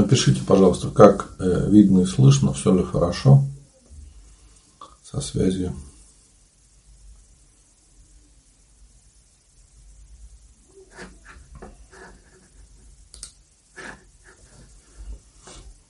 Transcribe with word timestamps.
Напишите, 0.00 0.40
пожалуйста, 0.40 0.88
как 0.88 1.34
э, 1.38 1.68
видно 1.68 2.00
и 2.00 2.06
слышно, 2.06 2.54
все 2.54 2.74
ли 2.74 2.82
хорошо 2.82 3.44
со 5.04 5.20
связью. 5.20 5.74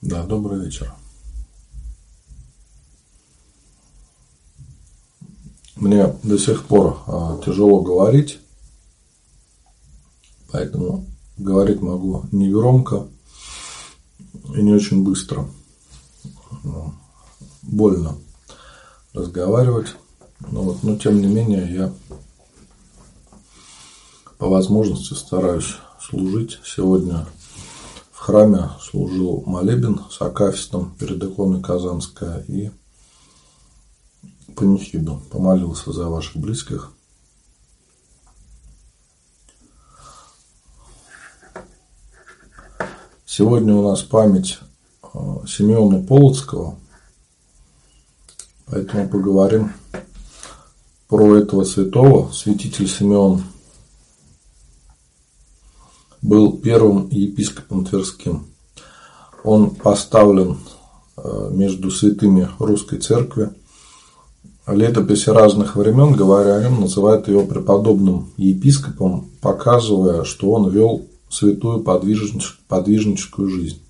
Да, 0.01 0.25
добрый 0.25 0.59
вечер. 0.59 0.93
Мне 5.77 6.07
до 6.21 6.37
сих 6.37 6.65
пор 6.65 7.01
а, 7.07 7.41
тяжело 7.45 7.79
говорить, 7.79 8.41
поэтому 10.51 11.05
говорить 11.37 11.79
могу 11.79 12.25
не 12.33 12.51
громко 12.51 13.07
и 14.55 14.61
не 14.61 14.73
очень 14.73 15.03
быстро. 15.03 15.47
Ну, 16.63 16.93
больно 17.61 18.17
разговаривать, 19.13 19.95
но, 20.51 20.61
вот, 20.61 20.83
но 20.83 20.95
тем 20.95 21.19
не 21.21 21.27
менее 21.27 21.73
я 21.73 21.93
по 24.37 24.47
возможности 24.47 25.13
стараюсь 25.13 25.75
служить. 25.99 26.59
Сегодня 26.65 27.27
в 28.11 28.19
храме 28.19 28.71
служил 28.81 29.43
молебен 29.45 30.01
с 30.09 30.21
Акафистом 30.21 30.95
перед 30.97 31.23
иконой 31.23 31.61
Казанская 31.61 32.43
и 32.47 32.71
панихиду. 34.55 35.21
Помолился 35.31 35.91
за 35.91 36.07
ваших 36.07 36.37
близких. 36.37 36.91
Сегодня 43.33 43.73
у 43.73 43.81
нас 43.81 44.01
память 44.01 44.59
э, 45.13 45.17
Симеона 45.47 46.05
Полоцкого, 46.05 46.75
поэтому 48.65 49.07
поговорим 49.07 49.71
про 51.07 51.37
этого 51.37 51.63
святого. 51.63 52.29
Святитель 52.33 52.89
Симеон 52.89 53.43
был 56.21 56.57
первым 56.57 57.07
епископом 57.07 57.85
Тверским. 57.85 58.47
Он 59.45 59.75
поставлен 59.75 60.57
э, 61.15 61.49
между 61.53 61.89
святыми 61.89 62.49
русской 62.59 62.99
церкви. 62.99 63.51
Летописи 64.67 65.29
разных 65.29 65.77
времен, 65.77 66.11
говоря 66.17 66.57
о 66.57 66.63
нем, 66.63 66.81
называют 66.81 67.29
его 67.29 67.45
преподобным 67.45 68.33
епископом, 68.35 69.29
показывая, 69.39 70.25
что 70.25 70.51
он 70.51 70.69
вел 70.69 71.05
святую 71.31 71.79
подвижническую 71.81 73.49
жизнь. 73.49 73.81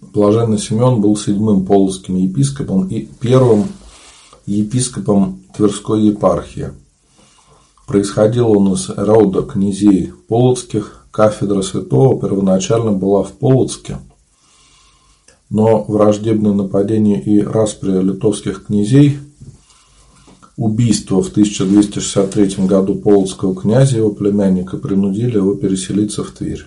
Блаженный 0.00 0.58
Симеон 0.58 1.00
был 1.00 1.16
седьмым 1.16 1.64
полоцким 1.64 2.16
епископом 2.16 2.86
и 2.86 3.06
первым 3.20 3.66
епископом 4.46 5.40
Тверской 5.56 6.02
епархии. 6.02 6.72
Происходил 7.86 8.50
он 8.50 8.74
из 8.74 8.88
рода 8.90 9.42
князей 9.42 10.12
полоцких. 10.28 11.00
Кафедра 11.10 11.62
святого 11.62 12.20
первоначально 12.20 12.90
была 12.90 13.22
в 13.22 13.34
Полоцке, 13.34 13.98
но 15.48 15.84
враждебное 15.84 16.52
нападение 16.52 17.22
и 17.22 17.40
распри 17.40 17.92
литовских 18.02 18.66
князей 18.66 19.20
убийство 20.56 21.22
в 21.22 21.30
1263 21.30 22.66
году 22.66 22.94
полоцкого 22.94 23.54
князя 23.54 23.98
его 23.98 24.10
племянника 24.10 24.76
принудили 24.76 25.36
его 25.36 25.54
переселиться 25.54 26.22
в 26.22 26.30
Тверь. 26.30 26.66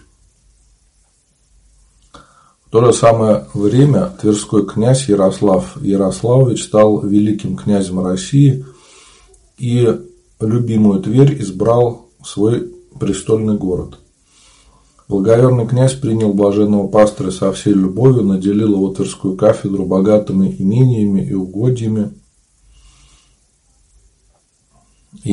В 2.66 2.70
то 2.70 2.86
же 2.86 2.92
самое 2.92 3.46
время 3.54 4.12
тверской 4.22 4.66
князь 4.66 5.08
Ярослав 5.08 5.82
Ярославович 5.82 6.66
стал 6.66 7.00
великим 7.00 7.56
князем 7.56 8.06
России 8.06 8.66
и 9.58 9.98
любимую 10.42 11.02
Тверь 11.02 11.42
избрал 11.42 12.08
свой 12.26 12.74
престольный 13.00 13.56
город. 13.56 14.00
Благоверный 15.08 15.66
князь 15.66 15.94
принял 15.94 16.34
блаженного 16.34 16.90
пастыря 16.90 17.32
со 17.32 17.54
всей 17.54 17.74
любовью, 17.74 18.24
наделил 18.24 18.74
его 18.74 18.90
Тверскую 18.90 19.38
кафедру 19.38 19.86
богатыми 19.86 20.54
имениями 20.60 21.22
и 21.22 21.34
угодьями– 21.34 22.12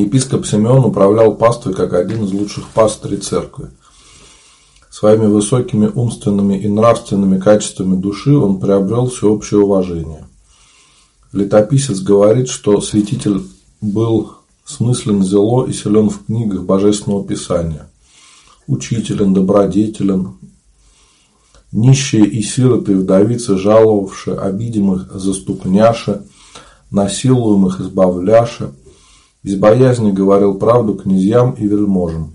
Епископ 0.00 0.46
Симеон 0.46 0.84
управлял 0.84 1.36
паствой 1.36 1.74
как 1.74 1.92
один 1.92 2.24
из 2.24 2.32
лучших 2.32 2.68
пастырей 2.70 3.18
церкви. 3.18 3.68
Своими 4.90 5.26
высокими 5.26 5.86
умственными 5.86 6.58
и 6.58 6.68
нравственными 6.68 7.38
качествами 7.38 7.96
души 7.96 8.36
он 8.36 8.60
приобрел 8.60 9.08
всеобщее 9.08 9.60
уважение. 9.60 10.24
Летописец 11.32 12.00
говорит, 12.00 12.48
что 12.48 12.80
святитель 12.80 13.42
был 13.80 14.32
смыслен 14.64 15.22
зело 15.22 15.66
и 15.66 15.72
силен 15.72 16.10
в 16.10 16.26
книгах 16.26 16.62
Божественного 16.62 17.24
Писания, 17.24 17.88
учителен, 18.66 19.34
добродетелен, 19.34 20.34
нищие 21.72 22.26
и 22.26 22.40
сироты 22.42 22.96
вдовицы 22.96 23.58
жаловавши, 23.58 24.30
обидимых 24.30 25.12
заступняши, 25.12 26.22
насилуемых 26.90 27.80
избавляши, 27.80 28.72
без 29.44 29.56
боязни 29.56 30.10
говорил 30.10 30.54
правду 30.54 30.94
князьям 30.94 31.52
и 31.52 31.66
вельможам. 31.66 32.32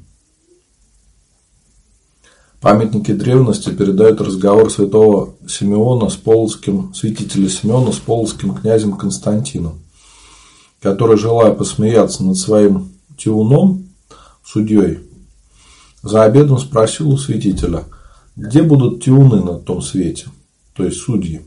Памятники 2.62 3.14
древности 3.14 3.72
передают 3.72 4.22
разговор 4.22 4.72
святого 4.72 5.34
Симеона 5.48 6.10
с 6.10 6.16
полоцким, 6.16 6.94
святителя 6.94 7.50
Симеона 7.50 7.92
с 7.92 7.98
полоцким 7.98 8.54
князем 8.54 8.96
Константином, 8.96 9.80
который, 10.82 11.18
желая 11.18 11.54
посмеяться 11.54 12.24
над 12.24 12.38
своим 12.38 12.92
тиуном, 13.18 13.88
судьей, 14.46 15.00
за 16.04 16.24
обедом 16.24 16.60
спросил 16.60 17.10
у 17.10 17.18
святителя, 17.18 17.86
где 18.36 18.62
будут 18.62 19.04
тиуны 19.04 19.42
на 19.42 19.58
том 19.58 19.82
свете, 19.82 20.28
то 20.76 20.84
есть 20.84 20.98
судьи. 20.98 21.42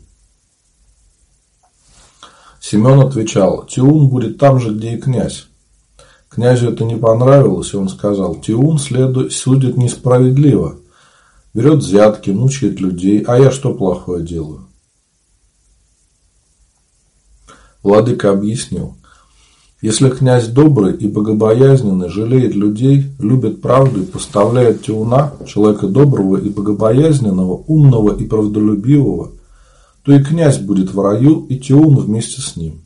Семен 2.60 3.00
отвечал, 3.00 3.66
Тиун 3.66 4.08
будет 4.08 4.38
там 4.38 4.58
же, 4.58 4.72
где 4.72 4.94
и 4.94 5.00
князь. 5.00 5.48
Князю 6.34 6.70
это 6.70 6.84
не 6.84 6.96
понравилось, 6.96 7.74
и 7.74 7.76
он 7.76 7.90
сказал, 7.90 8.36
Тиун 8.36 8.78
следует, 8.78 9.32
судит 9.32 9.76
несправедливо, 9.76 10.76
берет 11.52 11.80
взятки, 11.80 12.30
мучает 12.30 12.80
людей, 12.80 13.22
а 13.26 13.38
я 13.38 13.50
что 13.50 13.74
плохое 13.74 14.24
делаю? 14.24 14.66
Владыка 17.82 18.30
объяснил, 18.30 18.96
если 19.82 20.08
князь 20.08 20.46
добрый 20.46 20.94
и 20.96 21.06
богобоязненный, 21.06 22.08
жалеет 22.08 22.54
людей, 22.54 23.08
любит 23.18 23.60
правду 23.60 24.00
и 24.00 24.06
поставляет 24.06 24.84
Тиуна, 24.84 25.34
человека 25.46 25.86
доброго 25.86 26.38
и 26.38 26.48
богобоязненного, 26.48 27.62
умного 27.66 28.16
и 28.16 28.24
правдолюбивого, 28.24 29.32
то 30.02 30.12
и 30.14 30.22
князь 30.22 30.58
будет 30.58 30.94
в 30.94 31.00
раю, 31.00 31.44
и 31.50 31.58
Тиун 31.58 31.96
вместе 31.98 32.40
с 32.40 32.56
ним. 32.56 32.81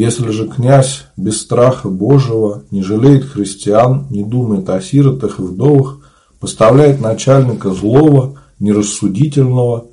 Если 0.00 0.30
же 0.30 0.48
князь 0.48 1.04
без 1.18 1.42
страха 1.42 1.90
Божьего 1.90 2.62
не 2.70 2.82
жалеет 2.82 3.22
христиан, 3.22 4.06
не 4.08 4.24
думает 4.24 4.70
о 4.70 4.80
сиротах 4.80 5.38
и 5.38 5.42
вдовах, 5.42 5.98
поставляет 6.38 7.02
начальника 7.02 7.70
злого, 7.74 8.40
нерассудительного, 8.58 9.88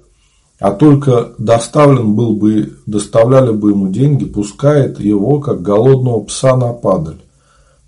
а 0.62 0.72
только 0.72 1.34
доставлен 1.38 2.14
был 2.16 2.38
бы, 2.38 2.78
доставляли 2.86 3.52
бы 3.52 3.72
ему 3.72 3.90
деньги, 3.90 4.24
пускает 4.24 4.98
его, 5.02 5.42
как 5.42 5.62
голодного 5.62 6.22
пса 6.22 6.56
на 6.56 6.72
падаль. 6.72 7.22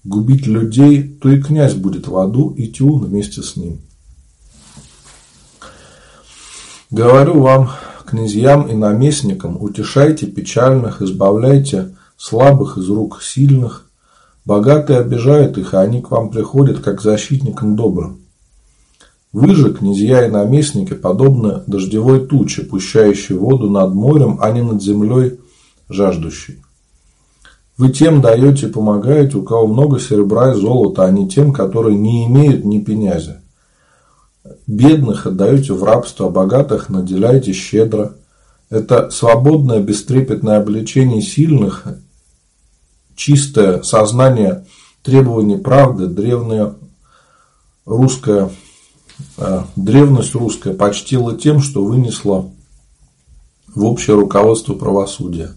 Губить 0.04 0.46
людей, 0.46 1.02
то 1.02 1.30
и 1.30 1.42
князь 1.42 1.74
будет 1.74 2.10
в 2.10 2.18
аду, 2.18 2.50
и 2.50 2.68
Тиун 2.68 3.06
вместе 3.06 3.42
с 3.42 3.56
ним. 3.56 3.80
Говорю 6.92 7.40
вам, 7.40 7.70
князьям 8.06 8.68
и 8.68 8.74
наместникам, 8.74 9.56
утешайте 9.62 10.26
печальных, 10.26 11.02
избавляйте 11.02 11.94
слабых 12.20 12.78
из 12.78 12.90
рук 12.90 13.22
сильных. 13.24 13.86
Богатые 14.46 15.00
обижают 15.00 15.58
их, 15.58 15.74
а 15.74 15.82
они 15.82 16.02
к 16.02 16.12
вам 16.12 16.30
приходят, 16.30 16.80
как 16.80 17.02
защитникам 17.02 17.76
добрым. 17.76 18.20
Вы 19.32 19.56
же, 19.56 19.74
князья 19.74 20.26
и 20.26 20.30
наместники, 20.30 20.94
подобны 20.94 21.62
дождевой 21.66 22.26
туче, 22.26 22.64
пущающей 22.64 23.36
воду 23.36 23.70
над 23.70 23.94
морем, 23.94 24.38
а 24.42 24.52
не 24.52 24.62
над 24.62 24.82
землей 24.82 25.40
жаждущей. 25.88 26.62
Вы 27.78 27.90
тем 27.90 28.22
даете 28.22 28.68
и 28.68 28.72
помогаете, 28.72 29.38
у 29.38 29.44
кого 29.44 29.68
много 29.68 30.00
серебра 30.00 30.52
и 30.52 30.60
золота, 30.60 31.06
а 31.06 31.12
не 31.12 31.30
тем, 31.30 31.54
которые 31.54 31.96
не 31.96 32.26
имеют 32.26 32.66
ни 32.66 32.80
пенязя. 32.80 33.42
Бедных 34.68 35.26
отдаете 35.28 35.74
в 35.74 35.84
рабство, 35.84 36.28
а 36.28 36.32
богатых 36.32 36.90
наделяете 36.90 37.54
щедро. 37.54 38.16
Это 38.70 39.10
свободное, 39.10 39.80
бестрепетное 39.80 40.58
обличение 40.58 41.22
сильных 41.22 41.86
чистое 43.20 43.82
сознание 43.82 44.66
требований 45.04 45.58
правды, 45.58 46.08
древняя 46.08 46.74
русская 47.86 48.50
э, 49.38 49.64
древность 49.76 50.34
русская 50.36 50.74
почтила 50.74 51.38
тем, 51.38 51.60
что 51.62 51.84
вынесла 51.84 52.50
в 53.76 53.84
общее 53.84 54.16
руководство 54.16 54.74
правосудия. 54.74 55.52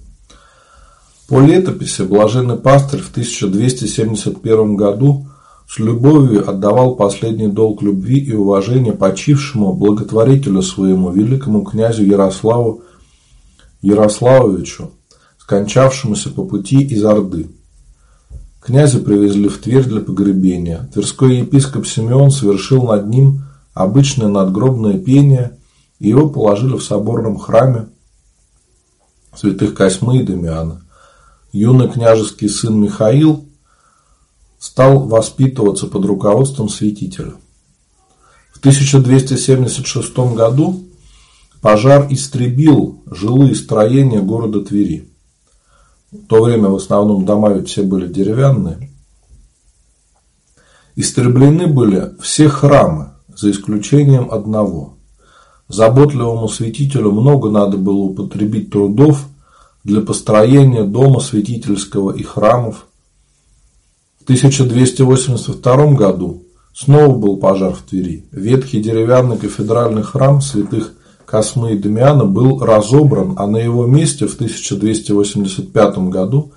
По 1.29 1.41
летописи 1.41 2.03
блаженный 2.03 2.57
пастырь 2.57 3.01
в 3.01 3.11
1271 3.13 4.75
году 4.75 5.29
с 5.69 5.79
любовью 5.79 6.51
отдавал 6.51 6.97
последний 6.97 7.47
долг 7.47 7.81
любви 7.81 8.19
и 8.19 8.35
уважения 8.35 8.93
почившему 8.93 9.73
благотворителю 9.73 10.63
своему 10.63 11.13
великому 11.13 11.63
князю 11.63 12.05
Ярославу 12.05 12.83
Ярославовичу, 13.83 14.91
скончавшемуся 15.53 16.31
по 16.31 16.45
пути 16.45 16.81
из 16.81 17.05
Орды. 17.05 17.51
Князя 18.59 19.01
привезли 19.01 19.49
в 19.49 19.59
Тверь 19.59 19.85
для 19.85 20.01
погребения. 20.01 20.89
Тверской 20.95 21.41
епископ 21.41 21.87
Симеон 21.87 22.31
совершил 22.31 22.85
над 22.85 23.07
ним 23.09 23.45
обычное 23.75 24.29
надгробное 24.29 24.99
пение, 24.99 25.59
и 25.99 26.09
его 26.09 26.31
положили 26.31 26.79
в 26.79 26.83
соборном 26.83 27.37
храме 27.37 27.89
святых 29.37 29.75
Косьмы 29.75 30.21
и 30.21 30.23
Дамиана. 30.23 30.81
Юный 31.53 31.91
княжеский 31.91 32.49
сын 32.49 32.81
Михаил 32.81 33.47
стал 34.59 35.07
воспитываться 35.07 35.87
под 35.87 36.07
руководством 36.07 36.71
святителя. 36.71 37.35
В 38.55 38.59
1276 38.61 40.17
году 40.35 40.83
пожар 41.61 42.07
истребил 42.09 43.03
жилые 43.11 43.55
строения 43.55 44.23
города 44.23 44.63
Твери. 44.63 45.12
В 46.13 46.27
то 46.27 46.43
время 46.43 46.69
в 46.69 46.77
основном 46.77 47.25
дома 47.25 47.55
ведь 47.55 47.71
все 47.71 47.83
были 47.83 48.07
деревянные. 48.07 48.91
Истреблены 50.95 51.67
были 51.67 52.13
все 52.21 52.49
храмы, 52.49 53.13
за 53.35 53.51
исключением 53.51 54.31
одного. 54.31 54.99
Заботливому 55.69 56.49
святителю 56.49 57.13
много 57.13 57.51
надо 57.51 57.79
было 57.79 57.97
употребить 57.97 58.71
трудов 58.71 59.27
для 59.85 60.03
построения 60.03 60.85
дома 60.85 61.21
святительского 61.21 62.11
и 62.11 62.23
храмов. 62.23 62.87
В 64.21 64.25
1282 64.25 65.93
году 65.95 66.45
снова 66.75 67.17
был 67.17 67.39
пожар 67.39 67.73
в 67.73 67.81
Твери. 67.83 68.27
Ветхий 68.33 68.83
деревянный 68.83 69.39
кафедральный 69.39 70.03
храм 70.03 70.43
святых 70.43 70.93
Космы 71.33 71.73
и 71.73 71.79
Дамиана 71.79 72.27
был 72.27 72.59
разобран, 72.63 73.37
а 73.39 73.47
на 73.47 73.57
его 73.57 73.87
месте 73.87 74.27
в 74.27 74.35
1285 74.35 76.11
году 76.11 76.53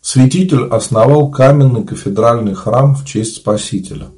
святитель 0.00 0.64
основал 0.64 1.30
каменный 1.30 1.84
кафедральный 1.84 2.54
храм 2.54 2.96
в 2.96 3.06
честь 3.06 3.36
Спасителя. 3.36 4.08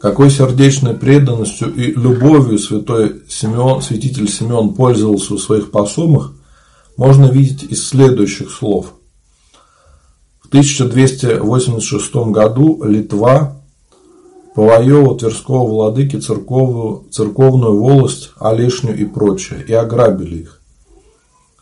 Какой 0.00 0.30
сердечной 0.30 0.94
преданностью 0.94 1.72
и 1.72 1.92
любовью 1.92 2.58
святой 2.58 3.22
Симеон, 3.28 3.82
святитель 3.82 4.28
Симеон 4.28 4.74
пользовался 4.74 5.34
у 5.34 5.38
своих 5.38 5.70
посомых, 5.70 6.32
можно 6.96 7.26
видеть 7.26 7.62
из 7.70 7.86
следующих 7.86 8.50
слов. 8.50 8.94
В 10.40 10.48
1286 10.48 12.16
году 12.32 12.82
Литва 12.82 13.62
повоевал 14.56 15.18
Тверского 15.18 15.66
владыки 15.66 16.16
церковную, 16.16 17.04
церковную 17.10 17.78
волость, 17.78 18.30
Олешню 18.40 18.96
и 18.96 19.04
прочее, 19.04 19.62
и 19.68 19.74
ограбили 19.74 20.36
их. 20.36 20.62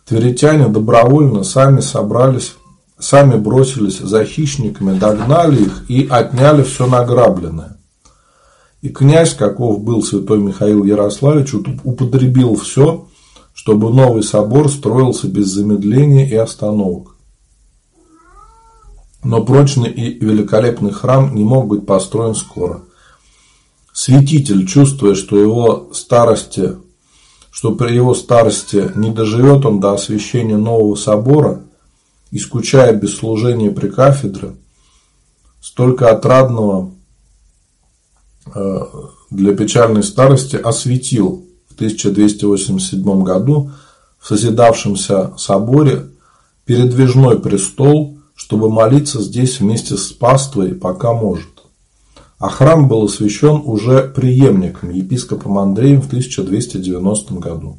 Тверитяне 0.07 0.69
добровольно 0.69 1.43
сами 1.43 1.81
собрались, 1.81 2.55
сами 2.97 3.35
бросились 3.35 3.99
за 3.99 4.25
хищниками, 4.25 4.97
догнали 4.97 5.63
их 5.63 5.91
и 5.91 6.07
отняли 6.09 6.63
все 6.63 6.87
награбленное. 6.87 7.79
И 8.81 8.91
князь, 8.91 9.35
каков 9.35 9.83
был 9.83 10.01
святой 10.05 10.39
Михаил 10.39 10.85
Ярославич, 10.85 11.53
употребил 11.83 12.55
все, 12.55 13.09
чтобы 13.55 13.93
новый 13.93 14.23
собор 14.23 14.71
строился 14.71 15.27
без 15.27 15.47
замедления 15.49 16.29
и 16.29 16.37
остановок. 16.37 17.14
Но 19.25 19.43
прочный 19.43 19.91
и 19.91 20.19
великолепный 20.23 20.93
храм 20.93 21.35
не 21.35 21.45
мог 21.45 21.67
быть 21.67 21.87
построен 21.87 22.35
скоро. 22.35 22.83
Святитель, 23.93 24.67
чувствуя, 24.67 25.15
что 25.15 25.39
его 25.39 25.91
старости, 25.95 26.77
что 27.51 27.75
при 27.75 27.95
его 27.95 28.15
старости 28.15 28.93
не 28.95 29.11
доживет 29.11 29.65
он 29.65 29.81
до 29.81 29.93
освящения 29.93 30.59
нового 30.59 30.95
собора, 30.95 31.63
и 32.31 32.39
скучая 32.39 32.93
без 32.93 33.17
служения 33.17 33.71
при 33.71 33.89
кафедре, 33.89 34.57
столько 35.61 36.11
отрадного 36.11 36.91
э, 38.55 38.81
для 39.31 39.57
печальной 39.57 40.03
старости 40.03 40.57
осветил 40.57 41.47
в 41.69 41.75
1287 41.77 43.23
году 43.23 43.71
в 44.19 44.27
созидавшемся 44.27 45.33
соборе 45.39 46.11
передвижной 46.67 47.39
престол 47.39 48.14
чтобы 48.35 48.69
молиться 48.71 49.21
здесь 49.23 49.61
вместе 49.61 49.97
с 49.97 50.13
паствой, 50.13 50.75
пока 50.75 51.13
может. 51.13 51.49
А 52.39 52.49
храм 52.49 52.89
был 52.89 53.05
освящен 53.05 53.63
уже 53.65 54.09
преемником, 54.15 54.91
епископом 54.91 55.59
Андреем 55.59 56.03
в 56.03 56.07
1290 56.07 57.35
году. 57.35 57.79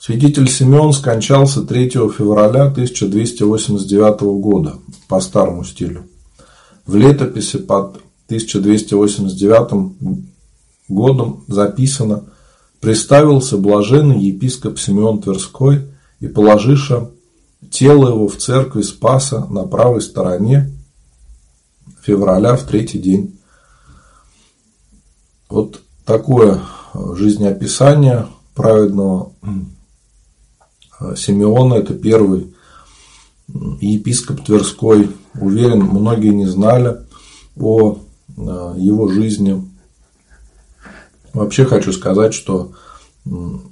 Святитель 0.00 0.50
Симеон 0.50 0.92
скончался 0.92 1.62
3 1.62 1.90
февраля 1.90 2.64
1289 2.64 4.20
года 4.40 4.74
по 5.08 5.20
старому 5.20 5.64
стилю. 5.64 6.06
В 6.86 6.96
летописи 6.96 7.58
под 7.58 8.00
1289 8.26 9.94
годом 10.88 11.44
записано 11.48 12.24
«Приставился 12.80 13.56
блаженный 13.56 14.20
епископ 14.20 14.78
Симеон 14.78 15.22
Тверской 15.22 15.86
и 16.20 16.26
положиша 16.26 17.10
тело 17.74 18.08
его 18.08 18.28
в 18.28 18.36
церкви 18.36 18.82
Спаса 18.82 19.46
на 19.50 19.64
правой 19.64 20.00
стороне 20.00 20.70
февраля 22.02 22.54
в 22.56 22.62
третий 22.62 23.00
день. 23.00 23.36
Вот 25.48 25.80
такое 26.04 26.60
жизнеописание 26.94 28.28
праведного 28.54 29.32
Симеона, 31.16 31.74
это 31.74 31.94
первый 31.94 32.54
епископ 33.48 34.44
Тверской. 34.44 35.10
Уверен, 35.34 35.82
многие 35.82 36.32
не 36.32 36.46
знали 36.46 36.98
о 37.58 37.98
его 38.36 39.08
жизни. 39.08 39.68
Вообще 41.32 41.64
хочу 41.64 41.92
сказать, 41.92 42.34
что 42.34 42.72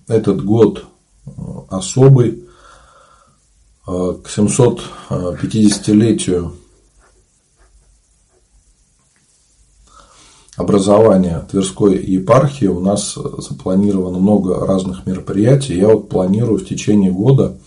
этот 0.08 0.44
год 0.44 0.86
особый, 1.68 2.42
Э, 2.42 2.51
к 3.84 4.22
750-летию 4.26 6.54
образования 10.56 11.46
Тверской 11.50 11.96
епархии 11.96 12.66
у 12.66 12.80
нас 12.80 13.14
запланировано 13.14 14.18
много 14.18 14.66
разных 14.66 15.06
мероприятий. 15.06 15.76
Я 15.76 15.88
вот 15.88 16.08
планирую 16.08 16.58
в 16.58 16.66
течение 16.66 17.10
года 17.10 17.58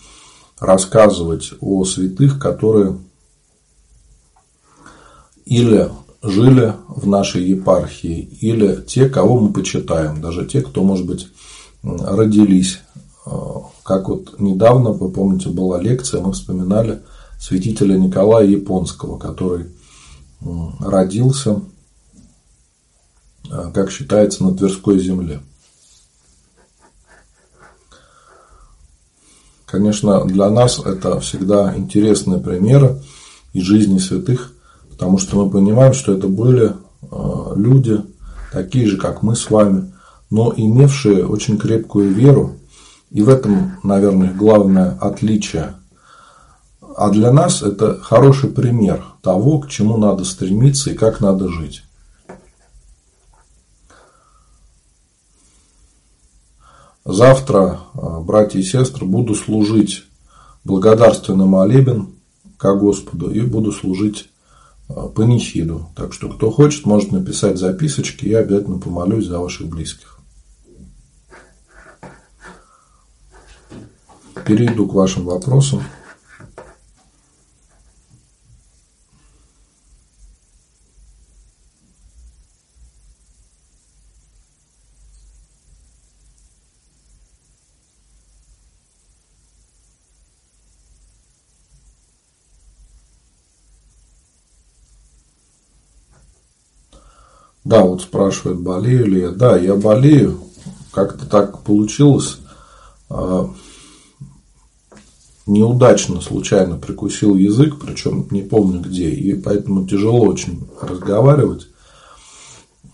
рассказывать 0.60 1.52
о 1.60 1.84
святых, 1.84 2.40
которые 2.40 2.98
или 5.46 5.92
жили 6.22 6.74
в 6.88 7.08
нашей 7.08 7.44
епархии, 7.44 8.20
или 8.42 8.84
те, 8.88 9.10
кого 9.10 9.40
мы 9.40 9.54
почитаем, 9.54 10.22
даже 10.22 10.46
те, 10.46 10.62
кто, 10.62 10.84
может 10.84 11.06
быть, 11.06 11.28
родились 11.84 12.80
э, 13.26 13.32
как 13.86 14.10
вот 14.10 14.40
недавно, 14.40 14.90
вы 14.94 15.12
помните, 15.12 15.50
была 15.50 15.80
лекция, 15.80 16.20
мы 16.20 16.34
вспоминали 16.34 17.04
святителя 17.40 17.96
Николая 17.96 18.48
Японского, 18.48 19.20
который 19.20 19.68
родился, 20.80 21.62
а, 23.52 23.70
как 23.70 23.92
считается, 23.92 24.44
на 24.44 24.58
Тверской 24.58 24.98
земле. 24.98 25.40
Конечно, 29.68 30.26
для 30.26 30.50
нас 30.50 30.80
это 30.84 31.20
всегда 31.20 31.78
интересные 31.78 32.40
примеры 32.40 33.04
из 33.54 33.66
жизни 33.66 34.00
святых, 34.00 34.52
потому 34.90 35.20
что 35.20 35.46
мы 35.46 35.52
понимаем, 35.52 35.94
что 35.94 36.12
это 36.12 36.28
были 36.28 36.74
а, 37.12 37.54
люди, 37.56 38.02
такие 38.52 38.88
же, 38.88 38.98
как 38.98 39.22
мы 39.22 39.36
с 39.36 39.48
вами, 39.52 39.94
но 40.32 40.52
имевшие 40.58 41.28
очень 41.28 41.60
крепкую 41.60 42.12
веру 42.12 42.56
и 43.16 43.22
в 43.22 43.30
этом, 43.30 43.78
наверное, 43.82 44.34
главное 44.34 44.98
отличие. 45.00 45.76
А 46.98 47.10
для 47.10 47.32
нас 47.32 47.62
это 47.62 47.98
хороший 47.98 48.50
пример 48.50 49.06
того, 49.22 49.60
к 49.60 49.70
чему 49.70 49.96
надо 49.96 50.26
стремиться 50.26 50.92
и 50.92 50.96
как 50.96 51.22
надо 51.22 51.48
жить. 51.48 51.84
Завтра, 57.06 57.80
а, 57.94 58.20
братья 58.20 58.60
и 58.60 58.64
сестры, 58.64 59.06
буду 59.06 59.34
служить 59.34 60.04
благодарственный 60.66 61.46
молебен 61.46 62.10
ко 62.58 62.76
Господу 62.76 63.32
и 63.32 63.40
буду 63.40 63.72
служить 63.72 64.30
панихиду. 65.16 65.88
Так 65.96 66.12
что, 66.12 66.28
кто 66.28 66.52
хочет, 66.52 66.86
может 66.86 67.14
написать 67.14 67.58
записочки, 67.58 68.26
я 68.26 68.40
обязательно 68.40 68.78
помолюсь 68.78 69.28
за 69.28 69.40
ваших 69.40 69.68
близких. 69.68 70.15
Перейду 74.46 74.88
к 74.88 74.94
вашим 74.94 75.26
вопросам. 75.26 75.82
Да, 97.64 97.82
вот 97.82 98.04
спрашивают, 98.04 98.60
болею 98.60 99.08
ли 99.08 99.22
я. 99.22 99.32
Да, 99.32 99.58
я 99.58 99.74
болею. 99.74 100.40
Как-то 100.92 101.26
так 101.26 101.64
получилось. 101.64 102.38
Неудачно, 105.48 106.22
случайно 106.22 106.78
прикусил 106.78 107.36
язык, 107.36 107.76
причем 107.80 108.28
не 108.32 108.42
помню 108.42 108.82
где, 108.82 109.10
и 109.12 109.36
поэтому 109.36 109.88
тяжело 109.88 110.22
очень 110.22 110.68
разговаривать. 110.82 111.68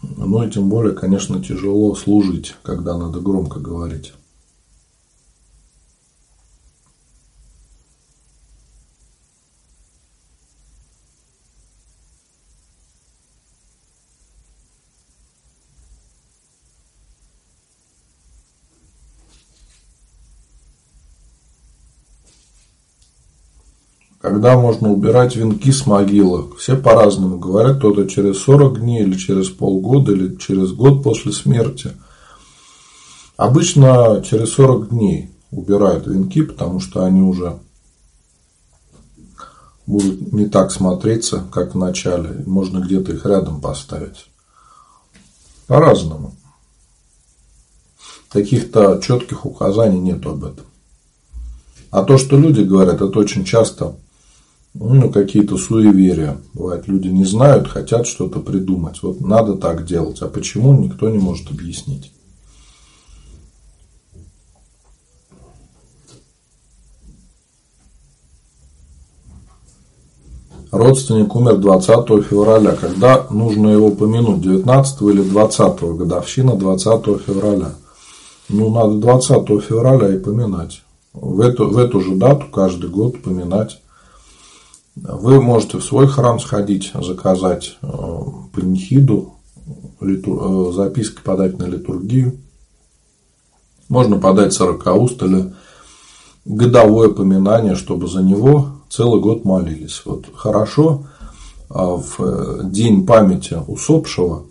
Ну 0.02 0.44
и 0.44 0.50
тем 0.52 0.68
более, 0.68 0.94
конечно, 0.94 1.42
тяжело 1.42 1.96
служить, 1.96 2.56
когда 2.64 2.98
надо 2.98 3.22
громко 3.22 3.60
говорить. 3.60 4.14
Когда 24.32 24.58
можно 24.58 24.90
убирать 24.90 25.36
венки 25.36 25.72
с 25.72 25.86
могилы? 25.86 26.56
Все 26.56 26.78
по-разному 26.78 27.38
говорят. 27.38 27.80
Кто-то 27.80 28.08
через 28.08 28.38
40 28.38 28.80
дней, 28.80 29.04
или 29.04 29.18
через 29.18 29.50
полгода, 29.50 30.14
или 30.14 30.38
через 30.38 30.72
год 30.72 31.04
после 31.04 31.34
смерти. 31.34 31.92
Обычно 33.36 34.24
через 34.26 34.54
40 34.54 34.88
дней 34.88 35.32
убирают 35.52 36.08
венки, 36.08 36.44
потому 36.44 36.80
что 36.80 37.04
они 37.04 37.22
уже 37.22 37.60
будут 39.86 40.32
не 40.32 40.46
так 40.46 40.72
смотреться, 40.72 41.44
как 41.52 41.76
в 41.76 41.78
начале. 41.78 42.42
Можно 42.48 42.80
где-то 42.80 43.12
их 43.12 43.26
рядом 43.26 43.60
поставить. 43.60 44.28
По-разному. 45.68 46.36
Каких-то 48.30 49.02
четких 49.04 49.46
указаний 49.46 50.00
нет 50.00 50.26
об 50.26 50.46
этом. 50.46 50.66
А 51.90 52.04
то, 52.04 52.18
что 52.18 52.38
люди 52.38 52.62
говорят, 52.62 53.02
это 53.02 53.20
очень 53.20 53.44
часто 53.44 53.98
ну, 54.74 55.10
какие-то 55.12 55.58
суеверия. 55.58 56.38
Бывает, 56.54 56.88
люди 56.88 57.08
не 57.08 57.26
знают, 57.26 57.68
хотят 57.68 58.08
что-то 58.08 58.40
придумать. 58.40 59.04
Вот 59.04 59.20
надо 59.22 59.56
так 59.56 59.86
делать. 59.86 60.22
А 60.22 60.28
почему, 60.28 60.74
никто 60.74 61.10
не 61.10 61.18
может 61.18 61.52
объяснить. 61.52 62.12
Родственник 70.72 71.36
умер 71.36 71.58
20 71.58 72.24
февраля. 72.24 72.72
Когда 72.72 73.28
нужно 73.30 73.68
его 73.68 73.92
помянуть? 73.92 74.42
19 74.42 75.02
или 75.02 75.22
20 75.22 75.82
годовщина 75.82 76.56
20 76.56 77.22
февраля. 77.26 77.74
Ну, 78.48 78.70
надо 78.70 78.96
20 78.96 79.62
февраля 79.62 80.16
и 80.16 80.18
поминать. 80.18 80.82
В 81.12 81.42
эту, 81.42 81.70
в 81.70 81.78
эту 81.78 82.00
же 82.00 82.16
дату 82.16 82.46
каждый 82.50 82.90
год 82.90 83.22
поминать 83.22 83.82
вы 84.96 85.42
можете 85.42 85.78
в 85.78 85.84
свой 85.84 86.08
храм 86.08 86.40
сходить, 86.40 86.92
заказать 86.94 87.78
э, 87.82 87.88
панихиду, 88.54 89.36
э, 90.02 90.72
записки 90.74 91.22
подать 91.24 91.58
на 91.58 91.64
литургию. 91.64 92.38
Можно 93.88 94.18
подать 94.18 94.54
сорокауст 94.54 95.22
или 95.24 95.54
годовое 96.46 97.10
поминание, 97.10 97.76
чтобы 97.76 98.08
за 98.08 98.22
него 98.22 98.70
целый 98.90 99.22
год 99.22 99.46
молились. 99.46 100.02
Вот 100.06 100.26
хорошо 100.34 101.06
а 101.70 101.96
в 101.96 102.16
э, 102.20 102.62
день 102.66 103.06
памяти 103.06 103.58
усопшего 103.68 104.46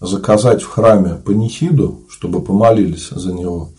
заказать 0.00 0.62
в 0.62 0.68
храме 0.68 1.14
панихиду, 1.14 2.00
чтобы 2.08 2.40
помолились 2.40 3.10
за 3.10 3.32
него, 3.32 3.70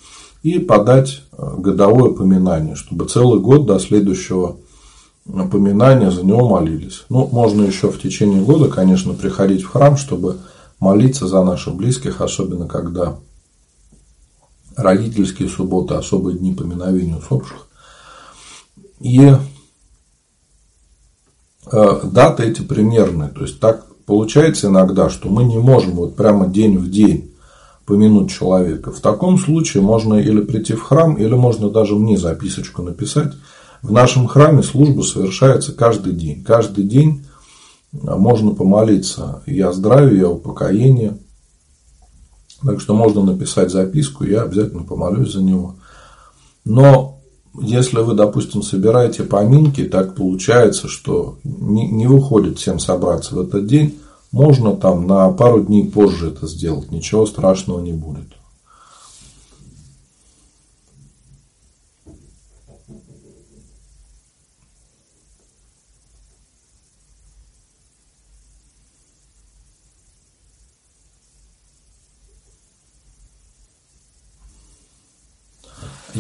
и 0.43 0.59
подать 0.59 1.23
годовое 1.37 2.11
поминание, 2.11 2.75
чтобы 2.75 3.05
целый 3.05 3.41
год 3.41 3.65
до 3.65 3.79
следующего 3.79 4.57
напоминания 5.29 6.12
за 6.12 6.24
него 6.24 6.50
молились. 6.50 7.05
Ну, 7.09 7.27
можно 7.31 7.63
еще 7.63 7.89
в 7.91 8.01
течение 8.01 8.41
года, 8.41 8.67
конечно, 8.69 9.13
приходить 9.13 9.63
в 9.63 9.69
храм, 9.69 9.95
чтобы 9.95 10.38
молиться 10.79 11.27
за 11.27 11.43
наших 11.43 11.75
близких, 11.75 12.21
особенно 12.21 12.67
когда 12.67 13.17
родительские 14.75 15.50
субботы, 15.50 15.93
особые 15.93 16.38
дни 16.38 16.53
поминовения 16.53 17.17
усопших. 17.17 17.67
И 19.00 19.33
э, 21.71 22.00
даты 22.03 22.43
эти 22.43 22.62
примерные. 22.62 23.29
То 23.29 23.41
есть 23.41 23.59
так 23.59 23.86
получается 24.05 24.67
иногда, 24.67 25.09
что 25.09 25.29
мы 25.29 25.43
не 25.43 25.57
можем 25.57 25.91
вот 25.91 26.15
прямо 26.15 26.48
день 26.48 26.77
в 26.77 26.89
день 26.89 27.31
помянуть 27.86 28.31
человека. 28.31 28.91
В 28.91 29.00
таком 29.00 29.38
случае 29.38 29.83
можно 29.83 30.15
или 30.15 30.41
прийти 30.41 30.74
в 30.74 30.81
храм, 30.81 31.15
или 31.15 31.33
можно 31.33 31.69
даже 31.69 31.95
мне 31.95 32.17
записочку 32.17 32.81
написать 32.81 33.33
в 33.81 33.91
нашем 33.91 34.27
храме 34.27 34.63
служба 34.63 35.01
совершается 35.01 35.71
каждый 35.71 36.13
день. 36.13 36.43
Каждый 36.43 36.83
день 36.83 37.25
а, 38.05 38.17
можно 38.17 38.51
помолиться 38.51 39.41
и 39.45 39.59
о 39.62 39.71
здравии, 39.71 40.19
и 40.19 40.24
о 40.24 40.31
упокоении. 40.31 41.13
Так 42.62 42.81
что 42.81 42.93
можно 42.93 43.24
написать 43.24 43.71
записку, 43.71 44.25
я 44.25 44.41
обязательно 44.41 44.83
помолюсь 44.83 45.31
за 45.31 45.41
него. 45.41 45.75
Но 46.65 47.19
если 47.62 48.00
вы, 48.00 48.15
допустим, 48.15 48.62
собираете 48.62 49.24
поминки, 49.24 49.86
так 49.86 50.13
получается, 50.15 50.88
что 50.88 51.39
не, 51.43 51.88
не 51.89 52.05
выходит 52.05 52.59
всем 52.59 52.79
собраться 52.79 53.36
в 53.36 53.39
этот 53.39 53.65
день, 53.65 53.98
можно 54.31 54.75
там 54.75 55.07
на 55.07 55.31
пару 55.31 55.62
дней 55.63 55.89
позже 55.89 56.27
это 56.27 56.48
сделать, 56.48 56.91
ничего 56.91 57.25
страшного 57.25 57.79
не 57.79 57.93
будет. 57.93 58.27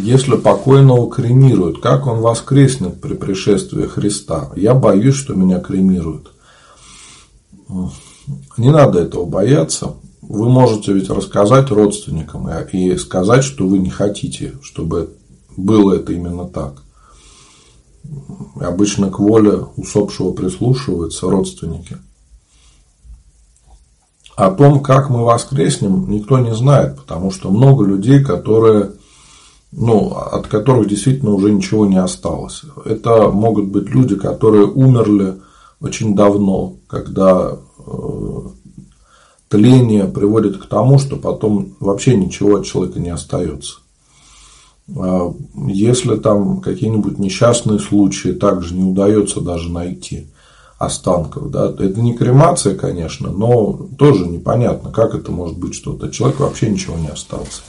Если 0.09 0.37
покойного 0.37 1.07
кремируют, 1.07 1.81
как 1.81 2.07
он 2.07 2.21
воскреснет 2.21 2.99
при 2.99 3.13
пришествии 3.13 3.85
Христа? 3.85 4.49
Я 4.55 4.73
боюсь, 4.73 5.13
что 5.13 5.35
меня 5.35 5.59
кремируют. 5.59 6.31
Не 8.57 8.71
надо 8.71 9.01
этого 9.01 9.25
бояться. 9.25 9.97
Вы 10.23 10.49
можете 10.49 10.93
ведь 10.93 11.11
рассказать 11.11 11.69
родственникам 11.69 12.49
и 12.49 12.97
сказать, 12.97 13.43
что 13.43 13.67
вы 13.67 13.77
не 13.77 13.91
хотите, 13.91 14.55
чтобы 14.63 15.13
было 15.55 15.93
это 15.93 16.11
именно 16.11 16.45
так. 16.45 16.81
Обычно 18.59 19.11
к 19.11 19.19
воле 19.19 19.59
усопшего 19.75 20.31
прислушиваются 20.31 21.29
родственники. 21.29 21.97
О 24.35 24.49
том, 24.49 24.79
как 24.79 25.11
мы 25.11 25.23
воскреснем, 25.23 26.09
никто 26.09 26.39
не 26.39 26.55
знает, 26.55 26.95
потому 26.97 27.29
что 27.29 27.51
много 27.51 27.85
людей, 27.85 28.23
которые 28.23 28.93
ну, 29.71 30.09
от 30.15 30.47
которых 30.47 30.87
действительно 30.87 31.31
уже 31.31 31.51
ничего 31.51 31.85
не 31.85 31.97
осталось. 31.97 32.63
Это 32.85 33.29
могут 33.29 33.67
быть 33.67 33.89
люди, 33.89 34.15
которые 34.15 34.65
умерли 34.65 35.35
очень 35.79 36.15
давно, 36.15 36.75
когда 36.87 37.55
э, 37.79 38.39
тление 39.47 40.05
приводит 40.05 40.57
к 40.57 40.67
тому, 40.67 40.99
что 40.99 41.17
потом 41.17 41.75
вообще 41.79 42.15
ничего 42.15 42.57
от 42.57 42.65
человека 42.65 42.99
не 42.99 43.09
остается. 43.09 43.77
А 44.97 45.33
если 45.67 46.15
там 46.17 46.61
какие-нибудь 46.61 47.19
несчастные 47.19 47.79
случаи 47.79 48.29
также 48.29 48.73
не 48.73 48.83
удается 48.83 49.39
даже 49.39 49.71
найти 49.71 50.27
останков, 50.79 51.51
да, 51.51 51.67
это 51.69 52.01
не 52.01 52.15
кремация, 52.15 52.75
конечно, 52.75 53.29
но 53.29 53.87
тоже 53.97 54.25
непонятно, 54.27 54.91
как 54.91 55.13
это 55.13 55.31
может 55.31 55.57
быть 55.57 55.75
что-то. 55.75 56.09
Человек 56.09 56.39
вообще 56.39 56.69
ничего 56.69 56.97
не 56.97 57.09
остался. 57.09 57.61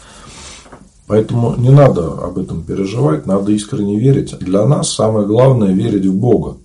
Поэтому 1.11 1.57
не 1.57 1.71
надо 1.71 2.13
об 2.13 2.39
этом 2.39 2.63
переживать, 2.63 3.27
надо 3.27 3.51
искренне 3.51 3.99
верить. 3.99 4.39
Для 4.39 4.65
нас 4.65 4.93
самое 4.93 5.27
главное 5.27 5.73
верить 5.73 6.07
в 6.07 6.15
Бога. 6.15 6.59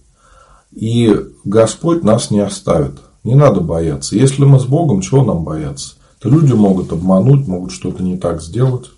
И 0.72 1.20
Господь 1.44 2.04
нас 2.04 2.30
не 2.30 2.42
оставит. 2.42 2.92
Не 3.24 3.34
надо 3.34 3.62
бояться. 3.62 4.16
Если 4.16 4.46
мы 4.46 4.60
с 4.60 4.66
Богом, 4.66 5.02
чего 5.02 5.24
нам 5.24 5.44
бояться? 5.44 5.96
То 6.20 6.30
люди 6.30 6.54
могут 6.54 6.92
обмануть, 6.92 7.48
могут 7.48 7.72
что-то 7.72 8.04
не 8.04 8.18
так 8.18 8.40
сделать. 8.40 8.92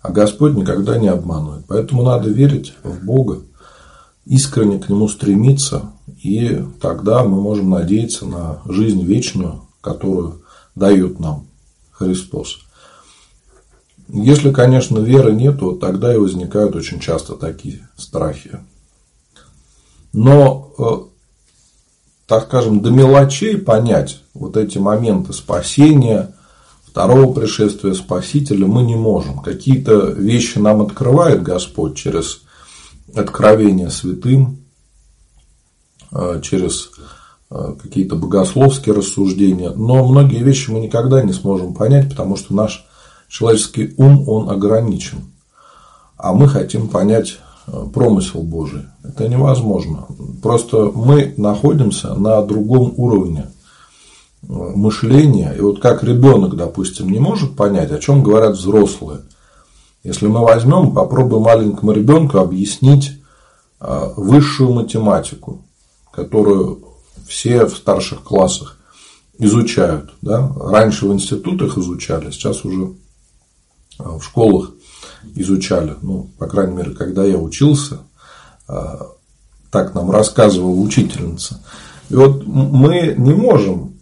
А 0.00 0.12
Господь 0.12 0.54
никогда 0.54 0.96
не 0.96 1.08
обманывает. 1.08 1.64
Поэтому 1.66 2.04
надо 2.04 2.30
верить 2.30 2.74
в 2.84 3.04
Бога, 3.04 3.40
искренне 4.26 4.78
к 4.78 4.88
Нему 4.88 5.08
стремиться, 5.08 5.90
и 6.22 6.64
тогда 6.80 7.24
мы 7.24 7.40
можем 7.40 7.68
надеяться 7.68 8.26
на 8.26 8.62
жизнь 8.64 9.02
вечную, 9.02 9.62
которую 9.80 10.42
дает 10.76 11.18
нам 11.18 11.48
Христос. 11.90 12.60
Если, 14.12 14.52
конечно, 14.52 14.98
веры 14.98 15.32
нет, 15.32 15.60
то 15.60 15.72
тогда 15.72 16.14
и 16.14 16.18
возникают 16.18 16.76
очень 16.76 17.00
часто 17.00 17.34
такие 17.34 17.88
страхи. 17.96 18.58
Но, 20.12 20.74
э, 20.78 20.84
так 22.26 22.44
скажем, 22.44 22.82
до 22.82 22.90
мелочей 22.90 23.56
понять 23.56 24.20
вот 24.34 24.58
эти 24.58 24.76
моменты 24.76 25.32
спасения, 25.32 26.34
второго 26.84 27.32
пришествия 27.32 27.94
Спасителя 27.94 28.66
мы 28.66 28.82
не 28.82 28.96
можем. 28.96 29.38
Какие-то 29.38 30.10
вещи 30.10 30.58
нам 30.58 30.82
открывает 30.82 31.42
Господь 31.42 31.96
через 31.96 32.42
откровение 33.14 33.88
святым, 33.88 34.58
э, 36.10 36.42
через 36.42 36.90
э, 37.50 37.76
какие-то 37.82 38.16
богословские 38.16 38.94
рассуждения, 38.94 39.70
но 39.70 40.06
многие 40.06 40.42
вещи 40.42 40.70
мы 40.70 40.80
никогда 40.80 41.22
не 41.22 41.32
сможем 41.32 41.72
понять, 41.72 42.10
потому 42.10 42.36
что 42.36 42.54
наш 42.54 42.86
человеческий 43.32 43.94
ум, 43.96 44.28
он 44.28 44.50
ограничен. 44.50 45.32
А 46.16 46.32
мы 46.32 46.48
хотим 46.48 46.88
понять 46.88 47.38
э, 47.66 47.86
промысел 47.92 48.42
Божий. 48.42 48.82
Это 49.02 49.28
невозможно. 49.28 50.06
Просто 50.42 50.92
мы 50.94 51.34
находимся 51.36 52.14
на 52.14 52.42
другом 52.42 52.94
уровне 52.96 53.46
мышления. 54.42 55.54
И 55.56 55.60
вот 55.60 55.80
как 55.80 56.04
ребенок, 56.04 56.56
допустим, 56.56 57.10
не 57.10 57.18
может 57.18 57.56
понять, 57.56 57.90
о 57.90 57.98
чем 57.98 58.22
говорят 58.22 58.56
взрослые– 58.56 59.22
если 60.04 60.26
мы 60.26 60.40
возьмем, 60.40 60.92
попробуем 60.92 61.42
маленькому 61.42 61.92
ребенку 61.92 62.38
объяснить 62.38 63.12
а, 63.78 64.12
высшую 64.16 64.72
математику, 64.72 65.64
которую 66.10 66.84
все 67.26 67.66
в 67.66 67.76
старших 67.76 68.22
классах 68.22 68.78
изучают. 69.38 70.12
Да? 70.20 70.52
Раньше 70.58 71.06
в 71.06 71.12
институтах 71.12 71.78
изучали, 71.78 72.30
сейчас 72.32 72.64
уже 72.64 72.94
в 74.02 74.22
школах 74.22 74.72
изучали. 75.34 75.94
Ну, 76.02 76.30
по 76.38 76.46
крайней 76.46 76.76
мере, 76.76 76.90
когда 76.90 77.24
я 77.24 77.38
учился, 77.38 77.98
а, 78.68 79.08
так 79.70 79.94
нам 79.94 80.10
рассказывала 80.10 80.78
учительница. 80.78 81.60
И 82.10 82.14
вот 82.14 82.46
мы 82.46 83.14
не 83.16 83.32
можем 83.34 83.92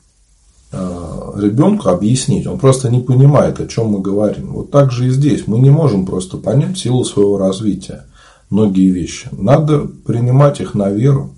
ребенку 0.73 1.89
объяснить, 1.89 2.47
он 2.47 2.59
просто 2.59 2.91
не 2.91 3.01
понимает, 3.01 3.61
о 3.61 3.67
чем 3.67 3.89
мы 3.89 4.01
говорим. 4.01 4.53
Вот 4.53 4.71
так 4.71 4.93
же 4.93 5.09
и 5.09 5.11
здесь. 5.11 5.47
Мы 5.47 5.59
не 5.59 5.71
можем 5.71 6.07
просто 6.07 6.37
понять 6.37 6.79
силу 6.79 7.05
своего 7.05 7.39
развития 7.39 8.05
многие 8.51 8.91
вещи. 8.91 9.29
Надо 9.33 9.81
принимать 9.81 10.61
их 10.61 10.75
на 10.75 10.91
веру, 10.91 11.35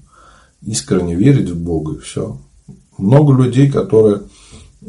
искренне 0.63 1.15
верить 1.15 1.51
в 1.51 1.63
Бога 1.63 1.95
и 1.95 1.99
все. 1.99 2.39
Много 2.99 3.35
людей, 3.35 3.71
которые 3.71 4.23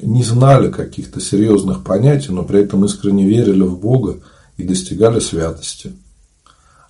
не 0.02 0.24
знали 0.24 0.72
каких-то 0.72 1.20
серьезных 1.20 1.84
понятий, 1.84 2.32
но 2.32 2.44
при 2.44 2.62
этом 2.62 2.84
искренне 2.86 3.26
верили 3.26 3.62
в 3.62 3.80
Бога 3.80 4.20
и 4.58 4.64
достигали 4.64 5.20
святости. 5.20 5.94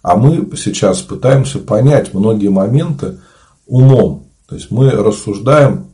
А 0.01 0.15
мы 0.15 0.49
сейчас 0.57 1.01
пытаемся 1.01 1.59
понять 1.59 2.13
многие 2.13 2.49
моменты 2.49 3.19
умом. 3.65 4.27
То 4.47 4.55
есть 4.55 4.71
мы 4.71 4.91
рассуждаем 4.91 5.87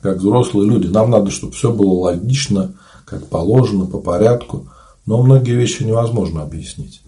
как 0.00 0.18
взрослые 0.18 0.68
люди. 0.68 0.86
Нам 0.86 1.10
надо, 1.10 1.30
чтобы 1.30 1.52
все 1.52 1.72
было 1.72 1.92
логично, 1.92 2.74
как 3.04 3.26
положено, 3.26 3.86
по 3.86 3.98
порядку. 3.98 4.68
Но 5.06 5.22
многие 5.22 5.52
вещи 5.52 5.82
невозможно 5.82 6.42
объяснить. 6.42 7.02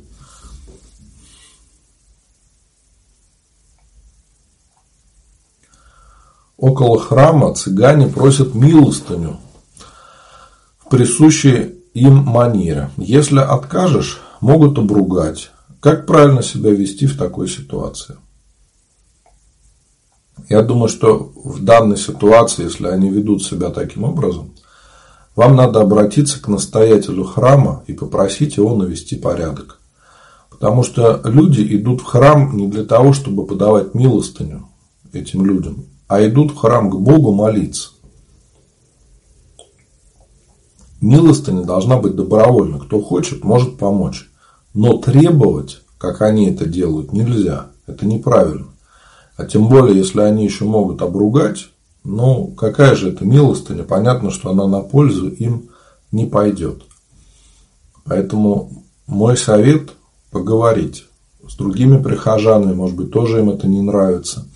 Около 6.61 6.99
храма 6.99 7.55
цыгане 7.55 8.07
просят 8.09 8.55
милостыню 8.55 9.39
в 10.79 10.91
присущей 10.91 11.77
им 11.95 12.17
манере. 12.17 12.91
Если 12.99 13.39
откажешь, 13.39 14.21
могут 14.43 14.79
обругать. 14.79 15.53
Как 15.81 16.05
правильно 16.05 16.43
себя 16.43 16.71
вести 16.71 17.07
в 17.07 17.17
такой 17.17 17.49
ситуации? 17.49 18.17
Я 20.51 20.61
думаю, 20.63 20.91
что 20.91 21.33
в 21.35 21.65
данной 21.65 21.97
ситуации, 21.97 22.65
если 22.65 22.89
они 22.89 23.09
ведут 23.09 23.43
себя 23.43 23.71
таким 23.71 24.05
образом, 24.05 24.53
вам 25.37 25.57
надо 25.57 25.81
обратиться 25.81 26.43
к 26.43 26.49
настоятелю 26.49 27.25
храма 27.25 27.85
и 27.87 27.95
попросить 27.95 28.59
его 28.59 28.77
навести 28.77 29.17
порядок. 29.17 29.81
Потому 30.51 30.83
что 30.83 31.23
люди 31.25 31.63
идут 31.75 32.03
в 32.03 32.05
храм 32.05 32.55
не 32.55 32.69
для 32.69 32.85
того, 32.85 33.15
чтобы 33.15 33.47
подавать 33.47 33.95
милостыню 33.95 34.69
этим 35.15 35.47
людям, 35.47 35.87
а 36.11 36.27
идут 36.27 36.51
в 36.51 36.57
храм 36.57 36.91
к 36.91 36.97
Богу 36.97 37.33
молиться. 37.33 37.91
Милостыня 41.01 41.63
должна 41.63 41.99
быть 41.99 42.17
добровольна. 42.17 42.81
Кто 42.81 43.01
хочет, 43.01 43.45
может 43.45 43.79
помочь. 43.79 44.29
Но 44.75 44.99
требовать, 44.99 45.83
как 45.99 46.21
они 46.23 46.51
это 46.51 46.67
делают, 46.67 47.13
нельзя. 47.13 47.69
Это 47.87 48.07
неправильно. 48.07 48.67
А 49.37 49.45
тем 49.45 49.69
более, 49.69 49.97
если 49.97 50.21
они 50.23 50.45
еще 50.45 50.65
могут 50.65 51.01
обругать, 51.01 51.69
ну, 52.03 52.49
какая 52.49 52.97
же 52.97 53.11
это 53.11 53.25
милостыня? 53.25 53.85
Понятно, 53.85 54.33
что 54.33 54.51
она 54.51 54.67
на 54.67 54.81
пользу 54.81 55.29
им 55.29 55.69
не 56.11 56.27
пойдет. 56.27 56.83
Поэтому 58.03 58.85
мой 59.07 59.37
совет– 59.37 59.93
поговорить 60.33 61.07
с 61.49 61.55
другими 61.55 62.03
прихожанами, 62.03 62.75
может 62.75 62.97
быть, 62.97 63.13
тоже 63.13 63.39
им 63.39 63.51
это 63.51 63.69
не 63.69 63.81
нравится, 63.81 64.49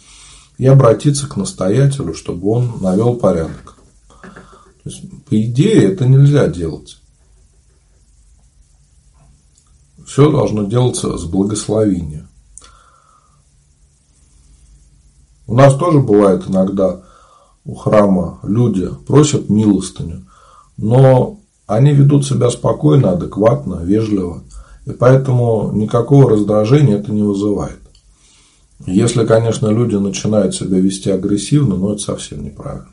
и 0.59 0.67
обратиться 0.67 1.27
к 1.29 1.37
настоятелю, 1.37 2.15
чтобы 2.15 2.49
он 2.49 2.79
навел 2.81 3.17
порядок. 3.17 3.77
То 4.83 4.91
есть, 4.91 5.03
по 5.25 5.41
идее, 5.41 5.93
это 5.93 6.07
нельзя 6.07 6.47
делать. 6.49 6.99
Все 10.07 10.31
должно 10.31 10.65
делаться 10.65 11.17
с 11.17 11.25
благословения. 11.25 12.29
У 15.47 15.55
нас 15.55 15.75
тоже 15.77 16.01
бывает 16.01 16.45
иногда 16.47 17.03
у 17.65 17.75
храма 17.75 18.41
люди 18.43 18.91
просят 19.07 19.49
милостыню, 19.49 20.27
но 20.77 21.41
они 21.67 21.93
ведут 21.93 22.27
себя 22.27 22.51
спокойно, 22.51 23.13
адекватно, 23.13 23.81
вежливо. 23.83 24.43
И 24.85 24.91
поэтому 24.91 25.73
никакого 25.73 26.31
раздражения 26.31 26.99
это 26.99 27.11
не 27.11 27.23
вызывает. 27.23 27.81
Если, 28.87 29.25
конечно, 29.25 29.69
люди 29.69 29.95
начинают 29.95 30.55
себя 30.55 30.79
вести 30.79 31.11
агрессивно, 31.11 31.77
но 31.77 31.93
это 31.93 32.03
совсем 32.03 32.45
неправильно. 32.45 32.89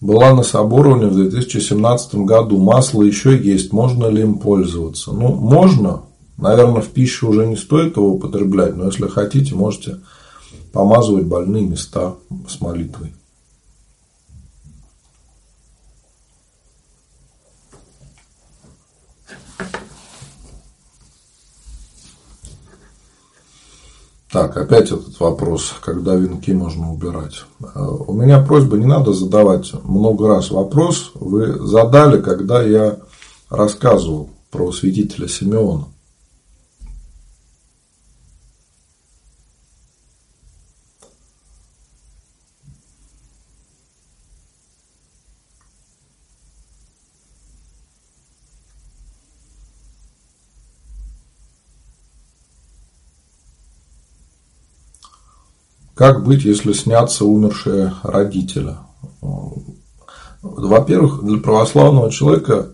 Была 0.00 0.34
на 0.34 0.44
Соборовне 0.44 1.06
в 1.06 1.16
2017 1.16 2.16
году. 2.16 2.58
Масло 2.58 3.02
еще 3.02 3.36
есть. 3.36 3.72
Можно 3.72 4.06
ли 4.06 4.22
им 4.22 4.38
пользоваться? 4.38 5.10
Ну, 5.10 5.34
можно. 5.34 6.02
Наверное, 6.36 6.82
в 6.82 6.88
пищу 6.88 7.28
уже 7.28 7.46
не 7.46 7.56
стоит 7.56 7.96
его 7.96 8.12
употреблять, 8.12 8.76
но 8.76 8.86
если 8.86 9.08
хотите, 9.08 9.54
можете 9.54 10.00
помазывать 10.72 11.24
больные 11.24 11.66
места 11.66 12.14
с 12.46 12.60
молитвой. 12.60 13.15
Так, 24.36 24.54
опять 24.58 24.92
этот 24.92 25.18
вопрос, 25.18 25.72
когда 25.80 26.14
венки 26.14 26.50
можно 26.50 26.92
убирать. 26.92 27.46
Э, 27.74 27.80
у 27.80 28.12
меня 28.12 28.38
просьба, 28.42 28.76
не 28.76 28.84
надо 28.84 29.14
задавать 29.14 29.72
много 29.82 30.28
раз 30.28 30.50
вопрос. 30.50 31.12
Вы 31.14 31.54
задали, 31.66 32.20
когда 32.20 32.62
я 32.62 32.98
рассказывал 33.48 34.28
про 34.50 34.72
святителя 34.72 35.26
Симеона. 35.26 35.86
Как 55.96 56.24
быть, 56.24 56.44
если 56.44 56.74
снятся 56.74 57.24
умершие 57.24 57.94
родители? 58.02 58.76
Во-первых, 60.42 61.24
для 61.24 61.38
православного 61.38 62.12
человека 62.12 62.68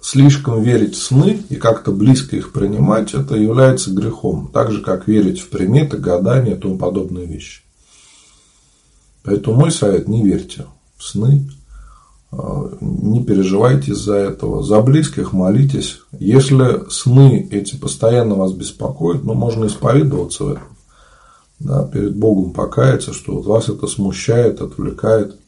слишком 0.00 0.62
верить 0.62 0.94
в 0.94 1.02
сны 1.02 1.42
и 1.50 1.56
как-то 1.56 1.92
близко 1.92 2.36
их 2.36 2.52
принимать, 2.52 3.12
это 3.12 3.36
является 3.36 3.90
грехом. 3.90 4.50
Так 4.50 4.72
же, 4.72 4.80
как 4.80 5.08
верить 5.08 5.40
в 5.40 5.50
приметы, 5.50 5.98
гадания 5.98 6.54
и 6.54 6.58
тому 6.58 6.78
подобные 6.78 7.26
вещи. 7.26 7.60
Поэтому 9.22 9.60
мой 9.60 9.72
совет– 9.72 10.08
не 10.08 10.22
верьте 10.22 10.64
в 10.96 11.04
сны, 11.04 11.50
а, 12.32 12.78
не 12.80 13.22
переживайте 13.22 13.92
из-за 13.92 14.14
этого. 14.14 14.62
За 14.62 14.80
близких 14.80 15.34
молитесь. 15.34 15.98
Если 16.18 16.88
сны 16.88 17.46
эти 17.50 17.76
постоянно 17.76 18.36
вас 18.36 18.52
беспокоят, 18.52 19.22
ну, 19.22 19.34
можно 19.34 19.66
исповедоваться 19.66 20.44
в 20.44 20.48
этом. 20.52 20.75
Да, 21.58 21.86
перед 21.86 22.16
Богом 22.16 22.52
покаяться, 22.52 23.12
что 23.12 23.34
вот 23.34 23.46
вас 23.46 23.68
это 23.68 23.86
смущает, 23.86 24.60
отвлекает. 24.60 25.38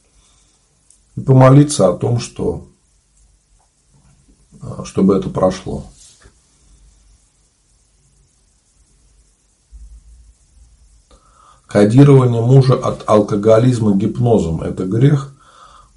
И 1.17 1.21
помолиться 1.21 1.89
о 1.89 1.97
том, 1.97 2.19
что 2.19 2.69
а, 4.61 4.85
чтобы 4.85 5.17
это 5.17 5.29
прошло. 5.31 5.85
Кодирование 11.67 12.41
мужа 12.41 12.75
от 12.75 13.05
алкоголизма 13.07 13.95
гипнозом– 13.95 14.63
это 14.63 14.85
грех? 14.87 15.35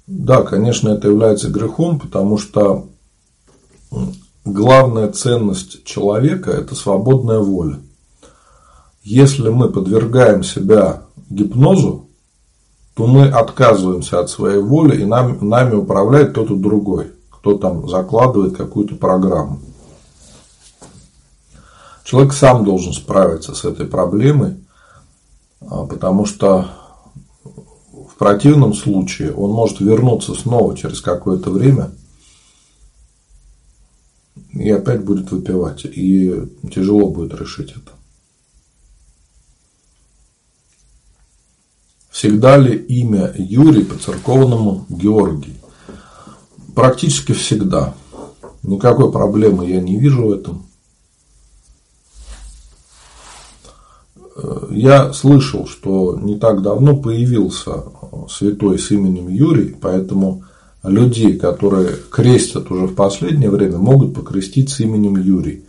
Да, 0.06 0.42
конечно, 0.42 0.90
это 0.90 1.08
является 1.08 1.48
грехом, 1.48 1.98
потому 1.98 2.36
что 2.36 2.88
главная 4.44 5.10
ценность 5.10 5.84
человека– 5.84 6.50
это 6.52 6.74
свободная 6.74 7.38
воля. 7.38 7.80
Если 9.02 9.48
мы 9.48 9.68
подвергаем 9.68 10.42
себя 10.42 11.02
гипнозу, 11.28 12.08
то 12.94 13.06
мы 13.06 13.28
отказываемся 13.28 14.20
от 14.20 14.30
своей 14.30 14.60
воли, 14.60 15.00
и 15.00 15.04
нам, 15.04 15.48
нами 15.48 15.74
управляет 15.74 16.30
кто-то 16.30 16.54
другой 16.54 17.12
кто 17.42 17.58
там 17.58 17.88
закладывает 17.88 18.56
какую-то 18.56 18.94
программу. 18.94 19.58
Человек 22.04 22.32
сам 22.32 22.64
должен 22.64 22.92
справиться 22.92 23.52
с 23.52 23.64
этой 23.64 23.86
проблемой, 23.86 24.58
а, 25.60 25.84
потому 25.84 26.24
что 26.24 26.70
в 27.42 28.14
противном 28.16 28.74
случае 28.74 29.34
он 29.34 29.50
может 29.50 29.80
вернуться 29.80 30.34
снова 30.34 30.76
через 30.76 31.00
какое-то 31.00 31.50
время 31.50 31.90
и 34.52 34.70
опять 34.70 35.04
будет 35.04 35.32
выпивать. 35.32 35.84
И 35.84 36.48
тяжело 36.72 37.10
будет 37.10 37.34
решить 37.34 37.72
это. 37.72 37.90
Всегда 42.12 42.58
ли 42.58 42.76
имя 42.76 43.32
Юрий 43.36 43.84
по 43.84 43.96
церковному 43.98 44.84
Георгий? 44.90 45.56
Практически 46.74 47.32
всегда. 47.32 47.94
Никакой 48.62 49.10
проблемы 49.10 49.66
я 49.68 49.80
не 49.80 49.98
вижу 49.98 50.26
в 50.26 50.32
этом. 50.32 50.66
Я 54.70 55.12
слышал, 55.14 55.66
что 55.66 56.18
не 56.20 56.38
так 56.38 56.62
давно 56.62 56.96
появился 56.96 57.84
святой 58.30 58.78
с 58.78 58.90
именем 58.90 59.28
Юрий, 59.28 59.74
поэтому 59.80 60.44
людей, 60.82 61.38
которые 61.38 61.96
крестят 62.10 62.70
уже 62.70 62.86
в 62.86 62.94
последнее 62.94 63.50
время, 63.50 63.78
могут 63.78 64.14
покрестить 64.14 64.68
с 64.68 64.80
именем 64.80 65.16
Юрий. 65.16 65.64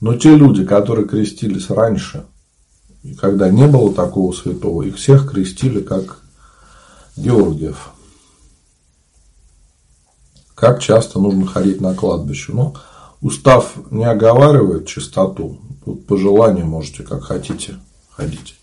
Но 0.00 0.14
те 0.14 0.34
люди, 0.34 0.64
которые 0.64 1.06
крестились 1.06 1.70
раньше, 1.70 2.24
когда 3.12 3.50
не 3.50 3.66
было 3.66 3.92
такого 3.92 4.32
святого, 4.32 4.82
их 4.82 4.96
всех 4.96 5.30
крестили 5.30 5.80
как 5.80 6.20
Георгиев. 7.16 7.90
Как 10.54 10.80
часто 10.80 11.18
нужно 11.18 11.46
ходить 11.46 11.80
на 11.80 11.94
кладбище? 11.94 12.52
Ну, 12.52 12.74
устав 13.20 13.74
не 13.90 14.04
оговаривает 14.04 14.86
чистоту. 14.86 15.58
Тут 15.84 16.06
по 16.06 16.16
желанию 16.16 16.66
можете, 16.66 17.02
как 17.02 17.24
хотите, 17.24 17.76
ходить. 18.10 18.56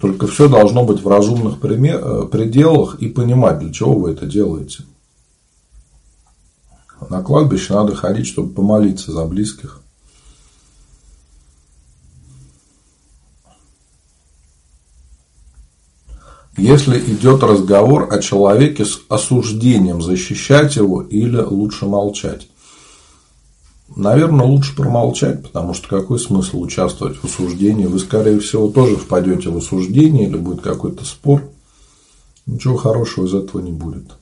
Только 0.00 0.26
все 0.26 0.48
должно 0.48 0.84
быть 0.84 1.02
в 1.02 1.08
разумных 1.08 1.62
э, 1.62 2.26
пределах 2.26 2.96
и 2.96 3.08
понимать, 3.08 3.58
для 3.58 3.72
чего 3.72 3.94
вы 3.94 4.12
это 4.12 4.26
делаете. 4.26 4.84
На 7.08 7.22
кладбище 7.22 7.74
надо 7.74 7.94
ходить, 7.94 8.26
чтобы 8.26 8.52
помолиться 8.52 9.12
за 9.12 9.24
близких. 9.24 9.79
Если 16.60 16.98
идет 16.98 17.42
разговор 17.42 18.12
о 18.12 18.20
человеке 18.20 18.84
с 18.84 19.00
осуждением, 19.08 20.02
защищать 20.02 20.76
его 20.76 21.00
или 21.00 21.38
лучше 21.38 21.86
молчать? 21.86 22.48
Наверное, 23.96 24.44
лучше 24.44 24.76
промолчать, 24.76 25.42
потому 25.42 25.72
что 25.72 25.88
какой 25.88 26.18
смысл 26.18 26.60
участвовать 26.60 27.16
в 27.16 27.24
осуждении? 27.24 27.86
Вы, 27.86 27.98
скорее 27.98 28.40
всего, 28.40 28.68
тоже 28.68 28.96
впадете 28.96 29.48
в 29.48 29.56
осуждение 29.56 30.28
или 30.28 30.36
будет 30.36 30.60
какой-то 30.60 31.06
спор. 31.06 31.48
Ничего 32.44 32.76
хорошего 32.76 33.24
из 33.24 33.32
этого 33.32 33.62
не 33.62 33.72
будет. 33.72 34.12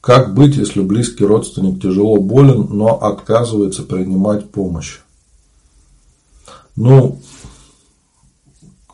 Как 0.00 0.34
быть, 0.34 0.56
если 0.56 0.80
близкий 0.80 1.24
родственник 1.24 1.80
тяжело 1.80 2.16
болен, 2.16 2.66
но 2.70 3.00
отказывается 3.00 3.84
принимать 3.84 4.50
помощь? 4.50 4.98
Ну, 6.74 7.20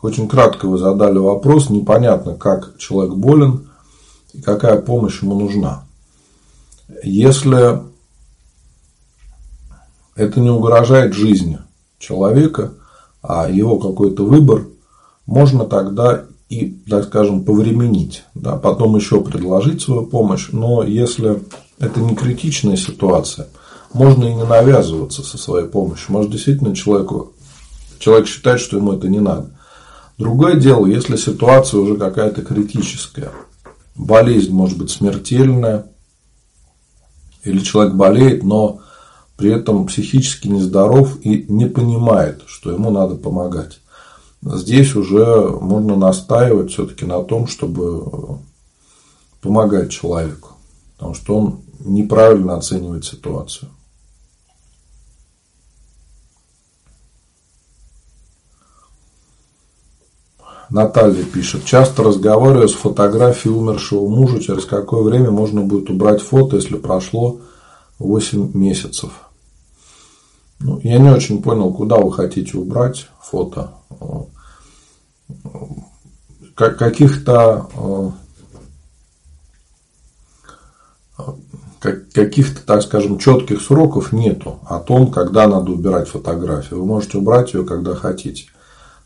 очень 0.01 0.27
кратко 0.27 0.67
вы 0.67 0.77
задали 0.77 1.17
вопрос, 1.17 1.69
непонятно, 1.69 2.35
как 2.35 2.77
человек 2.77 3.13
болен 3.15 3.69
и 4.33 4.41
какая 4.41 4.81
помощь 4.81 5.21
ему 5.21 5.39
нужна. 5.39 5.83
Если 7.03 7.79
это 10.15 10.39
не 10.39 10.49
угрожает 10.49 11.13
жизни 11.13 11.59
человека, 11.99 12.73
а 13.21 13.49
его 13.49 13.77
какой-то 13.77 14.25
выбор, 14.25 14.65
можно 15.25 15.65
тогда 15.65 16.25
и, 16.49 16.69
так 16.89 17.05
скажем, 17.05 17.45
повременить, 17.45 18.23
да, 18.33 18.57
потом 18.57 18.95
еще 18.95 19.21
предложить 19.21 19.81
свою 19.81 20.05
помощь, 20.05 20.49
но 20.51 20.83
если 20.83 21.41
это 21.79 22.01
не 22.01 22.15
критичная 22.15 22.75
ситуация, 22.75 23.47
можно 23.93 24.25
и 24.25 24.33
не 24.33 24.43
навязываться 24.43 25.21
со 25.23 25.37
своей 25.37 25.67
помощью. 25.67 26.11
Может, 26.11 26.31
действительно 26.31 26.75
человеку, 26.75 27.33
человек 27.99 28.27
считает, 28.27 28.59
что 28.59 28.77
ему 28.77 28.93
это 28.93 29.07
не 29.07 29.19
надо. 29.19 29.51
Другое 30.21 30.53
дело, 30.53 30.85
если 30.85 31.15
ситуация 31.15 31.79
уже 31.79 31.97
какая-то 31.97 32.43
критическая, 32.43 33.31
болезнь 33.95 34.53
может 34.53 34.77
быть 34.77 34.91
смертельная, 34.91 35.87
или 37.43 37.57
человек 37.57 37.95
болеет, 37.95 38.43
но 38.43 38.81
при 39.35 39.51
этом 39.51 39.87
психически 39.87 40.47
нездоров 40.47 41.17
и 41.25 41.47
не 41.49 41.65
понимает, 41.65 42.43
что 42.45 42.71
ему 42.71 42.91
надо 42.91 43.15
помогать. 43.15 43.79
Здесь 44.43 44.93
уже 44.93 45.47
можно 45.59 45.95
настаивать 45.95 46.69
все-таки 46.69 47.05
на 47.05 47.23
том, 47.23 47.47
чтобы 47.47 48.37
помогать 49.41 49.89
человеку, 49.89 50.49
потому 50.97 51.15
что 51.15 51.35
он 51.35 51.61
неправильно 51.79 52.57
оценивает 52.57 53.05
ситуацию. 53.05 53.71
Наталья 60.71 61.25
пишет. 61.25 61.65
Часто 61.65 62.01
разговариваю 62.01 62.69
с 62.69 62.73
фотографией 62.73 63.53
умершего 63.53 64.07
мужа, 64.07 64.39
через 64.39 64.65
какое 64.65 65.03
время 65.03 65.29
можно 65.29 65.61
будет 65.61 65.89
убрать 65.89 66.21
фото, 66.21 66.55
если 66.55 66.77
прошло 66.77 67.41
8 67.99 68.51
месяцев. 68.53 69.11
Ну, 70.59 70.79
я 70.81 70.97
не 70.97 71.09
очень 71.09 71.43
понял, 71.43 71.73
куда 71.73 71.97
вы 71.97 72.13
хотите 72.13 72.57
убрать 72.57 73.09
фото. 73.21 73.71
Каких-то 76.55 78.13
каких-то, 82.13 82.61
так 82.65 82.83
скажем, 82.83 83.17
четких 83.17 83.61
сроков 83.61 84.13
нету 84.13 84.59
о 84.65 84.79
том, 84.79 85.11
когда 85.11 85.47
надо 85.47 85.71
убирать 85.71 86.07
фотографию. 86.07 86.79
Вы 86.79 86.85
можете 86.85 87.17
убрать 87.17 87.53
ее, 87.53 87.65
когда 87.65 87.95
хотите. 87.95 88.45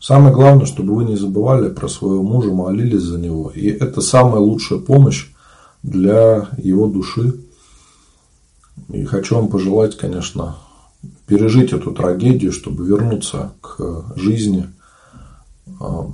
Самое 0.00 0.34
главное, 0.34 0.66
чтобы 0.66 0.94
вы 0.94 1.04
не 1.04 1.16
забывали 1.16 1.70
про 1.70 1.88
своего 1.88 2.22
мужа, 2.22 2.52
молились 2.52 3.02
за 3.02 3.18
него. 3.18 3.50
И 3.50 3.66
это 3.66 4.00
самая 4.00 4.40
лучшая 4.40 4.78
помощь 4.78 5.28
для 5.82 6.48
его 6.58 6.86
души. 6.86 7.40
И 8.88 9.04
хочу 9.04 9.36
вам 9.36 9.48
пожелать, 9.48 9.96
конечно, 9.96 10.56
пережить 11.26 11.72
эту 11.72 11.92
трагедию, 11.92 12.52
чтобы 12.52 12.86
вернуться 12.86 13.52
к 13.60 14.12
жизни, 14.16 14.68
а, 15.80 16.10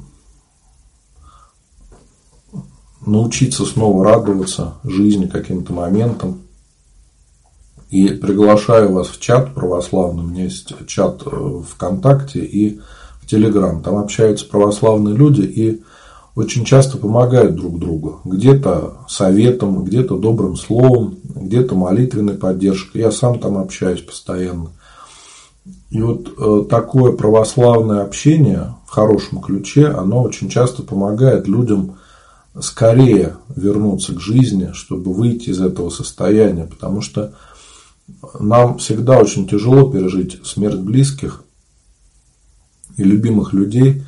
научиться 3.05 3.65
снова 3.65 4.05
радоваться 4.05 4.75
жизни 4.85 5.27
каким-то 5.27 5.73
моментам. 5.73 6.43
И 7.91 8.09
приглашаю 8.09 8.93
вас 8.93 9.09
в 9.09 9.21
чат 9.21 9.55
православный. 9.55 10.25
У 10.25 10.27
меня 10.29 10.45
есть 10.45 10.73
чат 10.87 11.23
э, 11.27 11.63
ВКонтакте 11.69 12.39
и 12.39 12.81
Телеграм. 13.33 13.83
Там 13.83 13.97
общаются 13.97 14.47
православные 14.47 15.17
люди, 15.17 15.41
и 15.41 15.83
очень 16.35 16.67
часто 16.67 16.99
помогают 16.99 17.55
друг 17.55 17.79
другу. 17.79 18.21
Где-то 18.27 18.99
советом, 19.09 19.85
где-то 19.85 20.19
добрым 20.19 20.57
словом, 20.57 21.17
где-то 21.25 21.75
молитвенной 21.75 22.35
поддержкой. 22.35 22.99
Я 22.99 23.11
сам 23.11 23.39
там 23.39 23.57
общаюсь 23.57 24.03
постоянно. 24.03 24.73
И 25.89 26.03
вот 26.03 26.29
э, 26.39 26.65
такое 26.69 27.13
православное 27.13 28.03
общение 28.03 28.75
в 28.87 28.91
хорошем 28.91 29.41
ключе, 29.41 29.87
оно 29.87 30.23
очень 30.23 30.51
часто 30.51 30.83
помогает 30.83 31.49
людям 31.49 31.97
скорее 32.61 33.37
вернуться 33.57 34.15
к 34.15 34.21
жизни, 34.21 34.73
чтобы 34.75 35.15
выйти 35.15 35.49
из 35.49 35.61
этого 35.63 35.89
состояния. 35.89 36.65
Потому 36.67 37.01
что 37.01 37.33
нам 38.39 38.77
всегда 38.77 39.19
очень 39.19 39.49
тяжело 39.49 39.91
пережить 39.91 40.45
смерть 40.45 40.81
близких 40.81 41.45
и 42.97 43.05
любимых 43.05 43.53
людей. 43.53 44.05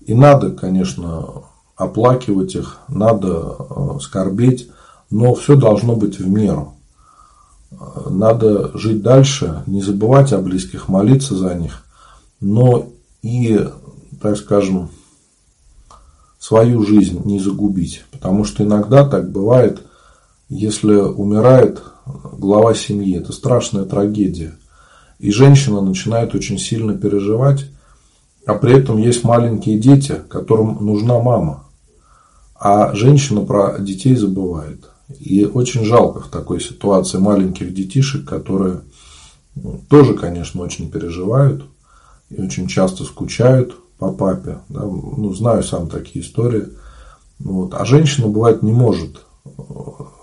И 0.00 0.14
надо, 0.14 0.50
конечно, 0.50 1.44
оплакивать 1.76 2.54
их, 2.54 2.78
надо 2.88 3.56
э, 3.58 3.98
скорбеть, 4.00 4.68
но 5.10 5.34
все 5.34 5.56
должно 5.56 5.96
быть 5.96 6.18
в 6.18 6.28
меру. 6.28 6.74
Надо 8.08 8.76
жить 8.78 9.02
дальше, 9.02 9.62
не 9.66 9.82
забывать 9.82 10.32
о 10.32 10.38
близких, 10.38 10.88
молиться 10.88 11.34
за 11.34 11.54
них, 11.54 11.84
но 12.40 12.88
и, 13.22 13.68
так 14.20 14.36
скажем, 14.36 14.90
свою 16.38 16.84
жизнь 16.84 17.22
не 17.24 17.40
загубить. 17.40 18.04
Потому 18.12 18.44
что 18.44 18.62
иногда 18.62 19.08
так 19.08 19.30
бывает, 19.30 19.82
если 20.48 20.94
умирает 20.94 21.82
глава 22.06 22.74
семьи, 22.74 23.16
это 23.16 23.32
страшная 23.32 23.84
трагедия. 23.84 24.54
И 25.18 25.30
женщина 25.30 25.80
начинает 25.80 26.34
очень 26.34 26.58
сильно 26.58 26.94
переживать, 26.94 27.66
а 28.46 28.54
при 28.54 28.74
этом 28.74 28.98
есть 28.98 29.24
маленькие 29.24 29.78
дети, 29.78 30.20
которым 30.28 30.84
нужна 30.84 31.18
мама. 31.18 31.64
А 32.54 32.94
женщина 32.94 33.40
про 33.40 33.78
детей 33.78 34.16
забывает. 34.16 34.90
И 35.18 35.44
очень 35.44 35.84
жалко 35.84 36.20
в 36.20 36.28
такой 36.28 36.60
ситуации 36.60 37.18
маленьких 37.18 37.74
детишек, 37.74 38.24
которые 38.24 38.80
ну, 39.54 39.80
тоже, 39.88 40.14
конечно, 40.14 40.62
очень 40.62 40.90
переживают 40.90 41.64
и 42.30 42.40
очень 42.40 42.66
часто 42.66 43.04
скучают 43.04 43.76
по 43.98 44.12
папе. 44.12 44.58
Да? 44.68 44.82
Ну, 44.82 45.32
знаю 45.34 45.62
сам 45.62 45.88
такие 45.88 46.24
истории. 46.24 46.68
Вот. 47.38 47.74
А 47.74 47.84
женщина, 47.84 48.28
бывает, 48.28 48.62
не 48.62 48.72
может 48.72 49.20
э, 49.44 49.50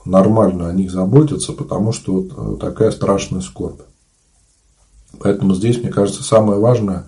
нормально 0.05 0.69
о 0.69 0.73
них 0.73 0.91
заботиться, 0.91 1.53
потому 1.53 1.91
что 1.91 2.13
вот 2.13 2.31
э, 2.35 2.59
такая 2.59 2.91
страшная 2.91 3.41
скорбь. 3.41 3.81
Поэтому 5.19 5.53
здесь, 5.53 5.77
мне 5.77 5.89
кажется, 5.89 6.23
самое 6.23 6.59
важное 6.59 7.07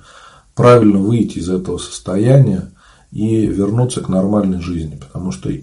правильно 0.56 1.00
выйти 1.00 1.40
из 1.40 1.50
этого 1.50 1.78
состояния 1.78 2.72
и 3.12 3.46
вернуться 3.46 4.02
к 4.02 4.10
нормальной 4.10 4.62
жизни. 4.62 4.96
Потому 4.96 5.32
что 5.32 5.50
э, 5.50 5.62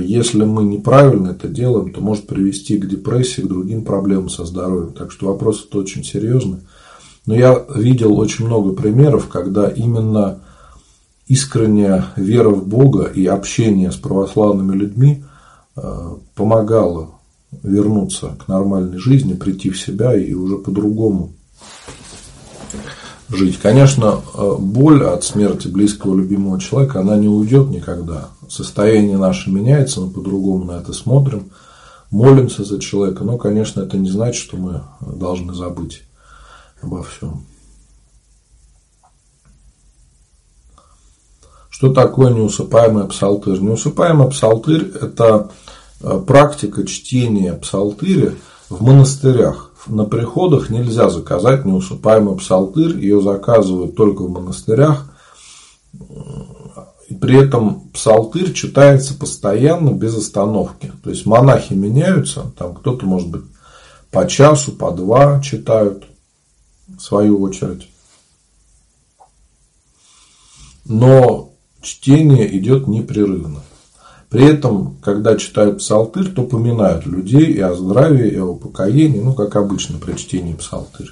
если 0.00 0.44
мы 0.44 0.64
неправильно 0.64 1.30
это 1.30 1.48
делаем, 1.48 1.92
то 1.92 2.00
может 2.00 2.26
привести 2.26 2.78
к 2.78 2.88
депрессии, 2.88 3.42
к 3.42 3.48
другим 3.48 3.84
проблемам 3.84 4.28
со 4.28 4.44
здоровьем. 4.44 4.92
Так 4.92 5.10
что 5.10 5.26
вопрос 5.26 5.66
это 5.68 5.78
очень 5.78 6.04
серьезный. 6.04 6.60
Но 7.26 7.34
я 7.34 7.64
видел 7.74 8.16
очень 8.18 8.46
много 8.46 8.72
примеров, 8.72 9.28
когда 9.28 9.68
именно 9.68 10.40
искренняя 11.26 12.06
вера 12.16 12.50
в 12.50 12.66
Бога 12.66 13.04
и 13.04 13.26
общение 13.26 13.90
с 13.90 13.96
православными 13.96 14.76
людьми 14.76 15.24
э, 15.76 16.10
помогало 16.36 17.10
вернуться 17.62 18.36
к 18.38 18.48
нормальной 18.48 18.98
жизни, 18.98 19.34
прийти 19.34 19.70
в 19.70 19.80
себя 19.80 20.14
и 20.14 20.34
уже 20.34 20.58
по-другому 20.58 21.32
жить. 23.28 23.58
Конечно, 23.58 24.20
э, 24.34 24.56
боль 24.58 25.04
от 25.04 25.24
смерти 25.24 25.68
близкого 25.68 26.16
любимого 26.16 26.60
человека, 26.60 27.00
она 27.00 27.16
не 27.16 27.28
уйдет 27.28 27.68
никогда. 27.68 28.28
Состояние 28.48 29.18
наше 29.18 29.50
меняется, 29.50 30.00
мы 30.00 30.10
по-другому 30.10 30.64
на 30.64 30.78
это 30.78 30.92
смотрим, 30.92 31.50
молимся 32.10 32.64
за 32.64 32.78
человека, 32.78 33.24
но, 33.24 33.36
конечно, 33.36 33.80
это 33.80 33.96
не 33.96 34.10
значит, 34.10 34.40
что 34.40 34.56
мы 34.56 34.82
должны 35.00 35.54
забыть 35.54 36.02
обо 36.80 37.02
всем. 37.02 37.44
Что 41.68 41.92
такое 41.92 42.32
неусыпаемый 42.32 43.06
псалтырь? 43.06 43.60
Неусыпаемый 43.60 44.30
псалтырь– 44.30 44.90
это 45.02 45.50
э, 46.00 46.22
практика 46.26 46.86
чтения 46.86 47.52
псалтыря 47.52 48.32
в 48.70 48.82
монастырях. 48.82 49.72
На 49.86 50.04
приходах 50.04 50.70
нельзя 50.70 51.08
заказать 51.10 51.64
неусыпаемый 51.64 52.36
псалтырь, 52.36 52.98
ее 52.98 53.20
заказывают 53.20 53.94
только 53.94 54.22
в 54.22 54.30
монастырях. 54.30 55.06
И 57.08 57.14
при 57.14 57.36
этом 57.36 57.88
псалтырь 57.90 58.52
читается 58.52 59.14
постоянно, 59.14 59.90
без 59.90 60.16
остановки. 60.16 60.92
То 61.04 61.10
есть 61.10 61.24
монахи 61.24 61.72
меняются, 61.74 62.52
там 62.58 62.74
кто-то, 62.74 63.06
может 63.06 63.28
быть, 63.28 63.44
по 64.10 64.26
часу, 64.26 64.72
по 64.72 64.90
два 64.90 65.40
читают, 65.40 66.04
в 66.88 67.00
свою 67.00 67.40
очередь. 67.40 67.88
Но 70.84 71.52
чтение 71.80 72.56
идет 72.58 72.88
непрерывно. 72.88 73.62
При 74.28 74.44
этом, 74.44 74.96
когда 75.02 75.36
читают 75.36 75.78
псалтырь, 75.78 76.32
то 76.32 76.42
поминают 76.42 77.06
людей 77.06 77.52
и 77.52 77.60
о 77.60 77.74
здравии, 77.74 78.28
и 78.28 78.38
о 78.38 78.46
упокоении, 78.46 79.20
ну, 79.20 79.34
как 79.34 79.54
обычно 79.56 79.98
при 79.98 80.16
чтении 80.16 80.54
псалтырь. 80.54 81.10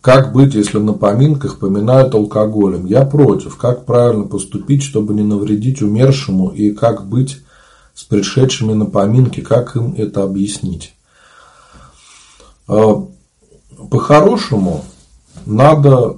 Как 0.00 0.32
быть, 0.32 0.54
если 0.54 0.78
на 0.78 0.94
поминках 0.94 1.58
поминают 1.58 2.14
алкоголем? 2.14 2.86
Я 2.86 3.04
против. 3.04 3.58
Как 3.58 3.84
правильно 3.84 4.24
поступить, 4.24 4.82
чтобы 4.82 5.12
не 5.12 5.22
навредить 5.22 5.82
умершему? 5.82 6.48
И 6.48 6.70
как 6.70 7.06
быть 7.06 7.42
с 7.94 8.04
пришедшими 8.04 8.72
на 8.72 8.86
поминки? 8.86 9.40
Как 9.40 9.76
им 9.76 9.94
это 9.98 10.22
объяснить? 10.22 10.94
А, 12.68 13.06
по-хорошему, 13.90 14.84
надо 15.44 16.16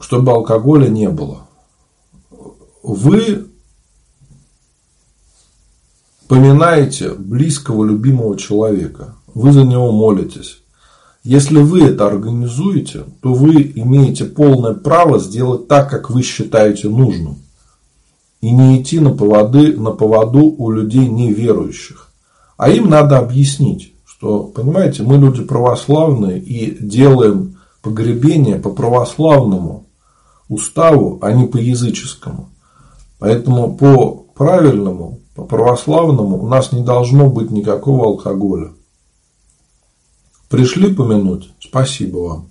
чтобы 0.00 0.32
алкоголя 0.32 0.88
не 0.88 1.08
было. 1.08 1.48
Вы 2.82 3.48
поминаете 6.28 7.14
близкого, 7.14 7.84
любимого 7.84 8.36
человека, 8.36 9.16
вы 9.34 9.52
за 9.52 9.64
него 9.64 9.90
молитесь. 9.92 10.60
Если 11.24 11.58
вы 11.58 11.82
это 11.82 12.06
организуете, 12.06 13.04
то 13.22 13.34
вы 13.34 13.72
имеете 13.74 14.24
полное 14.24 14.74
право 14.74 15.18
сделать 15.18 15.66
так, 15.68 15.90
как 15.90 16.10
вы 16.10 16.22
считаете 16.22 16.88
нужным. 16.88 17.38
И 18.40 18.50
не 18.50 18.80
идти 18.80 19.00
на, 19.00 19.10
поводы, 19.10 19.76
на 19.76 19.90
поводу 19.90 20.54
у 20.56 20.70
людей 20.70 21.08
неверующих. 21.08 22.10
А 22.56 22.70
им 22.70 22.88
надо 22.88 23.18
объяснить, 23.18 23.94
что, 24.06 24.44
понимаете, 24.44 25.02
мы 25.02 25.18
люди 25.18 25.42
православные 25.42 26.38
и 26.38 26.76
делаем 26.80 27.58
погребение 27.82 28.56
по 28.56 28.70
православному 28.70 29.87
уставу, 30.48 31.18
а 31.22 31.32
не 31.32 31.46
по 31.46 31.56
языческому. 31.56 32.48
Поэтому 33.18 33.76
по 33.76 34.26
правильному, 34.34 35.20
по 35.34 35.44
православному 35.44 36.42
у 36.42 36.46
нас 36.46 36.72
не 36.72 36.82
должно 36.82 37.28
быть 37.28 37.50
никакого 37.50 38.06
алкоголя. 38.06 38.70
Пришли 40.48 40.94
помянуть, 40.94 41.50
спасибо 41.60 42.18
вам. 42.18 42.50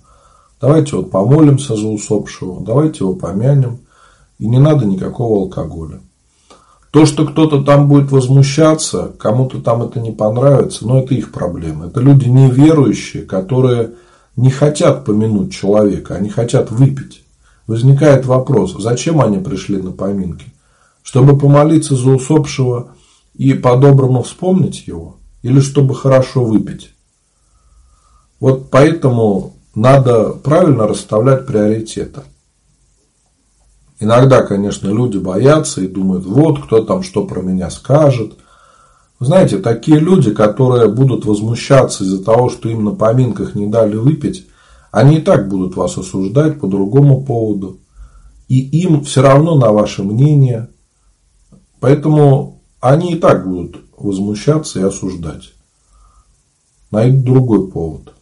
Давайте 0.60 0.96
вот 0.96 1.10
помолимся 1.10 1.76
за 1.76 1.86
усопшего, 1.86 2.60
давайте 2.60 3.04
его 3.04 3.14
помянем. 3.14 3.80
И 4.38 4.46
не 4.46 4.58
надо 4.58 4.86
никакого 4.86 5.42
алкоголя. 5.42 6.00
То, 6.90 7.06
что 7.06 7.26
кто-то 7.26 7.62
там 7.62 7.88
будет 7.88 8.10
возмущаться, 8.10 9.12
кому-то 9.18 9.60
там 9.60 9.82
это 9.82 10.00
не 10.00 10.10
понравится, 10.10 10.86
но 10.86 11.00
это 11.00 11.14
их 11.14 11.32
проблема. 11.32 11.86
Это 11.86 12.00
люди 12.00 12.28
неверующие, 12.28 13.24
которые 13.24 13.92
не 14.36 14.50
хотят 14.50 15.04
помянуть 15.04 15.52
человека, 15.52 16.14
они 16.14 16.28
хотят 16.28 16.70
выпить. 16.70 17.24
Возникает 17.68 18.24
вопрос, 18.24 18.74
зачем 18.78 19.20
они 19.20 19.36
пришли 19.38 19.76
на 19.76 19.92
поминки? 19.92 20.46
Чтобы 21.02 21.38
помолиться 21.38 21.96
за 21.96 22.10
усопшего 22.10 22.92
и 23.34 23.52
по-доброму 23.52 24.22
вспомнить 24.22 24.88
его? 24.88 25.16
Или 25.42 25.60
чтобы 25.60 25.94
хорошо 25.94 26.44
выпить? 26.44 26.94
Вот 28.40 28.70
поэтому 28.70 29.54
надо 29.74 30.30
правильно 30.30 30.86
расставлять 30.86 31.46
приоритеты. 31.46 32.22
Иногда, 34.00 34.42
конечно, 34.42 34.88
люди 34.88 35.18
боятся 35.18 35.82
и 35.82 35.88
думают, 35.88 36.24
вот 36.24 36.64
кто 36.64 36.82
там 36.82 37.02
что 37.02 37.26
про 37.26 37.42
меня 37.42 37.68
скажет. 37.68 38.32
знаете, 39.20 39.58
такие 39.58 39.98
люди, 39.98 40.30
которые 40.30 40.88
будут 40.88 41.26
возмущаться 41.26 42.02
из-за 42.04 42.24
того, 42.24 42.48
что 42.48 42.70
им 42.70 42.84
на 42.84 42.92
поминках 42.92 43.54
не 43.54 43.66
дали 43.66 43.96
выпить, 43.96 44.47
они 44.90 45.18
и 45.18 45.20
так 45.20 45.48
будут 45.48 45.76
вас 45.76 45.98
осуждать 45.98 46.60
по 46.60 46.66
другому 46.66 47.22
поводу. 47.22 47.78
И 48.48 48.60
им 48.60 49.04
все 49.04 49.22
равно 49.22 49.56
на 49.56 49.72
ваше 49.72 50.02
мнение. 50.02 50.68
Поэтому 51.80 52.60
они 52.80 53.12
и 53.12 53.18
так 53.18 53.46
будут 53.46 53.76
возмущаться 53.96 54.80
и 54.80 54.84
осуждать. 54.84 55.52
Найдут 56.90 57.24
другой 57.24 57.70
повод. 57.70 58.14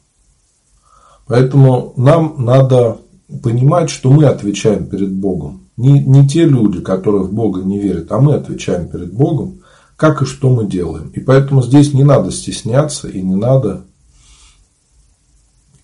Поэтому 1.26 1.92
нам 1.96 2.37
надо 2.38 2.98
понимать, 3.42 3.90
что 3.90 4.11
мы 4.11 4.24
отвечаем 4.24 4.87
перед 4.87 5.12
Богом. 5.12 5.62
Не, 5.76 6.00
не 6.00 6.26
те 6.26 6.44
люди, 6.44 6.81
которые 6.81 7.24
в 7.24 7.33
Бога 7.33 7.62
не 7.62 7.79
верят, 7.79 8.11
а 8.11 8.18
мы 8.18 8.35
отвечаем 8.35 8.88
перед 8.88 9.12
Богом, 9.12 9.61
как 9.96 10.22
и 10.22 10.24
что 10.24 10.50
мы 10.50 10.66
делаем. 10.66 11.11
И 11.14 11.20
поэтому 11.20 11.62
здесь 11.62 11.92
не 11.92 12.05
надо 12.05 12.31
стесняться 12.31 13.09
и 13.09 13.20
не 13.22 13.35
надо 13.35 13.85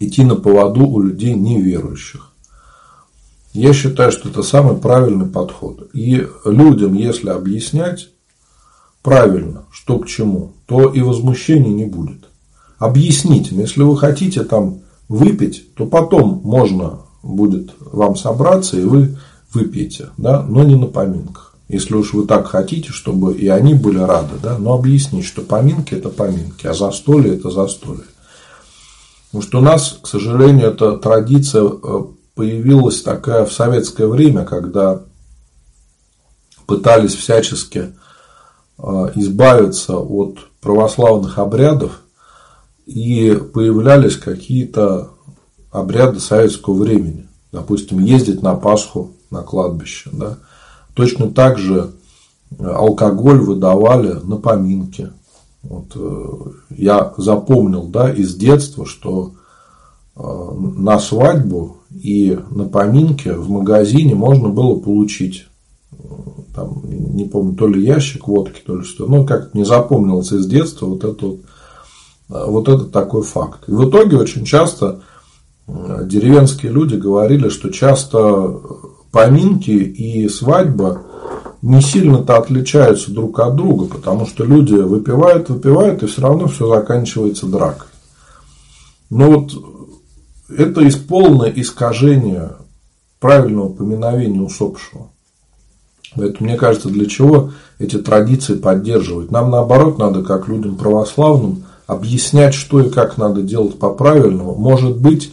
идти 0.07 0.25
на 0.25 0.37
поводу 0.37 0.87
у 0.87 1.01
людей 1.01 1.35
неверующих. 1.35 2.31
Я 3.53 3.73
считаю, 3.75 4.13
что 4.13 4.29
это 4.29 4.43
самый 4.43 4.77
правильный 4.77 5.27
подход. 5.27 5.91
И 5.93 6.27
людям, 6.45 6.95
если 6.95 7.29
объяснять 7.29 8.09
правильно, 9.03 9.65
что 9.71 9.99
к 9.99 10.07
чему, 10.07 10.53
то 10.67 10.89
и 10.89 11.03
возмущений 11.03 11.73
не 11.73 11.85
будет. 11.85 12.29
Объясните, 12.79 13.55
если 13.55 13.83
вы 13.83 13.97
хотите 13.97 14.43
там 14.43 14.81
выпить, 15.09 15.75
то 15.75 15.87
потом 15.87 16.41
можно 16.43 17.01
будет 17.23 17.73
вам 17.81 18.17
собраться, 18.17 18.81
и 18.81 18.85
вы 18.85 19.19
выпьете, 19.53 20.09
да, 20.17 20.43
но 20.43 20.65
не 20.65 20.77
на 20.77 20.87
поминках. 20.87 21.55
Если 21.69 21.95
уж 21.95 22.13
вы 22.13 22.27
так 22.27 22.49
хотите, 22.49 22.91
чтобы 22.91 23.35
и 23.35 23.49
они 23.49 23.75
были 23.75 23.99
рады, 23.99 24.35
да, 24.43 24.59
но 24.59 24.75
объяснить, 24.75 25.25
что 25.25 25.43
поминки– 25.43 25.95
это 25.95 26.09
поминки, 26.09 26.67
а 26.67 26.75
застолье– 26.75 27.35
это 27.37 27.51
застолье. 27.51 28.05
Потому 29.33 29.49
что 29.49 29.59
у 29.61 29.63
нас, 29.63 29.99
к 30.03 30.07
сожалению, 30.07 30.69
эта 30.69 30.99
традиция 30.99 31.65
э, 31.65 32.03
появилась 32.35 33.01
такая 33.01 33.47
в 33.47 33.53
советское 33.53 34.07
время, 34.07 34.45
когда 34.45 35.05
пытались 36.67 37.15
всячески 37.15 37.95
э, 38.77 38.83
избавиться 39.15 39.97
от 39.97 40.39
православных 40.61 41.39
обрядов, 41.39 42.03
и 42.85 43.33
появлялись 43.55 44.17
какие-то 44.17 45.13
обряды 45.71 46.21
советского 46.21 46.75
времени. 46.75 47.27
Допустим, 47.53 48.01
ездить 48.01 48.43
на 48.43 48.55
Пасху 48.55 49.13
на 49.31 49.41
кладбище. 49.41 50.11
Да? 50.13 50.37
Точно 50.93 51.31
так 51.31 51.59
же 51.59 51.93
э, 52.51 52.67
алкоголь 52.67 53.39
выдавали 53.39 54.13
на 54.13 54.37
поминки. 54.37 55.11
Вот, 55.63 55.97
я 56.71 57.15
запомнил 57.17 57.85
да, 57.85 58.13
из 58.13 58.35
детства, 58.35 58.85
что 58.85 59.33
на 60.17 60.99
свадьбу 60.99 61.79
и 61.91 62.39
на 62.51 62.65
поминке 62.65 63.35
в 63.35 63.49
магазине 63.49 64.15
можно 64.15 64.49
было 64.49 64.79
получить 64.79 65.47
там, 66.55 66.83
не 66.85 67.25
помню, 67.25 67.55
то 67.55 67.67
ли 67.67 67.83
ящик 67.83 68.29
водки, 68.29 68.61
то 68.65 68.77
ли 68.77 68.85
что. 68.85 69.07
Ну, 69.07 69.25
как 69.25 69.55
не 69.55 69.65
запомнилось 69.65 70.33
из 70.33 70.47
детства 70.47 70.87
вот 70.87 71.05
это 71.05 71.27
вот, 71.27 71.41
вот 72.29 72.69
это 72.69 72.85
такой 72.85 73.23
факт. 73.23 73.69
И 73.69 73.73
в 73.73 73.89
итоге 73.89 74.19
очень 74.19 74.45
часто 74.45 75.01
деревенские 75.67 76.73
люди 76.73 76.97
говорили, 76.97 77.49
что 77.49 77.71
часто 77.71 78.61
поминки 79.11 79.71
и 79.71 80.29
свадьба 80.29 81.03
не 81.63 81.81
сильно-то 81.81 82.37
отличаются 82.37 83.13
друг 83.13 83.39
от 83.39 83.55
друга, 83.55 83.87
потому 83.87 84.27
что 84.27 84.45
люди 84.45 84.75
выпивают, 84.75 85.49
выпивают, 85.49 86.03
и 86.03 86.07
все 86.07 86.23
равно 86.23 86.49
все 86.49 86.69
заканчивается 86.69 87.47
дракой. 87.47 87.87
Но 89.11 89.31
вот 89.31 89.53
это 90.49 90.83
полное 91.07 91.53
искажение 91.55 92.53
правильного 93.21 93.69
поминовения 93.69 94.41
усопшего. 94.41 95.11
Поэтому, 96.17 96.49
мне 96.51 96.59
кажется, 96.59 96.89
для 96.89 97.07
чего 97.07 97.53
эти 97.79 97.97
традиции 97.97 98.55
поддерживать? 98.55 99.31
Нам, 99.31 99.51
наоборот, 99.51 99.99
надо, 99.99 100.23
как 100.23 100.49
людям 100.49 100.77
православным, 100.77 101.65
объяснять, 101.87 102.55
что 102.55 102.81
и 102.81 102.91
как 102.91 103.17
надо 103.19 103.43
делать 103.43 103.79
по-правильному. 103.79 104.55
Может 104.57 104.99
быть, 104.99 105.33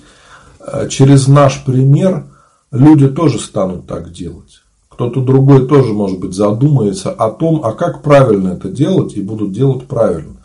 э, 0.60 0.88
через 0.90 1.28
наш 1.28 1.66
пример 1.66 2.26
люди 2.72 3.08
тоже 3.08 3.40
станут 3.40 3.88
так 3.88 4.12
делать. 4.12 4.62
Кто-то 5.00 5.22
другой 5.22 5.66
тоже, 5.66 5.94
может 5.94 6.20
быть, 6.20 6.34
задумается 6.34 7.10
о 7.10 7.32
том, 7.32 7.62
а 7.64 7.72
как 7.72 8.02
правильно 8.02 8.50
это 8.50 8.68
делать, 8.68 9.16
и 9.16 9.22
будут 9.22 9.54
делать 9.54 9.88
правильно. 9.88 10.36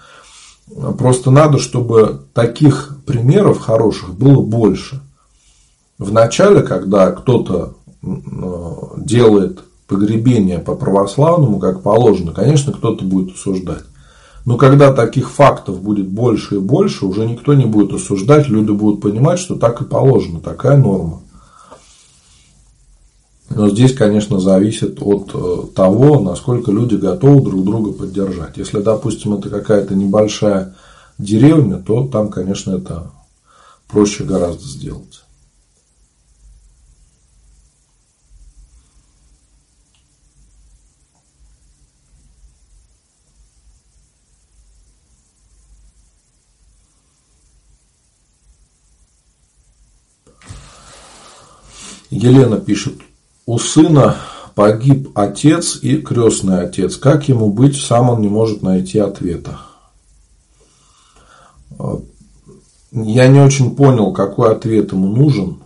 Просто 0.97 1.33
надо, 1.33 1.59
чтобы 1.59 2.21
таких 2.35 2.97
примеров 3.05 3.59
хороших 3.59 4.15
было 4.15 4.43
больше. 4.43 5.01
В 5.99 6.13
начале, 6.13 6.63
когда 6.63 7.11
кто-то 7.11 7.75
делает 8.97 9.59
погребение 9.89 10.61
по 10.61 10.77
православному, 10.77 11.59
как 11.59 11.83
положено, 11.83 12.31
конечно, 12.31 12.73
кто-то 12.73 13.05
будет 13.05 13.35
осуждать. 13.35 13.83
Но 14.45 14.57
когда 14.57 14.93
таких 14.93 15.33
фактов 15.33 15.83
будет 15.83 16.07
больше 16.07 16.55
и 16.55 16.61
больше, 16.61 17.07
уже 17.07 17.27
никто 17.27 17.55
не 17.55 17.65
будет 17.65 17.93
осуждать, 17.93 18.47
люди 18.47 18.71
будут 18.71 19.01
понимать, 19.01 19.41
что 19.41 19.57
так 19.57 19.83
и 19.83 19.85
положено, 19.85 20.39
такая 20.39 20.77
норма. 20.77 21.23
Но 23.51 23.69
здесь, 23.69 23.95
конечно, 23.95 24.41
зависит 24.41 25.01
от 25.03 25.31
э, 25.35 25.67
того, 25.75 26.19
насколько 26.21 26.73
люди 26.73 26.97
готовы 26.97 27.43
друг 27.43 27.65
друга 27.65 27.93
поддержать. 27.93 28.57
Если, 28.57 28.81
допустим, 28.81 29.35
это 29.35 29.51
какая-то 29.51 29.95
небольшая 29.95 30.75
деревня, 31.19 31.77
то 31.79 32.07
там, 32.07 32.31
конечно, 32.31 32.73
это 32.73 33.11
проще 33.87 34.25
гораздо 34.25 34.65
сделать. 34.65 35.25
Елена 52.11 52.59
пишет, 52.59 52.95
у 53.47 53.59
сына 53.59 54.17
погиб 54.55 55.11
отец 55.15 55.79
и 55.83 55.97
крестный 55.97 56.63
отец. 56.63 56.97
Как 56.97 57.29
ему 57.29 57.53
быть, 57.53 57.77
сам 57.77 58.11
он 58.11 58.21
не 58.21 58.29
может 58.29 58.63
найти 58.63 58.99
ответа. 58.99 59.59
Я 62.93 63.27
не 63.27 63.41
очень 63.41 63.75
понял, 63.75 64.13
какой 64.13 64.53
ответ 64.53 64.93
ему 64.93 65.09
нужен. 65.09 65.59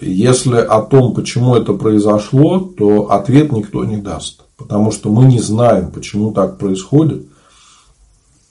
Если 0.00 0.56
о 0.56 0.82
том, 0.82 1.14
почему 1.14 1.54
это 1.54 1.74
произошло, 1.74 2.58
то 2.58 3.12
ответ 3.12 3.52
никто 3.52 3.84
не 3.84 3.96
даст. 3.96 4.42
Потому 4.56 4.90
что 4.90 5.10
мы 5.10 5.24
не 5.24 5.38
знаем, 5.38 5.92
почему 5.92 6.32
так 6.32 6.58
происходит. 6.58 7.26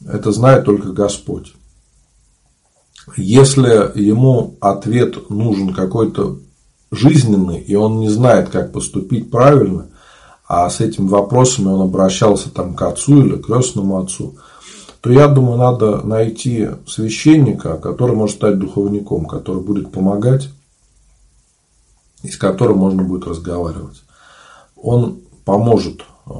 Это 0.08 0.32
знает 0.32 0.64
только 0.66 0.94
Господь. 0.94 1.54
Если 3.18 4.00
ему 4.00 4.56
ответ 4.62 5.30
нужен 5.30 5.74
какой-то 5.74 6.40
жизненный, 6.92 7.60
и 7.60 7.76
он 7.76 8.00
не 8.00 8.10
знает, 8.10 8.50
как 8.50 8.72
поступить 8.72 9.30
правильно, 9.30 9.88
а 10.48 10.70
с 10.70 10.80
этими 10.80 11.08
вопросами 11.08 11.68
он 11.68 11.82
обращался 11.82 12.50
там 12.50 12.74
к 12.74 12.82
отцу 12.82 13.24
или 13.24 13.38
к 13.38 13.46
крестному 13.46 14.00
отцу, 14.00 14.36
то 15.02 15.12
я 15.12 15.28
думаю, 15.28 15.58
надо 15.58 16.02
найти 16.02 16.70
священника, 16.88 17.78
который 17.78 18.16
может 18.16 18.38
стать 18.38 18.60
духовником, 18.60 19.26
который 19.26 19.62
будет 19.62 19.92
помогать 19.92 20.50
и 22.24 22.30
с 22.30 22.38
которым 22.38 22.80
можно 22.80 23.04
будет 23.04 23.28
разговаривать. 23.28 24.04
Он 24.76 25.22
поможет 25.46 26.02
э, 26.26 26.32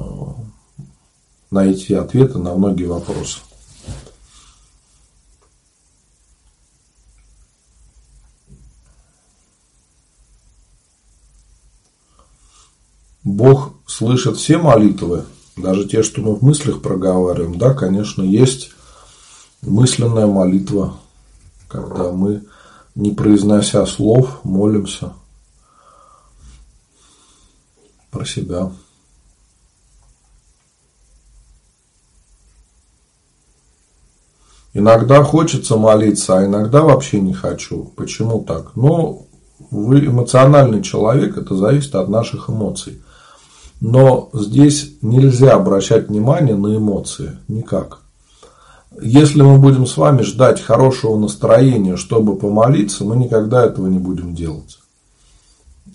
найти 1.50 1.94
ответы 1.94 2.38
на 2.38 2.54
многие 2.54 2.84
вопросы. 2.84 3.38
Бог 13.22 13.74
слышит 13.86 14.36
все 14.36 14.58
молитвы, 14.58 15.24
даже 15.56 15.86
те, 15.86 16.02
что 16.02 16.22
мы 16.22 16.34
в 16.34 16.42
мыслях 16.42 16.80
проговариваем. 16.80 17.58
Да, 17.58 17.74
конечно, 17.74 18.22
есть 18.22 18.70
мысленная 19.62 20.26
молитва, 20.26 20.96
когда 21.68 22.12
мы, 22.12 22.44
не 22.94 23.12
произнося 23.12 23.84
слов, 23.86 24.40
молимся 24.42 25.12
про 28.10 28.24
себя. 28.24 28.72
Иногда 34.72 35.22
хочется 35.24 35.76
молиться, 35.76 36.38
а 36.38 36.46
иногда 36.46 36.82
вообще 36.82 37.20
не 37.20 37.34
хочу. 37.34 37.92
Почему 37.96 38.44
так? 38.44 38.76
Ну, 38.76 39.26
вы 39.70 40.06
эмоциональный 40.06 40.82
человек, 40.82 41.36
это 41.36 41.56
зависит 41.56 41.94
от 41.96 42.08
наших 42.08 42.48
эмоций. 42.48 43.02
Но 43.80 44.28
здесь 44.34 44.94
нельзя 45.00 45.52
обращать 45.52 46.08
внимание 46.08 46.54
на 46.54 46.76
эмоции. 46.76 47.38
Никак. 47.48 48.00
Если 49.00 49.40
мы 49.40 49.58
будем 49.58 49.86
с 49.86 49.96
вами 49.96 50.22
ждать 50.22 50.60
хорошего 50.60 51.16
настроения, 51.16 51.96
чтобы 51.96 52.36
помолиться, 52.36 53.04
мы 53.04 53.16
никогда 53.16 53.64
этого 53.64 53.86
не 53.86 53.98
будем 53.98 54.34
делать. 54.34 54.78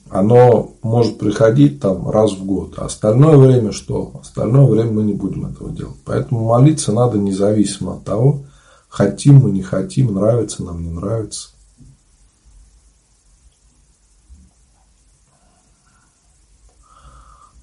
Оно 0.09 0.71
может 0.81 1.19
приходить 1.19 1.79
там 1.79 2.09
раз 2.09 2.31
в 2.33 2.45
год. 2.45 2.75
А 2.77 2.85
остальное 2.85 3.37
время 3.37 3.71
что? 3.71 4.13
Остальное 4.21 4.65
время 4.65 4.91
мы 4.91 5.03
не 5.03 5.13
будем 5.13 5.45
этого 5.45 5.71
делать. 5.71 5.97
Поэтому 6.05 6.45
молиться 6.45 6.91
надо 6.91 7.17
независимо 7.17 7.95
от 7.95 8.05
того, 8.05 8.45
хотим 8.87 9.35
мы, 9.37 9.51
не 9.51 9.61
хотим, 9.61 10.13
нравится 10.13 10.63
нам, 10.63 10.81
не 10.81 10.89
нравится. 10.89 11.49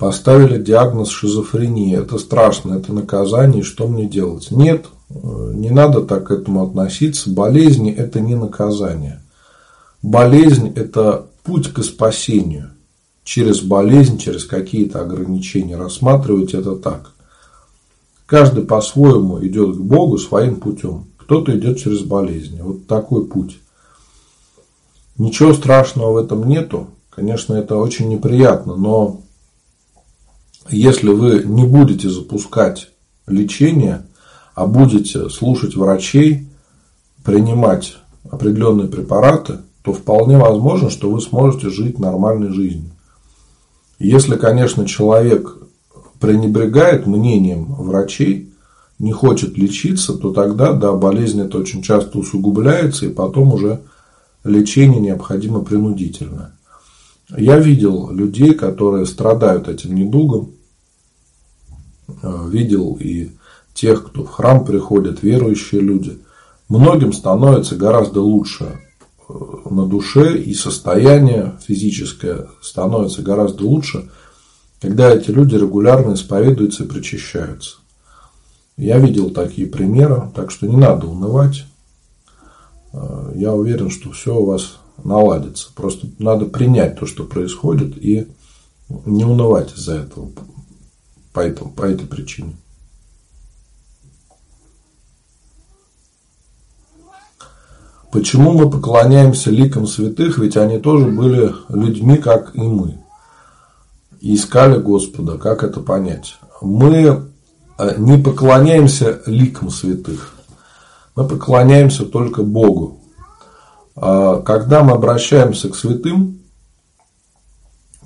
Поставили 0.03 0.61
диагноз 0.61 1.11
шизофрения. 1.11 2.01
Это 2.01 2.19
страшно, 2.19 2.75
это 2.75 2.93
наказание, 2.93 3.63
что 3.63 3.87
мне 3.87 4.05
делать? 4.05 4.51
Нет, 4.51 4.87
не 5.09 5.71
надо 5.71 6.01
так 6.01 6.27
к 6.27 6.31
этому 6.33 6.65
относиться. 6.65 7.31
Болезни– 7.31 7.93
это 7.97 8.19
не 8.19 8.35
наказание. 8.35 9.23
Болезнь– 10.03 10.73
это 10.75 11.27
путь 11.45 11.73
к 11.73 11.85
спасению. 11.85 12.71
Через 13.23 13.61
болезнь, 13.61 14.19
через 14.19 14.45
какие-то 14.45 15.03
ограничения. 15.03 15.77
Рассматривать 15.77 16.53
это 16.53 16.75
так. 16.75 17.13
Каждый 18.27 18.65
по-своему 18.65 19.39
идет 19.47 19.77
к 19.77 19.81
Богу 19.81 20.19
своим 20.19 20.57
путем. 20.57 21.05
Кто-то 21.17 21.57
идет 21.57 21.79
через 21.79 22.01
болезни. 22.01 22.61
Вот 22.61 22.89
такой 22.89 23.25
путь. 23.25 23.61
Ничего 25.17 25.55
страшного 25.55 26.15
в 26.15 26.17
этом 26.17 26.49
нету. 26.49 26.89
Конечно, 27.11 27.55
это 27.55 27.77
очень 27.77 28.09
неприятно, 28.09 28.75
но 28.75 29.22
если 30.71 31.09
вы 31.09 31.43
не 31.45 31.67
будете 31.67 32.09
запускать 32.09 32.91
лечение, 33.27 34.07
а 34.55 34.67
будете 34.67 35.29
слушать 35.29 35.77
врачей, 35.77 36.49
принимать 37.25 37.97
определенные 38.31 38.89
препараты, 38.89 39.59
то 39.83 39.93
вполне 39.93 40.39
возможно, 40.39 40.91
что 40.91 41.11
вы 41.11 41.21
сможете 41.21 41.71
жить 41.71 41.99
нормальной 41.99 42.53
жизнью. 42.53 42.91
Если, 43.99 44.37
конечно, 44.37 44.87
человек 44.87 45.57
пренебрегает 46.21 47.07
мнением 47.07 47.75
врачей, 47.75 48.53
не 48.99 49.13
хочет 49.13 49.59
лечиться, 49.59 50.15
то 50.15 50.33
тогда, 50.33 50.73
да, 50.73 50.93
болезнь 50.93 51.41
это 51.41 51.59
очень 51.59 51.83
часто 51.83 52.19
усугубляется, 52.19 53.07
и 53.07 53.11
потом 53.11 53.53
уже 53.53 53.81
лечение 54.45 55.01
необходимо 55.01 55.61
принудительное. 55.61 56.53
Я 57.37 57.59
видел 57.59 58.11
людей, 58.11 58.55
которые 58.55 59.07
страдают 59.07 59.69
этим 59.69 59.95
недугом, 59.95 60.53
э, 62.23 62.49
видел 62.51 62.99
и 63.01 63.31
тех, 63.75 64.07
кто 64.07 64.25
в 64.25 64.31
храм 64.31 64.65
приходят, 64.65 65.23
верующие 65.23 65.81
люди. 65.81 66.19
Многим 66.69 67.13
становится 67.13 67.77
гораздо 67.77 68.21
лучше 68.21 68.81
э, 69.29 69.35
на 69.71 69.87
душе, 69.87 70.39
и 70.39 70.53
состояние 70.53 71.59
физическое 71.67 72.49
становится 72.61 73.23
гораздо 73.23 73.65
лучше, 73.65 74.11
когда 74.81 75.11
эти 75.11 75.31
люди 75.31 75.55
регулярно 75.55 76.15
исповедуются 76.15 76.85
и 76.85 76.89
причащаются. 76.89 77.77
Я 78.77 78.99
видел 78.99 79.31
такие 79.31 79.67
примеры, 79.67 80.31
так 80.35 80.51
что 80.51 80.67
не 80.67 80.77
надо 80.77 81.07
унывать. 81.07 81.65
Э, 82.93 83.33
я 83.35 83.55
уверен, 83.55 83.89
что 83.89 84.11
все 84.11 84.37
у 84.37 84.45
вас 84.45 84.77
наладится. 85.05 85.69
Просто 85.75 86.09
надо 86.19 86.47
принять 86.47 86.99
то, 86.99 87.07
что 87.07 87.25
происходит, 87.25 87.97
и 87.97 88.29
не 89.07 89.25
унывать 89.25 89.75
из-за 89.75 89.97
этого 89.97 90.31
по, 91.33 91.41
этому, 91.41 91.71
по 91.71 91.85
этой 91.85 92.07
причине. 92.07 92.57
Почему 98.13 98.53
мы 98.53 98.71
поклоняемся 98.71 99.51
ликам 99.51 99.87
святых? 99.87 100.39
Ведь 100.39 100.59
они 100.59 100.79
тоже 100.79 101.07
были 101.07 101.55
людьми, 101.71 102.19
как 102.19 102.55
и 102.55 102.61
мы. 102.61 102.99
И 104.21 104.35
искали 104.35 104.79
Господа. 104.79 105.39
Как 105.39 105.65
это 105.65 105.81
понять? 105.81 106.37
Мы 106.61 107.31
э, 107.79 107.95
не 107.97 108.23
поклоняемся 108.23 109.23
ликам 109.25 109.71
святых. 109.71 110.35
Мы 111.17 111.27
поклоняемся 111.27 112.05
только 112.05 112.43
Богу. 112.43 113.02
А, 113.95 114.41
когда 114.41 114.83
мы 114.83 114.93
обращаемся 114.93 115.69
к 115.69 115.77
святым 115.77 116.41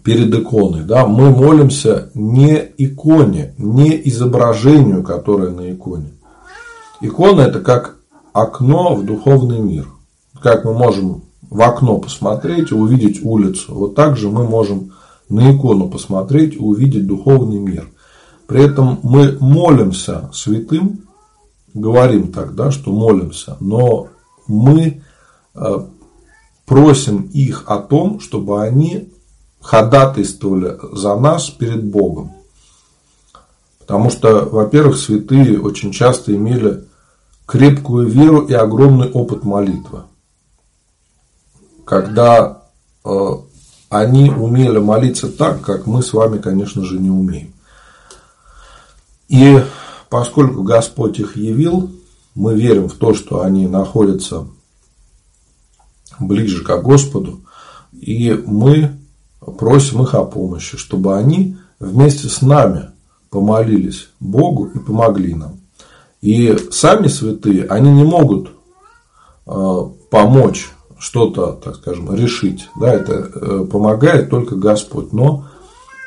перед 0.03 0.34
иконой, 0.34 0.84
да, 0.84 1.07
мы 1.07 1.30
молимся 1.30 2.11
не 2.14 2.72
иконе, 2.78 3.55
не 3.59 4.01
изображению, 4.09 5.03
которое 5.03 5.51
на 5.51 5.72
иконе. 5.72 6.12
Икона 7.01 7.43
это 7.43 7.61
как 7.61 7.97
окно 8.32 8.95
в 8.95 9.05
духовный 9.05 9.59
мир. 9.59 9.89
Как 10.41 10.64
мы 10.64 10.74
можем 10.74 11.22
в 11.51 11.61
окно 11.62 11.99
посмотреть 11.99 12.70
и 12.70 12.74
увидеть 12.74 13.24
улицу. 13.24 13.74
Вот 13.74 13.95
так 13.95 14.16
же 14.16 14.28
мы 14.28 14.45
можем 14.45 14.93
на 15.28 15.55
икону 15.55 15.89
посмотреть 15.89 16.55
и 16.55 16.59
увидеть 16.59 17.07
духовный 17.07 17.59
мир. 17.59 17.89
При 18.47 18.62
этом 18.62 19.01
мы 19.03 19.37
молимся 19.41 20.30
святым, 20.32 21.07
говорим 21.74 22.32
тогда, 22.32 22.70
что 22.70 22.93
молимся, 22.93 23.57
но 23.61 24.09
мы 24.47 25.03
просим 26.66 27.30
их 27.32 27.64
о 27.66 27.78
том, 27.78 28.20
чтобы 28.20 28.62
они 28.62 29.09
ходатайствовали 29.61 30.78
за 30.92 31.16
нас 31.16 31.48
перед 31.50 31.84
Богом. 31.84 32.32
Потому 33.80 34.11
что, 34.11 34.44
во-первых, 34.46 34.96
святые 34.96 35.61
очень 35.61 35.92
часто 35.92 36.34
имели 36.34 36.84
крепкую 37.46 38.09
веру 38.09 38.40
и 38.40 38.52
огромный 38.52 39.09
опыт 39.11 39.44
молитвы. 39.44 40.02
Когда 41.84 42.64
э, 43.04 43.30
они 43.88 44.30
умели 44.30 44.78
молиться 44.78 45.28
так, 45.28 45.62
как 45.62 45.86
мы 45.86 46.02
с 46.02 46.12
вами, 46.12 46.38
конечно 46.38 46.84
же, 46.84 46.98
не 46.98 47.11
умеем. 47.11 47.52
И 49.28 49.62
поскольку 50.09 50.64
Господь 50.64 51.20
их 51.20 51.36
явил, 51.36 51.92
мы 52.34 52.54
верим 52.54 52.88
в 52.88 52.94
то, 52.94 53.14
что 53.14 53.42
они 53.42 53.68
находятся 53.68 54.46
ближе 56.20 56.64
к 56.64 56.82
Господу, 56.82 57.40
и 57.92 58.32
мы 58.46 58.92
просим 59.58 60.02
их 60.02 60.14
о 60.14 60.24
помощи, 60.24 60.76
чтобы 60.76 61.16
они 61.16 61.56
вместе 61.78 62.28
с 62.28 62.42
нами 62.42 62.90
помолились 63.30 64.08
Богу 64.20 64.66
и 64.66 64.78
помогли 64.78 65.34
нам. 65.34 65.60
И 66.22 66.56
сами 66.70 67.08
святые, 67.08 67.64
они 67.66 67.90
не 67.90 68.04
могут 68.04 68.50
э, 69.46 69.80
помочь 70.10 70.70
что-то, 70.98 71.52
так 71.52 71.76
скажем, 71.76 72.14
решить. 72.14 72.68
Да, 72.80 72.92
это 72.92 73.12
э, 73.12 73.66
помогает 73.70 74.30
только 74.30 74.56
Господь. 74.56 75.12
Но 75.12 75.46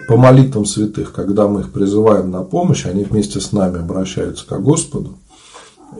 по 0.07 0.18
молитвам 0.18 0.66
святых, 0.66 1.14
когда 1.14 1.47
мы 1.47 1.62
их 1.62 1.72
призываем 1.72 2.32
на 2.32 2.43
помощь, 2.43 2.86
они 2.86 3.03
вместе 3.03 3.39
с 3.39 3.51
нами 3.51 3.80
обращаются 3.80 4.45
к 4.45 4.62
Господу. 4.62 5.18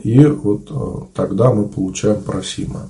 И 0.02 0.24
вот 0.26 0.70
э, 0.70 1.06
тогда 1.14 1.52
мы 1.52 1.68
получаем 1.68 2.20
просимое. 2.22 2.88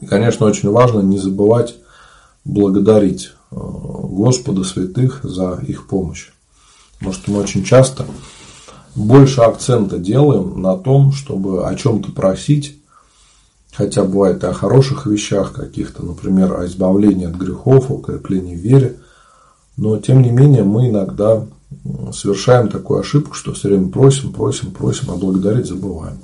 И, 0.00 0.06
конечно, 0.06 0.46
очень 0.46 0.70
важно 0.70 1.00
не 1.00 1.18
забывать 1.18 1.76
благодарить 2.44 3.32
э, 3.50 3.56
Господа 3.56 4.64
святых 4.64 5.20
за 5.22 5.60
их 5.66 5.86
помощь. 5.86 6.30
Потому 6.98 7.12
что 7.12 7.30
мы 7.30 7.38
очень 7.40 7.64
часто 7.64 8.06
больше 8.94 9.42
акцента 9.42 9.98
делаем 9.98 10.60
на 10.62 10.76
том, 10.76 11.12
чтобы 11.12 11.68
о 11.68 11.74
чем-то 11.74 12.12
просить, 12.12 12.78
хотя 13.72 14.04
бывает 14.04 14.42
и 14.42 14.46
о 14.46 14.54
хороших 14.54 15.06
вещах 15.06 15.52
каких-то, 15.52 16.04
например, 16.04 16.58
о 16.58 16.66
избавлении 16.66 17.26
от 17.26 17.34
грехов, 17.34 17.90
о 17.90 17.94
укреплении 17.94 18.56
в 18.56 18.60
вере, 18.60 18.96
но 19.76 19.98
тем 19.98 20.22
не 20.22 20.30
менее 20.30 20.64
мы 20.64 20.88
иногда 20.88 21.46
совершаем 22.12 22.68
такую 22.68 23.00
ошибку, 23.00 23.34
что 23.34 23.52
все 23.52 23.68
время 23.68 23.88
просим, 23.88 24.32
просим, 24.32 24.70
просим, 24.70 25.10
а 25.10 25.16
благодарить 25.16 25.66
забываем. 25.66 26.18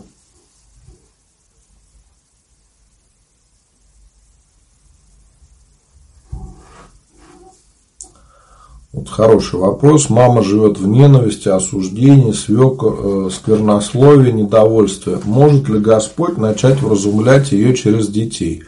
Вот 9.02 9.10
хороший 9.10 9.58
вопрос. 9.58 10.10
Мама 10.10 10.44
живет 10.44 10.78
в 10.78 10.86
ненависти, 10.86 11.48
осуждении, 11.48 12.30
свек, 12.30 12.84
э, 12.84 13.30
сквернословии, 13.32 14.30
недовольстве. 14.30 15.18
Может 15.24 15.68
ли 15.68 15.80
Господь 15.80 16.36
начать 16.36 16.80
вразумлять 16.80 17.50
ее 17.50 17.74
через 17.74 18.06
детей? 18.06 18.62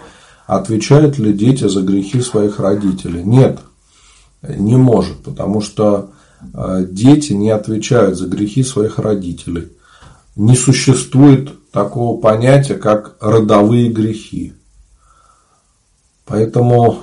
Отвечают 0.49 1.18
ли 1.20 1.32
дети 1.32 1.68
за 1.68 1.82
грехи 1.82 2.20
своих 2.20 2.59
родителей? 2.59 3.22
Нет, 3.22 3.61
не 4.43 4.74
может, 4.74 5.18
потому 5.18 5.61
что 5.61 6.11
э, 6.53 6.85
дети 6.91 7.32
не 7.32 7.51
отвечают 7.51 8.18
за 8.18 8.26
грехи 8.26 8.64
своих 8.64 8.99
родителей. 8.99 9.68
Не 10.35 10.57
существует 10.57 11.53
такого 11.70 12.20
понятия, 12.20 12.74
как 12.74 13.14
родовые 13.20 13.89
грехи. 13.89 14.53
Поэтому 16.26 16.99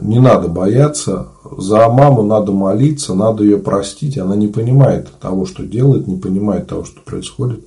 не 0.00 0.20
надо 0.20 0.48
бояться. 0.48 1.28
За 1.58 1.88
маму 1.88 2.22
надо 2.22 2.52
молиться, 2.52 3.14
надо 3.14 3.44
ее 3.44 3.58
простить. 3.58 4.18
Она 4.18 4.36
не 4.36 4.48
понимает 4.48 5.10
того, 5.20 5.46
что 5.46 5.64
делает, 5.64 6.06
не 6.06 6.16
понимает 6.16 6.68
того, 6.68 6.84
что 6.84 7.00
происходит. 7.00 7.64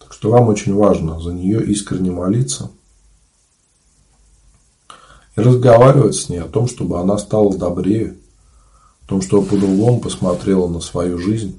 Так 0.00 0.12
что 0.12 0.30
вам 0.30 0.48
очень 0.48 0.74
важно 0.74 1.20
за 1.20 1.32
нее 1.32 1.64
искренне 1.64 2.10
молиться. 2.10 2.70
И 5.36 5.40
разговаривать 5.40 6.14
с 6.14 6.28
ней 6.28 6.40
о 6.40 6.48
том, 6.48 6.68
чтобы 6.68 7.00
она 7.00 7.18
стала 7.18 7.56
добрее, 7.56 8.16
о 9.04 9.08
том, 9.08 9.20
чтобы 9.20 9.46
по-другому 9.46 10.00
посмотрела 10.00 10.68
на 10.68 10.80
свою 10.80 11.18
жизнь. 11.18 11.58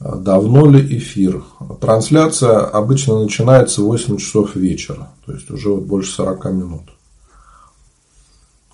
Давно 0.00 0.66
ли 0.70 0.98
эфир? 0.98 1.42
Трансляция 1.80 2.60
обычно 2.60 3.20
начинается 3.22 3.80
в 3.80 3.86
8 3.86 4.18
часов 4.18 4.54
вечера, 4.56 5.10
то 5.24 5.32
есть 5.32 5.50
уже 5.50 5.70
вот 5.70 5.84
больше 5.84 6.12
40 6.12 6.44
минут. 6.52 6.82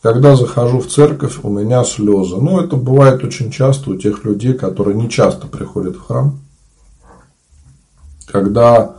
когда 0.02 0.34
захожу 0.34 0.80
в 0.80 0.88
церковь, 0.88 1.40
у 1.42 1.50
меня 1.50 1.84
слезы. 1.84 2.36
Ну, 2.36 2.58
это 2.60 2.76
бывает 2.76 3.22
очень 3.22 3.50
часто 3.50 3.90
у 3.90 3.96
тех 3.96 4.24
людей, 4.24 4.54
которые 4.54 4.96
не 4.96 5.10
часто 5.10 5.46
приходят 5.46 5.96
в 5.96 6.06
храм. 6.06 6.40
Когда 8.26 8.96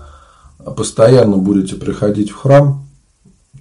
постоянно 0.76 1.38
будете 1.38 1.76
приходить 1.76 2.30
в 2.30 2.36
храм, 2.36 2.86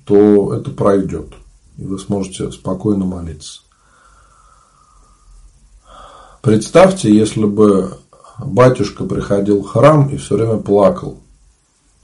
то 0.04 0.52
это 0.54 0.70
пройдет. 0.70 1.32
И 1.78 1.84
вы 1.84 1.98
сможете 1.98 2.50
спокойно 2.52 3.06
молиться. 3.06 3.62
Представьте, 6.42 7.14
если 7.14 7.44
бы 7.44 7.98
батюшка 8.46 9.04
приходил 9.04 9.62
в 9.62 9.68
храм 9.68 10.08
и 10.08 10.16
все 10.16 10.36
время 10.36 10.58
плакал. 10.58 11.18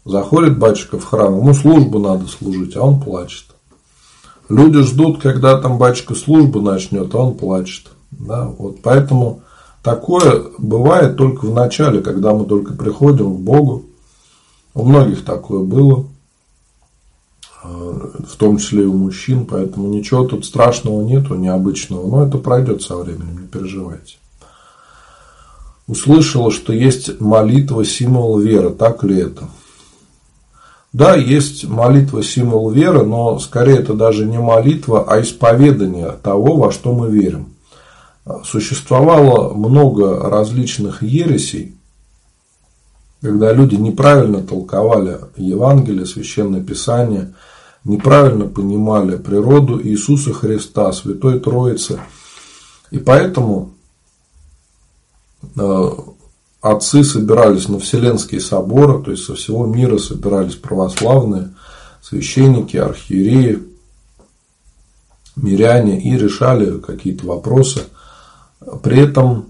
Заходит 0.05 0.59
батюшка 0.59 0.99
в 0.99 1.05
храм, 1.05 1.37
ему 1.37 1.53
службу 1.53 1.99
надо 1.99 2.27
служить, 2.27 2.77
а 2.77 2.83
он 2.83 3.01
плачет. 3.01 3.47
Люди 4.49 4.81
ждут, 4.83 5.21
когда 5.21 5.61
там 5.61 5.79
батюшка 5.79 6.15
службу 6.15 6.61
начнет, 6.61 7.13
а 7.15 7.19
он 7.19 7.35
плачет. 7.35 7.89
Да? 8.13 8.47
Вот 8.59 8.81
поэтому 8.83 9.43
такое 9.83 10.45
бывает 10.59 11.17
только 11.17 11.47
в 11.47 11.53
начале, 11.53 12.01
когда 12.01 12.33
мы 12.33 12.45
только 12.45 12.75
приходим 12.75 13.35
к 13.37 13.41
Богу. 13.41 13.87
У 14.75 14.85
многих 14.85 15.25
такое 15.25 15.65
было, 15.65 16.07
э, 17.65 17.69
в 17.69 18.37
том 18.37 18.59
числе 18.59 18.85
и 18.85 18.87
у 18.87 18.93
мужчин, 18.93 19.47
поэтому 19.47 19.89
ничего 19.89 20.25
тут 20.25 20.45
страшного 20.45 21.03
нету, 21.03 21.35
необычного, 21.35 22.07
но 22.07 22.27
это 22.27 22.39
пройдет 22.39 22.83
со 22.83 22.97
временем, 22.97 23.41
не 23.41 23.47
переживайте 23.49 24.19
услышала, 25.87 26.51
что 26.51 26.73
есть 26.73 27.21
молитва 27.21 27.85
символ 27.85 28.39
веры. 28.39 28.71
Так 28.71 29.05
ли 29.05 29.19
это? 29.19 29.49
Да, 30.93 31.15
есть 31.15 31.69
молитва 31.69 32.23
символ 32.23 32.71
веры, 32.71 33.05
но 33.05 33.39
скорее 33.39 33.79
это 33.79 33.93
даже 33.93 34.25
не 34.25 34.39
молитва, 34.39 35.05
а 35.07 35.21
исповедание 35.21 36.11
того, 36.23 36.57
во 36.57 36.73
что 36.73 36.95
мы 36.95 37.11
верим. 37.11 37.55
Существовало 38.45 39.53
много 39.55 40.29
различных 40.29 41.03
ересей, 41.03 41.77
когда 43.21 43.53
люди 43.53 43.75
неправильно 43.75 44.43
толковали 44.43 45.19
Евангелие, 45.37 46.07
Священное 46.07 46.63
Писание, 46.63 47.35
неправильно 47.85 48.47
понимали 48.47 49.17
природу 49.17 49.81
Иисуса 49.81 50.33
Христа, 50.33 50.93
Святой 50.93 51.41
Троицы. 51.41 52.01
И 52.91 52.99
поэтому 52.99 53.76
отцы 56.61 57.05
собирались 57.05 57.69
на 57.69 57.79
Вселенские 57.79 58.41
соборы, 58.41 59.03
то 59.03 59.11
есть 59.11 59.25
со 59.25 59.35
всего 59.35 59.67
мира 59.67 59.99
собирались 59.99 60.57
православные 60.57 61.55
священники, 62.03 62.77
архиереи, 62.77 63.63
миряне 65.37 66.01
и 66.01 66.17
решали 66.17 66.79
какие-то 66.79 67.27
вопросы. 67.27 67.85
При 68.83 69.01
этом 69.01 69.47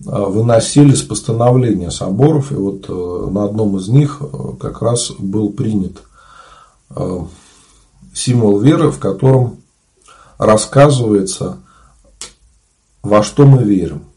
э, 0.00 0.04
выносились 0.06 1.02
постановления 1.02 1.90
соборов, 1.90 2.52
и 2.52 2.54
вот 2.54 2.86
э, 2.88 3.30
на 3.30 3.44
одном 3.44 3.76
из 3.76 3.88
них 3.88 4.20
как 4.60 4.82
раз 4.82 5.12
был 5.18 5.50
принят 5.50 6.02
символ 8.14 8.58
веры, 8.60 8.90
в 8.90 8.98
котором 8.98 9.58
рассказывается, 10.38 11.58
во 13.02 13.22
что 13.22 13.46
мы 13.46 13.62
верим. 13.62 14.07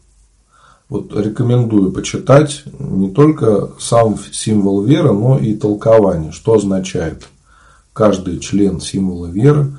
Вот 0.92 1.16
рекомендую 1.16 1.90
почитать 1.90 2.64
не 2.78 3.10
только 3.10 3.70
сам 3.80 4.18
символ 4.30 4.82
веры, 4.82 5.14
но 5.14 5.38
и 5.38 5.54
толкование, 5.54 6.32
что 6.32 6.56
означает 6.56 7.28
каждый 7.94 8.40
член 8.40 8.78
символа 8.78 9.28
веры. 9.28 9.74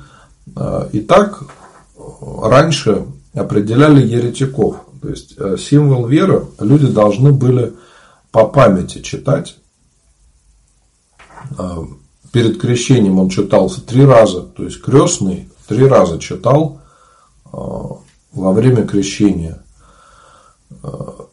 А, 0.56 0.88
итак, 0.92 1.44
раньше 2.20 3.06
определяли 3.32 4.04
еретиков. 4.04 4.78
То 5.00 5.08
есть 5.08 5.34
э, 5.38 5.56
символ 5.56 6.08
веры 6.08 6.46
люди 6.58 6.88
должны 6.88 7.30
были 7.30 7.74
по 8.32 8.46
памяти 8.48 9.00
читать. 9.00 9.56
А, 11.56 11.84
перед 12.32 12.60
крещением 12.60 13.20
он 13.20 13.28
читался 13.28 13.80
три 13.82 14.04
раза, 14.04 14.40
то 14.40 14.64
есть 14.64 14.82
крестный 14.82 15.48
три 15.68 15.86
раза 15.86 16.18
читал 16.18 16.80
а, 17.52 17.98
во 18.32 18.52
время 18.52 18.84
крещения 18.84 19.63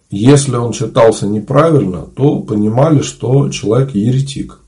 если 0.10 0.56
он 0.56 0.72
читался 0.74 1.28
неправильно, 1.28 2.02
то 2.02 2.39
понимали, 2.39 3.02
что 3.02 3.49
человек 3.49 3.95
еретик. 3.95 4.60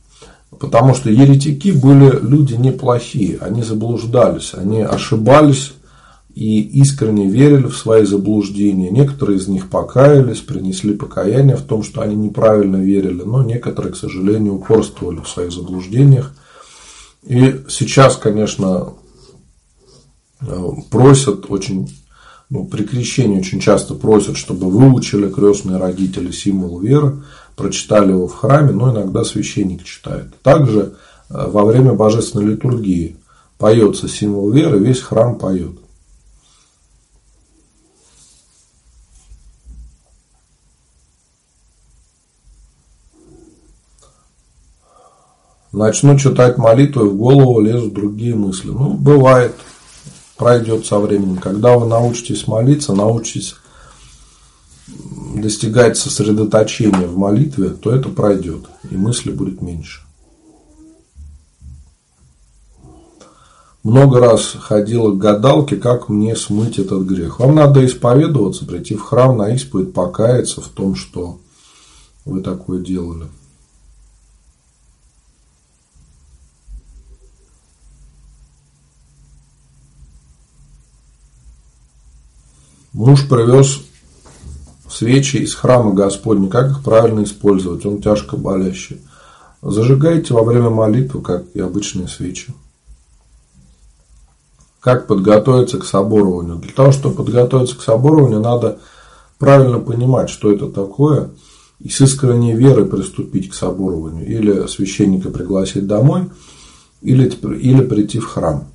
Потому 0.60 0.96
что 0.96 1.10
еретики 1.10 1.72
были 1.72 2.18
люди 2.22 2.54
неплохие, 2.54 3.38
они 3.40 3.64
заблуждались, 3.64 4.54
они 4.54 4.82
ошибались 4.82 5.74
и 6.34 6.62
искренне 6.62 7.28
верили 7.28 7.68
в 7.68 7.78
свои 7.78 8.06
заблуждения. 8.06 8.90
Некоторые 8.90 9.38
из 9.38 9.48
них 9.48 9.70
покаялись, 9.70 10.40
принесли 10.40 10.96
покаяние 10.96 11.58
в 11.58 11.64
том, 11.64 11.84
что 11.84 12.02
они 12.02 12.16
неправильно 12.16 12.78
верили, 12.78 13.22
но 13.24 13.44
некоторые, 13.44 13.94
к 13.94 13.98
сожалению, 13.98 14.56
упорствовали 14.56 15.20
в 15.20 15.28
своих 15.28 15.52
заблуждениях. 15.52 16.34
И 17.24 17.62
сейчас, 17.68 18.18
конечно, 18.18 18.94
просят 20.90 21.46
очень 21.50 21.90
ну, 22.54 22.66
при 22.66 22.84
крещении 22.84 23.39
очень 23.39 23.60
часто 23.60 23.95
просят, 23.95 24.38
чтобы 24.38 24.70
выучили 24.70 25.28
крестные 25.28 25.78
родители 25.78 26.30
символ 26.30 26.80
веры, 26.80 27.24
прочитали 27.56 28.12
его 28.12 28.28
в 28.28 28.36
храме, 28.36 28.72
но 28.72 28.91
иногда 28.93 29.24
священник 29.24 29.84
читает. 29.84 30.39
Также 30.43 30.93
э, 31.32 31.47
во 31.47 31.66
время 31.66 31.93
божественной 31.93 32.51
литургии 32.51 33.18
поется 33.58 34.08
символ 34.08 34.51
веры, 34.51 34.78
весь 34.78 35.01
храм 35.01 35.39
поет. 35.39 35.72
Начну 45.72 46.20
читать 46.20 46.60
молитву, 46.60 47.04
и 47.04 47.10
в 47.10 47.18
голову 47.18 47.60
лезут 47.62 47.95
другие 47.95 48.36
мысли. 48.36 48.68
Ну, 48.68 48.93
бывает 48.93 49.56
пройдет 50.38 50.86
со 50.86 51.00
временем. 51.00 51.38
Когда 51.38 51.78
вы 51.78 51.88
научитесь 51.88 52.48
молиться, 52.48 52.94
научитесь 52.94 53.56
достигать 55.36 55.98
сосредоточения 55.98 57.08
в 57.08 57.18
молитве, 57.18 57.70
то 57.70 57.92
это 57.92 58.10
пройдет, 58.10 58.66
и 58.90 58.96
мысли 58.96 59.32
будет 59.32 59.62
меньше. 59.62 60.02
Много 63.84 64.22
раз 64.22 64.56
ходила 64.62 65.12
к 65.12 65.18
гадалке, 65.18 65.76
как 65.76 66.08
мне 66.08 66.38
смыть 66.38 66.80
этот 66.80 67.04
грех. 67.04 67.40
Вам 67.40 67.56
надо 67.56 67.86
исповедоваться, 67.86 68.66
прийти 68.66 68.96
в 68.96 69.02
храм 69.02 69.38
на 69.38 69.54
исповедь, 69.54 69.94
покаяться 69.94 70.62
в 70.62 70.70
том, 70.70 70.96
что 70.96 71.40
вы 72.24 72.40
такое 72.40 72.80
делали. 72.80 73.28
Муж 82.94 83.28
привез 83.28 83.82
свечи 84.88 85.38
из 85.38 85.56
храма 85.56 85.94
Господня. 85.94 86.48
Как 86.48 86.70
их 86.70 86.84
правильно 86.84 87.24
использовать? 87.24 87.86
Он 87.88 88.00
тяжко 88.00 88.38
болящий. 88.38 89.02
Зажигайте 89.64 90.36
во 90.36 90.44
время 90.44 90.70
молитвы, 90.70 91.22
как 91.22 91.46
и 91.56 91.60
обычные 91.60 92.08
свечи. 92.08 92.54
Как 94.80 95.08
подготовиться 95.08 95.80
к 95.80 95.86
соборованию? 95.86 96.58
Для 96.58 96.72
того, 96.72 96.91
чтобы 96.91 97.16
подготовиться 97.16 97.78
к 97.78 97.82
соборованию, 97.82 98.41
надо 98.41 98.80
правильно 99.39 99.80
понимать, 99.80 100.30
что 100.30 100.52
это 100.52 100.68
такое, 100.68 101.32
и 101.80 101.89
с 101.89 102.00
искренней 102.02 102.54
верой 102.54 102.86
приступить 102.86 103.50
к 103.50 103.56
соборованию. 103.56 104.28
Или 104.28 104.68
священника 104.68 105.32
пригласить 105.32 105.88
домой, 105.88 106.30
или, 107.02 107.28
или 107.28 107.82
прийти 107.82 108.20
в 108.20 108.28
храм. 108.28 108.66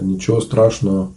Ничего 0.00 0.40
страшного 0.40 1.10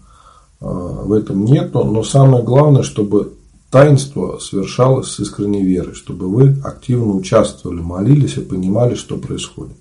в 0.62 1.12
этом 1.14 1.44
нет, 1.44 1.74
но 1.74 2.04
самое 2.04 2.44
главное, 2.44 2.84
чтобы 2.84 3.34
таинство 3.72 4.38
совершалось 4.38 5.10
с 5.10 5.20
искренней 5.20 5.64
верой, 5.64 5.96
чтобы 5.96 6.28
вы 6.28 6.56
активно 6.64 7.14
участвовали, 7.14 7.82
молились 7.82 8.38
и 8.38 8.42
понимали, 8.42 8.96
что 8.96 9.18
происходит. 9.18 9.76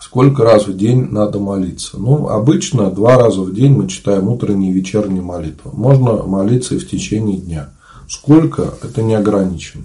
Сколько 0.00 0.44
раз 0.44 0.66
в 0.66 0.76
день 0.76 1.08
надо 1.10 1.38
молиться? 1.38 1.98
Ну, 1.98 2.28
обычно 2.28 2.90
два 2.90 3.16
раза 3.16 3.40
в 3.42 3.54
день 3.54 3.72
мы 3.72 3.88
читаем 3.88 4.28
утренние 4.28 4.70
и 4.70 4.74
вечерние 4.74 5.22
молитвы. 5.22 5.70
Можно 5.72 6.22
молиться 6.24 6.74
и 6.74 6.78
в 6.78 6.88
течение 6.88 7.38
дня. 7.38 7.70
Сколько? 8.08 8.74
Это 8.82 9.02
не 9.02 9.14
ограничено. 9.14 9.84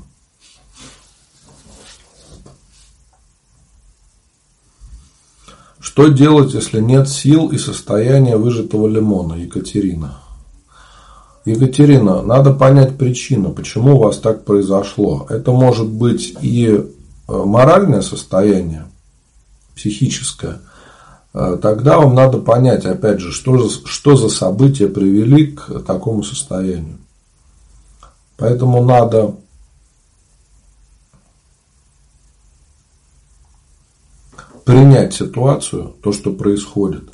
Что 5.88 6.10
делать, 6.10 6.54
если 6.54 6.82
нет 6.82 7.08
сил 7.08 7.48
и 7.48 7.58
состояния 7.58 8.36
выжатого 8.36 8.90
лимона, 8.90 9.36
Екатерина? 9.36 10.18
Екатерина, 11.46 12.22
надо 12.22 12.54
понять 12.54 12.98
причину, 12.98 13.54
почему 13.54 13.96
у 13.96 14.00
вас 14.00 14.18
так 14.18 14.44
произошло. 14.44 15.26
Это 15.30 15.54
может 15.54 15.88
быть 15.88 16.36
и 16.42 16.68
э, 16.68 16.84
моральное 17.30 18.02
состояние, 18.02 18.88
психическое, 19.78 20.60
э, 21.34 21.58
тогда 21.62 22.00
вам 22.00 22.16
надо 22.16 22.40
понять, 22.40 22.86
опять 22.86 23.22
же, 23.22 23.32
что, 23.32 23.58
за, 23.58 23.88
что 23.88 24.18
за 24.18 24.28
события 24.28 24.90
привели 24.90 25.54
к 25.54 25.84
такому 25.88 26.22
состоянию. 26.22 26.98
Поэтому 28.36 28.84
надо 28.84 29.36
принять 34.68 35.13
ситуацию, 35.13 35.95
то, 36.03 36.11
что 36.11 36.32
происходит, 36.32 37.05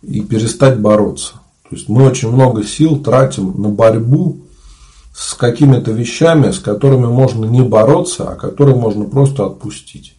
и 0.00 0.20
перестать 0.20 0.78
бороться. 0.78 1.32
То 1.68 1.74
есть 1.74 1.88
мы 1.88 2.06
очень 2.06 2.30
много 2.30 2.62
сил 2.62 3.02
тратим 3.02 3.60
на 3.60 3.68
борьбу 3.68 4.42
с 5.12 5.34
какими-то 5.34 5.90
вещами, 5.90 6.52
с 6.52 6.60
которыми 6.60 7.06
можно 7.06 7.46
не 7.46 7.62
бороться, 7.62 8.30
а 8.30 8.36
которые 8.36 8.76
можно 8.76 9.06
просто 9.06 9.44
отпустить. 9.44 10.14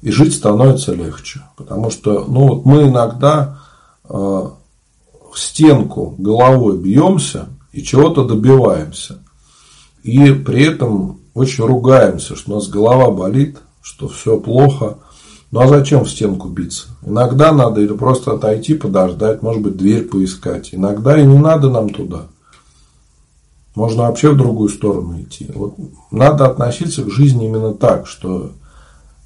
И 0.00 0.10
жить 0.10 0.34
становится 0.34 0.92
легче. 0.92 1.42
Потому 1.56 1.92
что 1.92 2.24
ну, 2.26 2.48
вот 2.48 2.66
мы 2.66 2.88
иногда 2.88 3.60
э, 4.08 4.12
в 4.12 5.38
стенку 5.38 6.16
головой 6.18 6.78
бьемся 6.78 7.46
и 7.70 7.80
чего-то 7.80 8.24
добиваемся. 8.24 9.20
И 10.02 10.32
при 10.32 10.64
этом 10.64 11.20
очень 11.32 11.64
ругаемся, 11.64 12.34
что 12.34 12.50
у 12.50 12.54
нас 12.56 12.66
голова 12.66 13.12
болит, 13.12 13.58
что 13.82 14.08
все 14.08 14.40
плохо– 14.40 14.98
ну 15.52 15.60
а 15.60 15.68
зачем 15.68 16.04
в 16.04 16.10
стенку 16.10 16.48
биться? 16.48 16.86
Иногда 17.04 17.52
надо 17.52 17.82
или 17.82 17.92
просто 17.92 18.32
отойти, 18.32 18.72
подождать, 18.74 19.42
может 19.42 19.60
быть, 19.60 19.76
дверь 19.76 20.04
поискать. 20.04 20.70
Иногда 20.72 21.20
и 21.20 21.26
не 21.26 21.38
надо 21.38 21.68
нам 21.68 21.90
туда. 21.90 22.22
Можно 23.74 24.04
вообще 24.04 24.30
в 24.30 24.36
другую 24.38 24.70
сторону 24.70 25.20
идти. 25.20 25.50
Вот 25.54 25.74
надо 26.10 26.46
относиться 26.46 27.04
к 27.04 27.10
жизни 27.10 27.46
именно 27.46 27.74
так, 27.74 28.06
что 28.06 28.52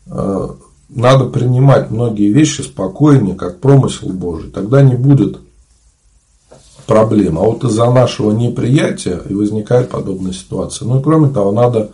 э, 0.07 0.49
надо 0.89 1.27
принимать 1.27 1.93
многие 1.93 2.33
вещи 2.33 2.63
спокойнее, 2.63 3.37
как 3.37 3.61
промысел 3.61 4.09
Божий. 4.09 4.51
Тогда 4.51 4.83
не 4.83 4.97
будет 4.97 5.39
проблем. 6.87 7.39
А 7.39 7.43
вот 7.43 7.63
из-за 7.63 7.89
нашего 7.89 8.33
неприятия 8.33 9.21
и 9.29 9.35
возникает 9.35 9.91
подобная 9.91 10.33
ситуация. 10.33 10.87
Ну 10.87 10.99
и 10.99 11.03
кроме 11.03 11.29
того, 11.29 11.53
надо 11.53 11.93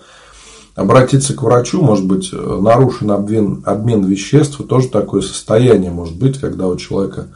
обратиться 0.75 1.35
к 1.35 1.43
врачу, 1.43 1.83
может 1.83 2.07
быть, 2.07 2.31
э, 2.33 2.37
нарушен 2.37 3.11
обмен, 3.11 3.63
обмен 3.65 4.05
веществ, 4.05 4.61
тоже 4.67 4.89
такое 4.89 5.23
состояние 5.23 5.91
может 5.91 6.17
быть, 6.17 6.39
когда 6.39 6.69
у 6.69 6.77
человека 6.77 7.29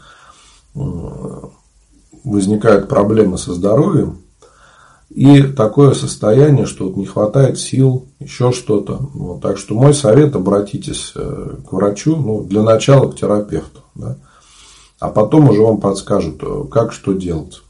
возникают 2.22 2.89
проблемы 2.89 3.39
со 3.39 3.55
здоровьем, 3.55 4.18
и 5.11 5.43
такое 5.43 5.95
состояние, 5.95 6.66
что 6.66 6.87
вот 6.87 6.97
не 6.97 7.07
хватает 7.07 7.59
сил, 7.59 8.07
еще 8.18 8.53
что-то. 8.53 8.97
Вот, 9.14 9.41
так 9.41 9.57
что 9.57 9.74
мой 9.74 9.95
совет 9.95 10.34
обратитесь 10.34 11.12
э, 11.14 11.57
к 11.66 11.72
врачу, 11.72 12.16
ну, 12.16 12.43
для 12.43 12.62
начала 12.62 13.11
к 13.11 13.16
терапевту, 13.16 13.82
да, 13.95 14.18
а 14.99 15.09
потом 15.09 15.49
уже 15.49 15.62
вам 15.62 15.80
подскажут, 15.80 16.43
э, 16.43 16.64
как 16.70 16.93
что 16.93 17.12
делать. 17.12 17.62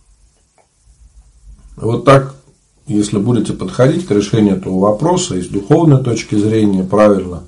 Вот 1.77 2.05
так 2.05 2.36
если 2.87 3.19
будете 3.19 3.53
подходить 3.53 4.07
к 4.07 4.11
решению 4.11 4.57
этого 4.57 4.79
вопроса 4.79 5.37
и 5.37 5.43
с 5.43 5.49
духовной 5.49 6.03
точки 6.03 6.37
зрения 6.37 6.85
правильно 6.85 7.43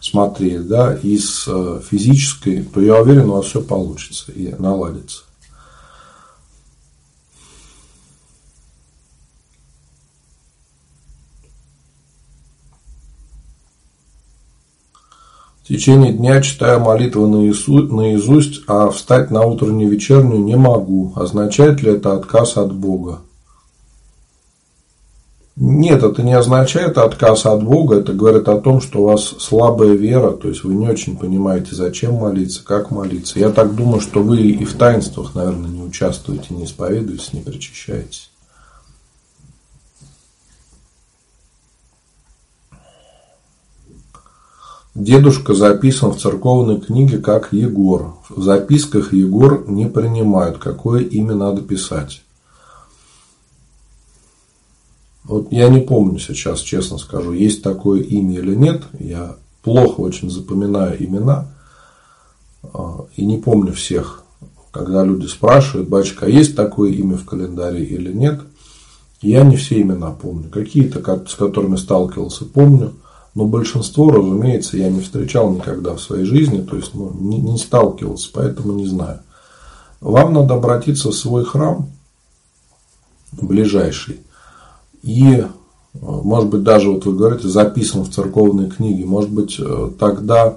смотреть, 0.00 0.68
да, 0.68 0.94
и 0.94 1.18
с 1.18 1.46
э, 1.48 1.80
физической, 1.88 2.62
то 2.62 2.80
я 2.80 3.00
уверен, 3.00 3.30
у 3.30 3.34
вас 3.34 3.46
все 3.46 3.60
получится 3.60 4.30
и 4.30 4.54
наладится. 4.58 5.22
В 15.64 15.68
течение 15.68 16.12
дня 16.12 16.40
читаю 16.42 16.78
молитвы 16.78 17.26
наизусть, 17.26 18.60
а 18.68 18.88
встать 18.90 19.32
на 19.32 19.44
утреннюю 19.44 19.90
вечернюю 19.90 20.44
не 20.44 20.54
могу. 20.54 21.12
Означает 21.16 21.82
ли 21.82 21.90
это 21.90 22.12
отказ 22.12 22.56
от 22.56 22.72
Бога? 22.72 23.18
Нет, 25.58 26.02
это 26.02 26.22
не 26.22 26.34
означает 26.34 26.98
отказ 26.98 27.46
от 27.46 27.64
Бога, 27.64 27.96
это 27.96 28.12
говорит 28.12 28.46
о 28.46 28.60
том, 28.60 28.82
что 28.82 29.00
у 29.00 29.04
вас 29.06 29.24
слабая 29.38 29.94
вера, 29.94 30.32
то 30.32 30.48
есть 30.48 30.64
вы 30.64 30.74
не 30.74 30.86
очень 30.86 31.16
понимаете, 31.16 31.74
зачем 31.74 32.16
молиться, 32.16 32.62
как 32.62 32.90
молиться. 32.90 33.38
Я 33.38 33.50
так 33.50 33.74
думаю, 33.74 34.02
что 34.02 34.22
вы 34.22 34.42
и 34.42 34.64
в 34.66 34.74
таинствах, 34.74 35.34
наверное, 35.34 35.70
не 35.70 35.82
участвуете, 35.82 36.48
не 36.50 36.64
исповедуетесь, 36.64 37.32
не 37.32 37.40
причащаетесь. 37.40 38.30
Дедушка 44.94 45.54
записан 45.54 46.12
в 46.12 46.20
церковной 46.20 46.80
книге 46.80 47.18
как 47.18 47.54
Егор. 47.54 48.16
В 48.28 48.42
записках 48.42 49.14
Егор 49.14 49.64
не 49.68 49.86
принимают, 49.86 50.58
какое 50.58 51.02
имя 51.02 51.34
надо 51.34 51.62
писать. 51.62 52.25
Вот 55.26 55.50
я 55.50 55.68
не 55.68 55.80
помню 55.80 56.20
сейчас, 56.20 56.60
честно 56.60 56.98
скажу, 56.98 57.32
есть 57.32 57.62
такое 57.62 58.00
имя 58.00 58.38
или 58.38 58.54
нет. 58.54 58.84
Я 58.98 59.36
плохо 59.62 60.00
очень 60.00 60.30
запоминаю 60.30 61.02
имена 61.04 61.48
а, 62.62 63.06
и 63.16 63.26
не 63.26 63.38
помню 63.38 63.72
всех. 63.72 64.22
Когда 64.70 65.02
люди 65.04 65.26
спрашивают, 65.26 65.88
батюшка, 65.88 66.26
а 66.26 66.28
есть 66.28 66.54
такое 66.54 66.92
имя 66.92 67.16
в 67.16 67.24
календаре 67.24 67.82
или 67.82 68.12
нет, 68.12 68.40
я 69.20 69.42
не 69.42 69.56
все 69.56 69.80
имена 69.80 70.12
помню. 70.12 70.48
Какие-то, 70.48 71.00
с 71.26 71.34
которыми 71.34 71.76
сталкивался, 71.76 72.44
помню. 72.44 72.92
Но 73.34 73.46
большинство, 73.46 74.10
разумеется, 74.10 74.76
я 74.76 74.88
не 74.88 75.00
встречал 75.00 75.50
никогда 75.50 75.94
в 75.94 76.00
своей 76.00 76.24
жизни, 76.24 76.62
то 76.62 76.76
есть 76.76 76.94
ну, 76.94 77.12
не, 77.18 77.38
не 77.38 77.58
сталкивался, 77.58 78.30
поэтому 78.32 78.74
не 78.74 78.86
знаю. 78.86 79.20
Вам 80.00 80.32
надо 80.34 80.54
обратиться 80.54 81.10
в 81.10 81.14
свой 81.14 81.44
храм 81.44 81.90
ближайший 83.32 84.20
и, 85.02 85.44
может 85.94 86.50
быть, 86.50 86.62
даже 86.62 86.90
вот 86.90 87.04
вы 87.06 87.14
говорите, 87.14 87.48
записан 87.48 88.04
в 88.04 88.10
церковной 88.10 88.70
книге, 88.70 89.04
может 89.04 89.30
быть, 89.30 89.56
э, 89.58 89.90
тогда 89.98 90.56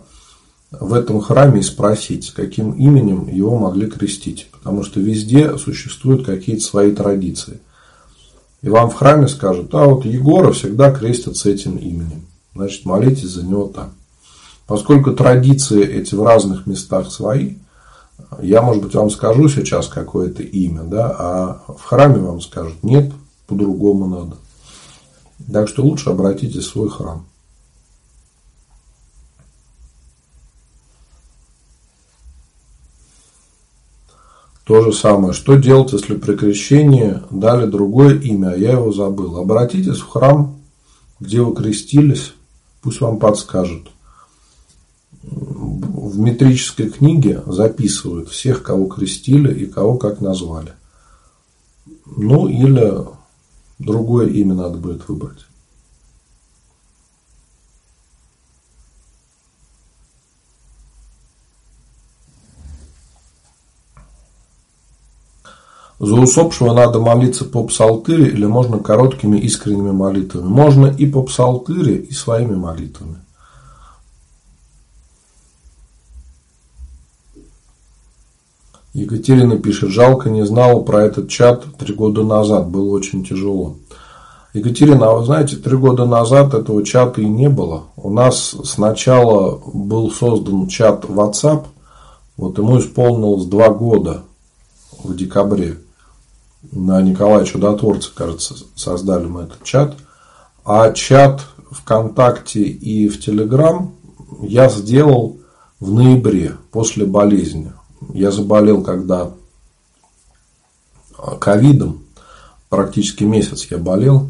в 0.72 0.94
этом 0.94 1.20
храме 1.22 1.62
и 1.62 1.64
спросить, 1.64 2.32
каким 2.32 2.72
именем 2.72 3.28
его 3.28 3.58
могли 3.58 3.90
крестить. 3.90 4.50
Потому 4.52 4.84
что 4.84 5.00
везде 5.00 5.58
существуют 5.58 6.26
какие-то 6.26 6.64
свои 6.64 6.92
традиции. 6.92 7.60
И 8.62 8.70
вам 8.70 8.90
в 8.90 8.96
храме 8.96 9.28
скажут, 9.28 9.74
а 9.74 9.86
вот 9.86 10.06
Егора 10.06 10.52
всегда 10.52 10.92
крестят 10.92 11.38
с 11.38 11.46
этим 11.46 11.78
именем. 11.78 12.26
Значит, 12.54 12.86
молитесь 12.86 13.30
за 13.30 13.46
него 13.46 13.72
так. 13.74 13.90
Поскольку 14.68 15.14
традиции 15.14 15.84
эти 15.84 16.14
в 16.14 16.24
разных 16.24 16.68
местах 16.68 17.12
свои, 17.12 17.56
я, 18.42 18.62
может 18.62 18.84
быть, 18.84 18.94
вам 18.94 19.10
скажу 19.10 19.50
сейчас 19.50 19.88
какое-то 19.88 20.44
имя, 20.44 20.84
да, 20.84 21.16
а 21.18 21.62
в 21.68 21.84
храме 21.84 22.20
вам 22.20 22.42
скажут, 22.42 22.84
нет, 22.84 23.12
по-другому 23.50 24.08
надо. 24.08 24.38
Так 25.52 25.68
что 25.68 25.84
лучше 25.84 26.12
обратитесь 26.12 26.66
в 26.66 26.72
свой 26.72 26.90
храм. 26.90 27.26
То 34.70 34.84
же 34.84 34.94
самое. 34.94 35.34
Что 35.34 35.56
делать, 35.56 35.94
если 35.94 36.16
при 36.16 36.36
крещении 36.36 37.20
дали 37.32 37.66
другое 37.66 38.20
имя, 38.20 38.50
а 38.52 38.56
я 38.56 38.74
его 38.74 38.92
забыл? 38.92 39.38
Обратитесь 39.38 39.98
в 39.98 40.08
храм, 40.08 40.60
где 41.20 41.42
вы 41.42 41.56
крестились, 41.56 42.34
пусть 42.82 43.02
вам 43.02 43.18
подскажут. 43.18 43.90
В 45.24 46.20
метрической 46.20 46.90
книге 46.90 47.42
записывают 47.48 48.30
всех, 48.30 48.62
кого 48.62 48.86
крестили 48.86 49.52
и 49.52 49.66
кого 49.66 49.98
как 49.98 50.22
назвали. 50.22 50.74
Ну, 52.06 52.48
или 52.48 52.94
Другое 53.80 54.28
имя 54.28 54.54
надо 54.54 54.78
будет 54.78 55.08
выбрать. 55.08 55.46
За 66.00 66.16
усопшего 66.16 66.74
надо 66.74 67.00
молиться 67.00 67.44
по 67.44 67.64
псалтыре 67.66 68.28
или 68.28 68.46
можно 68.46 68.80
короткими 68.80 69.38
искренними 69.38 69.92
молитвами. 69.92 70.48
Можно 70.48 70.88
и 70.88 71.06
по 71.06 71.24
псалтыре, 71.24 71.96
и 71.96 72.14
своими 72.14 72.56
молитвами. 72.56 73.18
Екатерина 78.94 79.58
пишет, 79.58 79.90
жалко, 79.90 80.30
не 80.30 80.46
знала 80.46 80.82
про 80.82 81.04
этот 81.04 81.30
чат 81.30 81.66
три 81.78 81.94
года 81.94 82.24
назад, 82.24 82.70
было 82.70 82.92
очень 82.92 83.24
тяжело. 83.24 83.76
Екатерина, 84.54 85.12
а 85.12 85.14
вы 85.14 85.26
знаете, 85.26 85.58
три 85.58 85.78
года 85.78 86.06
назад 86.06 86.56
этого 86.56 86.84
чата 86.84 87.22
и 87.22 87.26
не 87.26 87.50
было. 87.50 87.84
У 87.96 88.10
нас 88.10 88.56
сначала 88.64 89.62
был 89.74 90.10
создан 90.10 90.68
чат 90.68 91.06
WhatsApp, 91.06 91.66
вот 92.36 92.58
ему 92.58 92.80
исполнилось 92.80 93.46
два 93.46 93.70
года 93.70 94.24
в 95.04 95.16
декабре. 95.16 95.78
На 96.72 97.02
Николая 97.02 97.46
Чудотворца, 97.46 98.10
кажется, 98.14 98.56
создали 98.76 99.26
мы 99.26 99.44
этот 99.44 99.64
чат. 99.64 99.96
А 100.66 100.92
чат 100.92 101.46
ВКонтакте 101.72 102.64
и 102.64 103.08
в 103.08 103.24
Телеграм 103.24 103.94
я 104.42 104.68
сделал 104.70 105.38
в 105.80 105.94
ноябре, 105.94 106.56
после 106.72 107.06
болезни. 107.06 107.72
Я 108.14 108.32
заболел, 108.32 108.82
когда 108.82 109.32
ковидом, 111.40 112.04
практически 112.70 113.24
месяц 113.24 113.68
я 113.70 113.78
болел, 113.78 114.30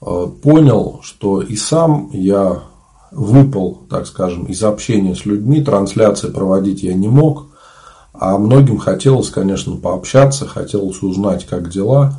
понял, 0.00 1.00
что 1.02 1.40
и 1.40 1.56
сам 1.56 2.10
я 2.12 2.62
выпал, 3.10 3.82
так 3.88 4.06
скажем, 4.06 4.44
из 4.44 4.62
общения 4.62 5.14
с 5.14 5.24
людьми, 5.24 5.62
трансляции 5.62 6.28
проводить 6.28 6.82
я 6.82 6.94
не 6.94 7.08
мог, 7.08 7.46
а 8.12 8.38
многим 8.38 8.78
хотелось, 8.78 9.30
конечно, 9.30 9.76
пообщаться, 9.76 10.46
хотелось 10.46 11.02
узнать, 11.02 11.46
как 11.46 11.70
дела. 11.70 12.14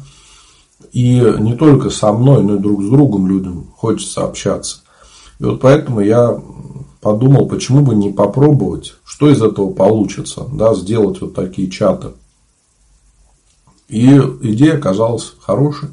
И 0.92 1.20
не 1.40 1.56
только 1.56 1.90
со 1.90 2.12
мной, 2.12 2.44
но 2.44 2.56
и 2.56 2.60
друг 2.60 2.84
с 2.84 2.90
другом 2.90 3.28
людям 3.28 3.68
хочется 3.78 4.24
общаться. 4.24 4.80
И 5.40 5.44
вот 5.44 5.62
поэтому 5.62 6.02
я 6.02 6.40
подумал, 7.02 7.48
почему 7.48 7.82
бы 7.82 7.96
не 7.96 8.12
попробовать, 8.12 8.94
что 9.04 9.30
из 9.30 9.42
этого 9.42 9.72
получится, 9.72 10.46
да, 10.54 10.74
сделать 10.76 11.20
вот 11.22 11.34
такие 11.34 11.70
чаты. 11.70 12.10
И 13.90 14.08
идея 14.08 14.78
оказалась 14.78 15.34
хорошей. 15.42 15.90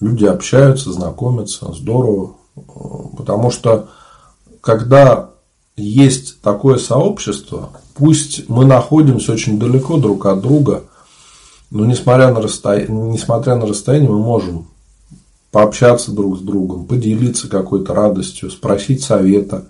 Люди 0.00 0.26
общаются, 0.26 0.92
знакомятся, 0.92 1.72
здорово. 1.72 2.32
Потому 3.16 3.50
что 3.50 3.88
когда 4.60 5.30
есть 5.76 6.40
такое 6.42 6.76
сообщество, 6.76 7.70
пусть 7.94 8.48
мы 8.48 8.66
находимся 8.66 9.32
очень 9.32 9.58
далеко 9.58 9.96
друг 9.96 10.26
от 10.26 10.40
друга, 10.42 10.84
но 11.70 11.86
несмотря 11.86 12.32
на, 12.32 12.42
расстояние, 12.42 13.12
несмотря 13.12 13.54
на 13.54 13.66
расстояние, 13.66 14.10
мы 14.10 14.18
можем 14.18 14.66
пообщаться 15.50 16.12
друг 16.12 16.38
с 16.38 16.40
другом, 16.40 16.84
поделиться 16.84 17.48
какой-то 17.48 17.94
радостью, 17.94 18.50
спросить 18.50 19.02
совета, 19.02 19.66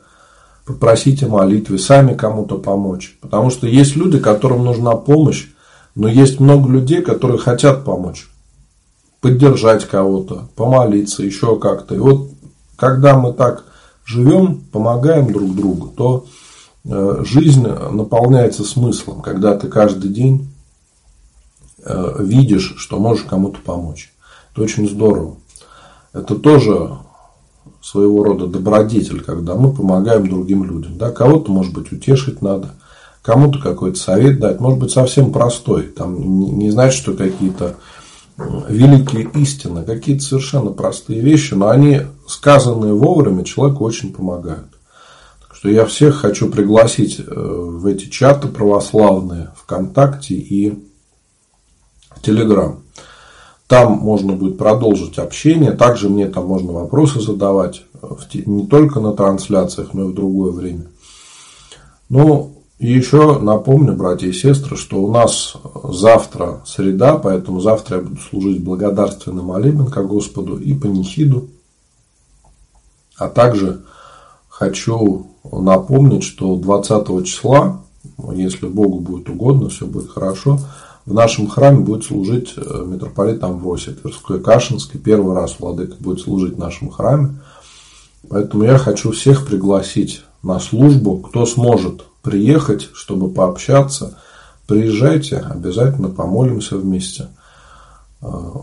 попросить 0.64 1.22
о 1.22 1.28
молитве, 1.28 1.78
сами 1.78 2.14
кому-то 2.14 2.58
помочь. 2.58 3.16
Потому 3.20 3.50
что 3.50 3.66
есть 3.66 3.96
люди, 3.96 4.18
которым 4.18 4.64
нужна 4.64 4.92
помощь, 4.92 5.48
но 5.94 6.08
есть 6.08 6.40
много 6.40 6.70
людей, 6.70 7.02
которые 7.02 7.38
хотят 7.38 7.84
помочь, 7.84 8.28
поддержать 9.20 9.86
кого-то, 9.86 10.48
помолиться, 10.56 11.22
еще 11.22 11.58
как-то. 11.58 11.94
И 11.94 11.98
вот 11.98 12.30
когда 12.76 13.18
мы 13.18 13.32
так 13.32 13.64
живем, 14.04 14.60
помогаем 14.72 15.32
друг 15.32 15.54
другу, 15.54 15.88
то 15.88 16.26
э, 16.84 17.22
жизнь 17.24 17.66
наполняется 17.66 18.64
смыслом, 18.64 19.20
когда 19.20 19.56
ты 19.56 19.68
каждый 19.68 20.10
день 20.10 20.48
э, 21.84 22.16
видишь, 22.20 22.74
что 22.78 22.98
можешь 22.98 23.24
кому-то 23.24 23.58
помочь. 23.60 24.12
Это 24.52 24.62
очень 24.62 24.88
здорово. 24.88 25.36
Это 26.12 26.34
тоже 26.36 26.98
своего 27.82 28.22
рода 28.22 28.46
добродетель, 28.46 29.20
когда 29.20 29.56
мы 29.56 29.72
помогаем 29.72 30.28
другим 30.28 30.64
людям. 30.64 30.96
Да? 30.96 31.10
Кого-то, 31.10 31.50
может 31.50 31.74
быть, 31.74 31.92
утешить 31.92 32.40
надо, 32.40 32.70
кому-то 33.22 33.58
какой-то 33.58 33.98
совет 33.98 34.38
дать, 34.38 34.60
может 34.60 34.78
быть, 34.78 34.92
совсем 34.92 35.32
простой. 35.32 35.82
Там 35.82 36.58
не 36.58 36.70
значит, 36.70 37.00
что 37.00 37.14
какие-то 37.14 37.76
великие 38.68 39.28
истины, 39.34 39.84
какие-то 39.84 40.22
совершенно 40.22 40.70
простые 40.70 41.20
вещи, 41.20 41.54
но 41.54 41.68
они, 41.68 42.02
сказанные 42.26 42.94
вовремя, 42.94 43.44
человеку 43.44 43.84
очень 43.84 44.12
помогают. 44.12 44.70
Так 45.40 45.56
что 45.56 45.68
я 45.68 45.84
всех 45.84 46.16
хочу 46.16 46.48
пригласить 46.50 47.20
э, 47.20 47.24
в 47.26 47.84
эти 47.86 48.06
чаты 48.06 48.48
православные 48.48 49.50
ВКонтакте 49.56 50.34
и 50.34 50.82
Телеграм. 52.22 52.81
Там 53.72 53.92
можно 53.92 54.34
будет 54.34 54.58
продолжить 54.58 55.16
общение. 55.16 55.70
Также 55.70 56.10
мне 56.10 56.28
там 56.28 56.46
можно 56.46 56.72
вопросы 56.72 57.22
задавать 57.22 57.84
не 58.44 58.66
только 58.66 59.00
на 59.00 59.14
трансляциях, 59.14 59.94
но 59.94 60.04
и 60.04 60.08
в 60.08 60.14
другое 60.14 60.52
время. 60.52 60.88
Ну, 62.10 62.52
и 62.78 62.92
еще 62.92 63.38
напомню, 63.38 63.94
братья 63.94 64.26
и 64.26 64.32
сестры, 64.34 64.76
что 64.76 65.02
у 65.02 65.10
нас 65.10 65.56
завтра 65.84 66.60
среда, 66.66 67.16
поэтому 67.16 67.60
завтра 67.60 67.96
я 67.96 68.02
буду 68.02 68.20
служить 68.20 68.62
благодарственный 68.62 69.42
молебен 69.42 69.86
ко 69.86 70.02
Господу 70.02 70.58
и 70.58 70.74
панихиду. 70.74 71.48
А 73.16 73.30
также 73.30 73.80
хочу 74.50 75.28
напомнить, 75.50 76.24
что 76.24 76.56
20 76.56 77.24
числа, 77.24 77.80
если 78.34 78.66
Богу 78.66 79.00
будет 79.00 79.30
угодно, 79.30 79.70
все 79.70 79.86
будет 79.86 80.10
хорошо, 80.10 80.58
в 81.04 81.14
нашем 81.14 81.48
храме 81.48 81.80
будет 81.80 82.04
служить 82.04 82.54
э, 82.56 82.84
митрополит 82.86 83.42
Амвросий 83.42 83.92
Тверской 83.92 84.40
Кашинский. 84.40 85.00
Первый 85.00 85.34
раз 85.34 85.56
владыка 85.58 85.96
будет 85.98 86.20
служить 86.20 86.54
в 86.54 86.58
нашем 86.58 86.90
храме. 86.90 87.40
Поэтому 88.28 88.64
я 88.64 88.78
хочу 88.78 89.10
всех 89.10 89.46
пригласить 89.46 90.22
на 90.42 90.60
службу. 90.60 91.18
Кто 91.18 91.44
сможет 91.44 92.04
приехать, 92.22 92.88
чтобы 92.92 93.30
пообщаться, 93.30 94.18
приезжайте, 94.68 95.38
обязательно 95.38 96.08
помолимся 96.08 96.76
вместе. 96.76 97.28
А, 98.20 98.62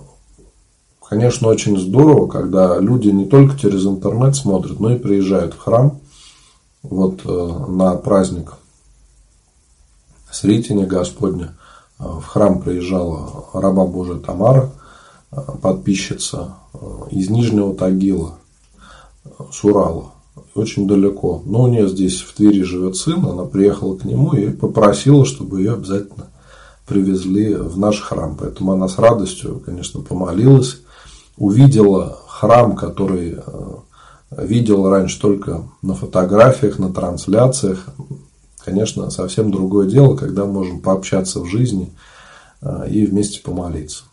конечно, 1.09 1.49
очень 1.49 1.77
здорово, 1.77 2.27
когда 2.27 2.79
люди 2.79 3.09
не 3.09 3.25
только 3.25 3.59
через 3.59 3.85
интернет 3.85 4.37
смотрят, 4.37 4.79
но 4.79 4.93
и 4.93 4.97
приезжают 4.97 5.53
в 5.53 5.59
храм. 5.59 5.99
Вот 6.83 7.19
э, 7.25 7.65
на 7.67 7.95
праздник 7.95 8.53
Сретения 10.31 10.85
Господня 10.85 11.47
э, 11.47 11.58
в 11.99 12.23
храм 12.23 12.61
приезжала 12.61 13.45
раба 13.53 13.85
Божия 13.85 14.17
Тамара, 14.17 14.71
э, 15.31 15.41
подписчица 15.61 16.55
из 17.11 17.29
Нижнего 17.29 17.75
Тагила, 17.75 18.35
с 19.51 19.63
Урала 19.63 20.13
очень 20.55 20.87
далеко. 20.87 21.41
Но 21.45 21.63
у 21.63 21.67
нее 21.67 21.87
здесь 21.87 22.21
в 22.21 22.33
Твери 22.33 22.61
живет 22.63 22.95
сын, 22.95 23.25
она 23.25 23.45
приехала 23.45 23.95
к 23.95 24.05
нему 24.05 24.33
и 24.33 24.49
попросила, 24.49 25.25
чтобы 25.25 25.59
ее 25.59 25.73
обязательно 25.73 26.27
привезли 26.87 27.53
в 27.55 27.77
наш 27.77 28.01
храм. 28.01 28.35
Поэтому 28.39 28.73
она 28.73 28.87
с 28.87 28.97
радостью, 28.97 29.61
конечно, 29.63 30.01
помолилась, 30.01 30.81
увидела 31.37 32.17
храм, 32.27 32.75
который 32.75 33.37
э, 33.37 33.75
видела 34.37 34.89
раньше 34.89 35.19
только 35.19 35.63
на 35.81 35.93
фотографиях, 35.93 36.79
на 36.79 36.91
трансляциях. 36.91 37.85
Конечно, 38.69 39.09
совсем 39.09 39.49
другое 39.49 39.87
дело, 39.87 40.15
когда 40.15 40.45
можем 40.45 40.79
пообщаться 40.79 41.39
в 41.39 41.47
жизни 41.47 41.91
э, 42.61 42.87
и 42.91 43.03
вместе 43.07 43.41
помолиться. 43.41 44.03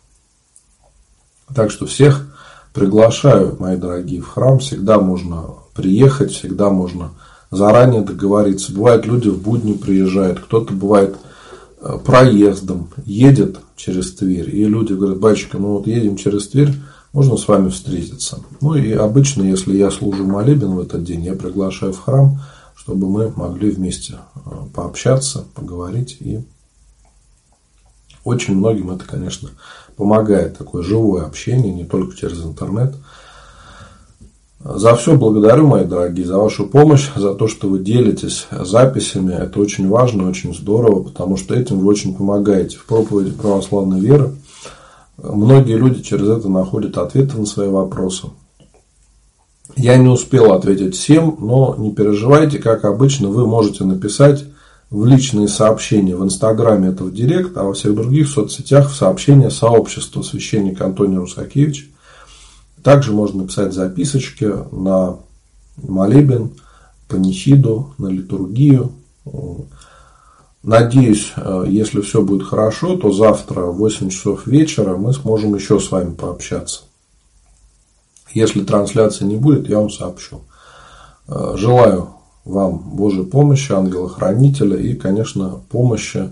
Так 1.54 1.70
что 1.70 1.84
всех 1.84 2.26
приглашаю, 2.72 3.56
мои 3.58 3.76
дорогие, 3.76 4.22
в 4.22 4.28
храм. 4.28 4.58
Всегда 4.58 4.98
можно 4.98 5.44
приехать, 5.74 6.32
всегда 6.32 6.70
можно 6.70 7.10
заранее 7.50 8.00
договориться. 8.00 8.72
Бывают 8.72 9.04
люди 9.04 9.28
в 9.28 9.42
будни 9.42 9.74
приезжают, 9.74 10.40
кто-то 10.40 10.72
бывает 10.72 11.16
э, 11.82 11.98
проездом 12.02 12.88
едет 13.04 13.58
через 13.76 14.14
Тверь. 14.14 14.56
И 14.56 14.64
люди 14.64 14.94
говорят, 14.94 15.18
батюшка, 15.18 15.58
ну 15.58 15.74
вот 15.74 15.86
едем 15.86 16.16
через 16.16 16.48
Тверь, 16.48 16.72
можно 17.12 17.36
с 17.36 17.46
вами 17.46 17.68
встретиться. 17.68 18.38
Ну 18.62 18.74
и 18.74 18.92
обычно, 18.92 19.42
если 19.42 19.76
я 19.76 19.90
служу 19.90 20.24
молебен 20.24 20.76
в 20.76 20.80
этот 20.80 21.04
день, 21.04 21.24
я 21.24 21.34
приглашаю 21.34 21.92
в 21.92 22.00
храм, 22.00 22.40
чтобы 22.76 23.08
мы 23.08 23.32
могли 23.34 23.70
вместе 23.70 24.18
э, 24.34 24.50
пообщаться, 24.72 25.44
поговорить. 25.54 26.18
И 26.20 26.44
очень 28.22 28.54
многим 28.54 28.92
это, 28.92 29.04
конечно, 29.04 29.50
помогает 29.96 30.56
такое 30.56 30.84
живое 30.84 31.24
общение, 31.24 31.74
не 31.74 31.84
только 31.84 32.16
через 32.16 32.44
интернет– 32.44 32.94
за 34.74 34.96
все 34.96 35.16
благодарю, 35.16 35.66
мои 35.66 35.84
дорогие, 35.84 36.26
за 36.26 36.38
вашу 36.38 36.66
помощь, 36.66 37.08
за 37.14 37.34
то, 37.34 37.46
что 37.46 37.68
вы 37.68 37.78
делитесь 37.78 38.48
записями. 38.50 39.32
Это 39.32 39.60
очень 39.60 39.88
важно, 39.88 40.28
очень 40.28 40.54
здорово, 40.54 41.04
потому 41.04 41.36
что 41.36 41.54
этим 41.54 41.78
вы 41.78 41.86
очень 41.86 42.14
помогаете 42.14 42.76
в 42.76 42.84
проповеди 42.86 43.30
православной 43.30 44.00
веры. 44.00 44.34
Многие 45.18 45.76
люди 45.76 46.02
через 46.02 46.28
это 46.28 46.48
находят 46.48 46.98
ответы 46.98 47.38
на 47.38 47.46
свои 47.46 47.68
вопросы. 47.68 48.28
Я 49.76 49.98
не 49.98 50.08
успел 50.08 50.52
ответить 50.52 50.94
всем, 50.94 51.36
но 51.38 51.74
не 51.76 51.92
переживайте, 51.92 52.58
как 52.58 52.86
обычно, 52.86 53.28
вы 53.28 53.46
можете 53.46 53.84
написать 53.84 54.44
в 54.90 55.04
личные 55.04 55.48
сообщения 55.48 56.16
в 56.16 56.24
Инстаграме, 56.24 56.88
это 56.88 57.04
в 57.04 57.12
Директ, 57.12 57.56
а 57.58 57.64
во 57.64 57.74
всех 57.74 57.94
других 57.94 58.28
соцсетях 58.28 58.90
в 58.90 58.96
сообщения 58.96 59.50
сообщества 59.50 60.22
священника 60.22 60.86
Антония 60.86 61.18
Русакевича. 61.18 61.84
Также 62.82 63.12
можно 63.12 63.42
написать 63.42 63.74
записочки 63.74 64.50
на 64.72 65.16
молебен, 65.76 66.52
панихиду, 67.08 67.94
на 67.98 68.06
литургию. 68.06 68.92
Надеюсь, 70.62 71.34
если 71.66 72.00
все 72.00 72.22
будет 72.22 72.44
хорошо, 72.44 72.96
то 72.96 73.12
завтра 73.12 73.66
в 73.66 73.76
8 73.76 74.08
часов 74.08 74.46
вечера 74.46 74.96
мы 74.96 75.12
сможем 75.12 75.54
еще 75.54 75.78
с 75.80 75.90
вами 75.90 76.14
пообщаться. 76.14 76.82
Если 78.36 78.64
трансляции 78.64 79.24
не 79.24 79.36
будет, 79.36 79.66
я 79.66 79.78
вам 79.78 79.88
сообщу. 79.88 80.42
Э, 81.26 81.54
желаю 81.56 82.10
вам 82.44 82.80
Божьей 82.94 83.24
помощи, 83.24 83.72
ангела-хранителя 83.72 84.76
и, 84.76 84.92
конечно, 84.92 85.62
помощи 85.70 86.28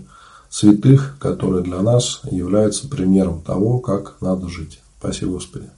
святых, 0.51 1.17
которые 1.19 1.65
для 1.65 1.81
нас 1.81 2.21
являются 2.31 2.91
примером 2.91 3.41
того, 3.41 3.79
как 3.79 4.17
надо 4.21 4.51
жить. 4.51 4.83
Спасибо, 4.99 5.33
Господи. 5.33 5.71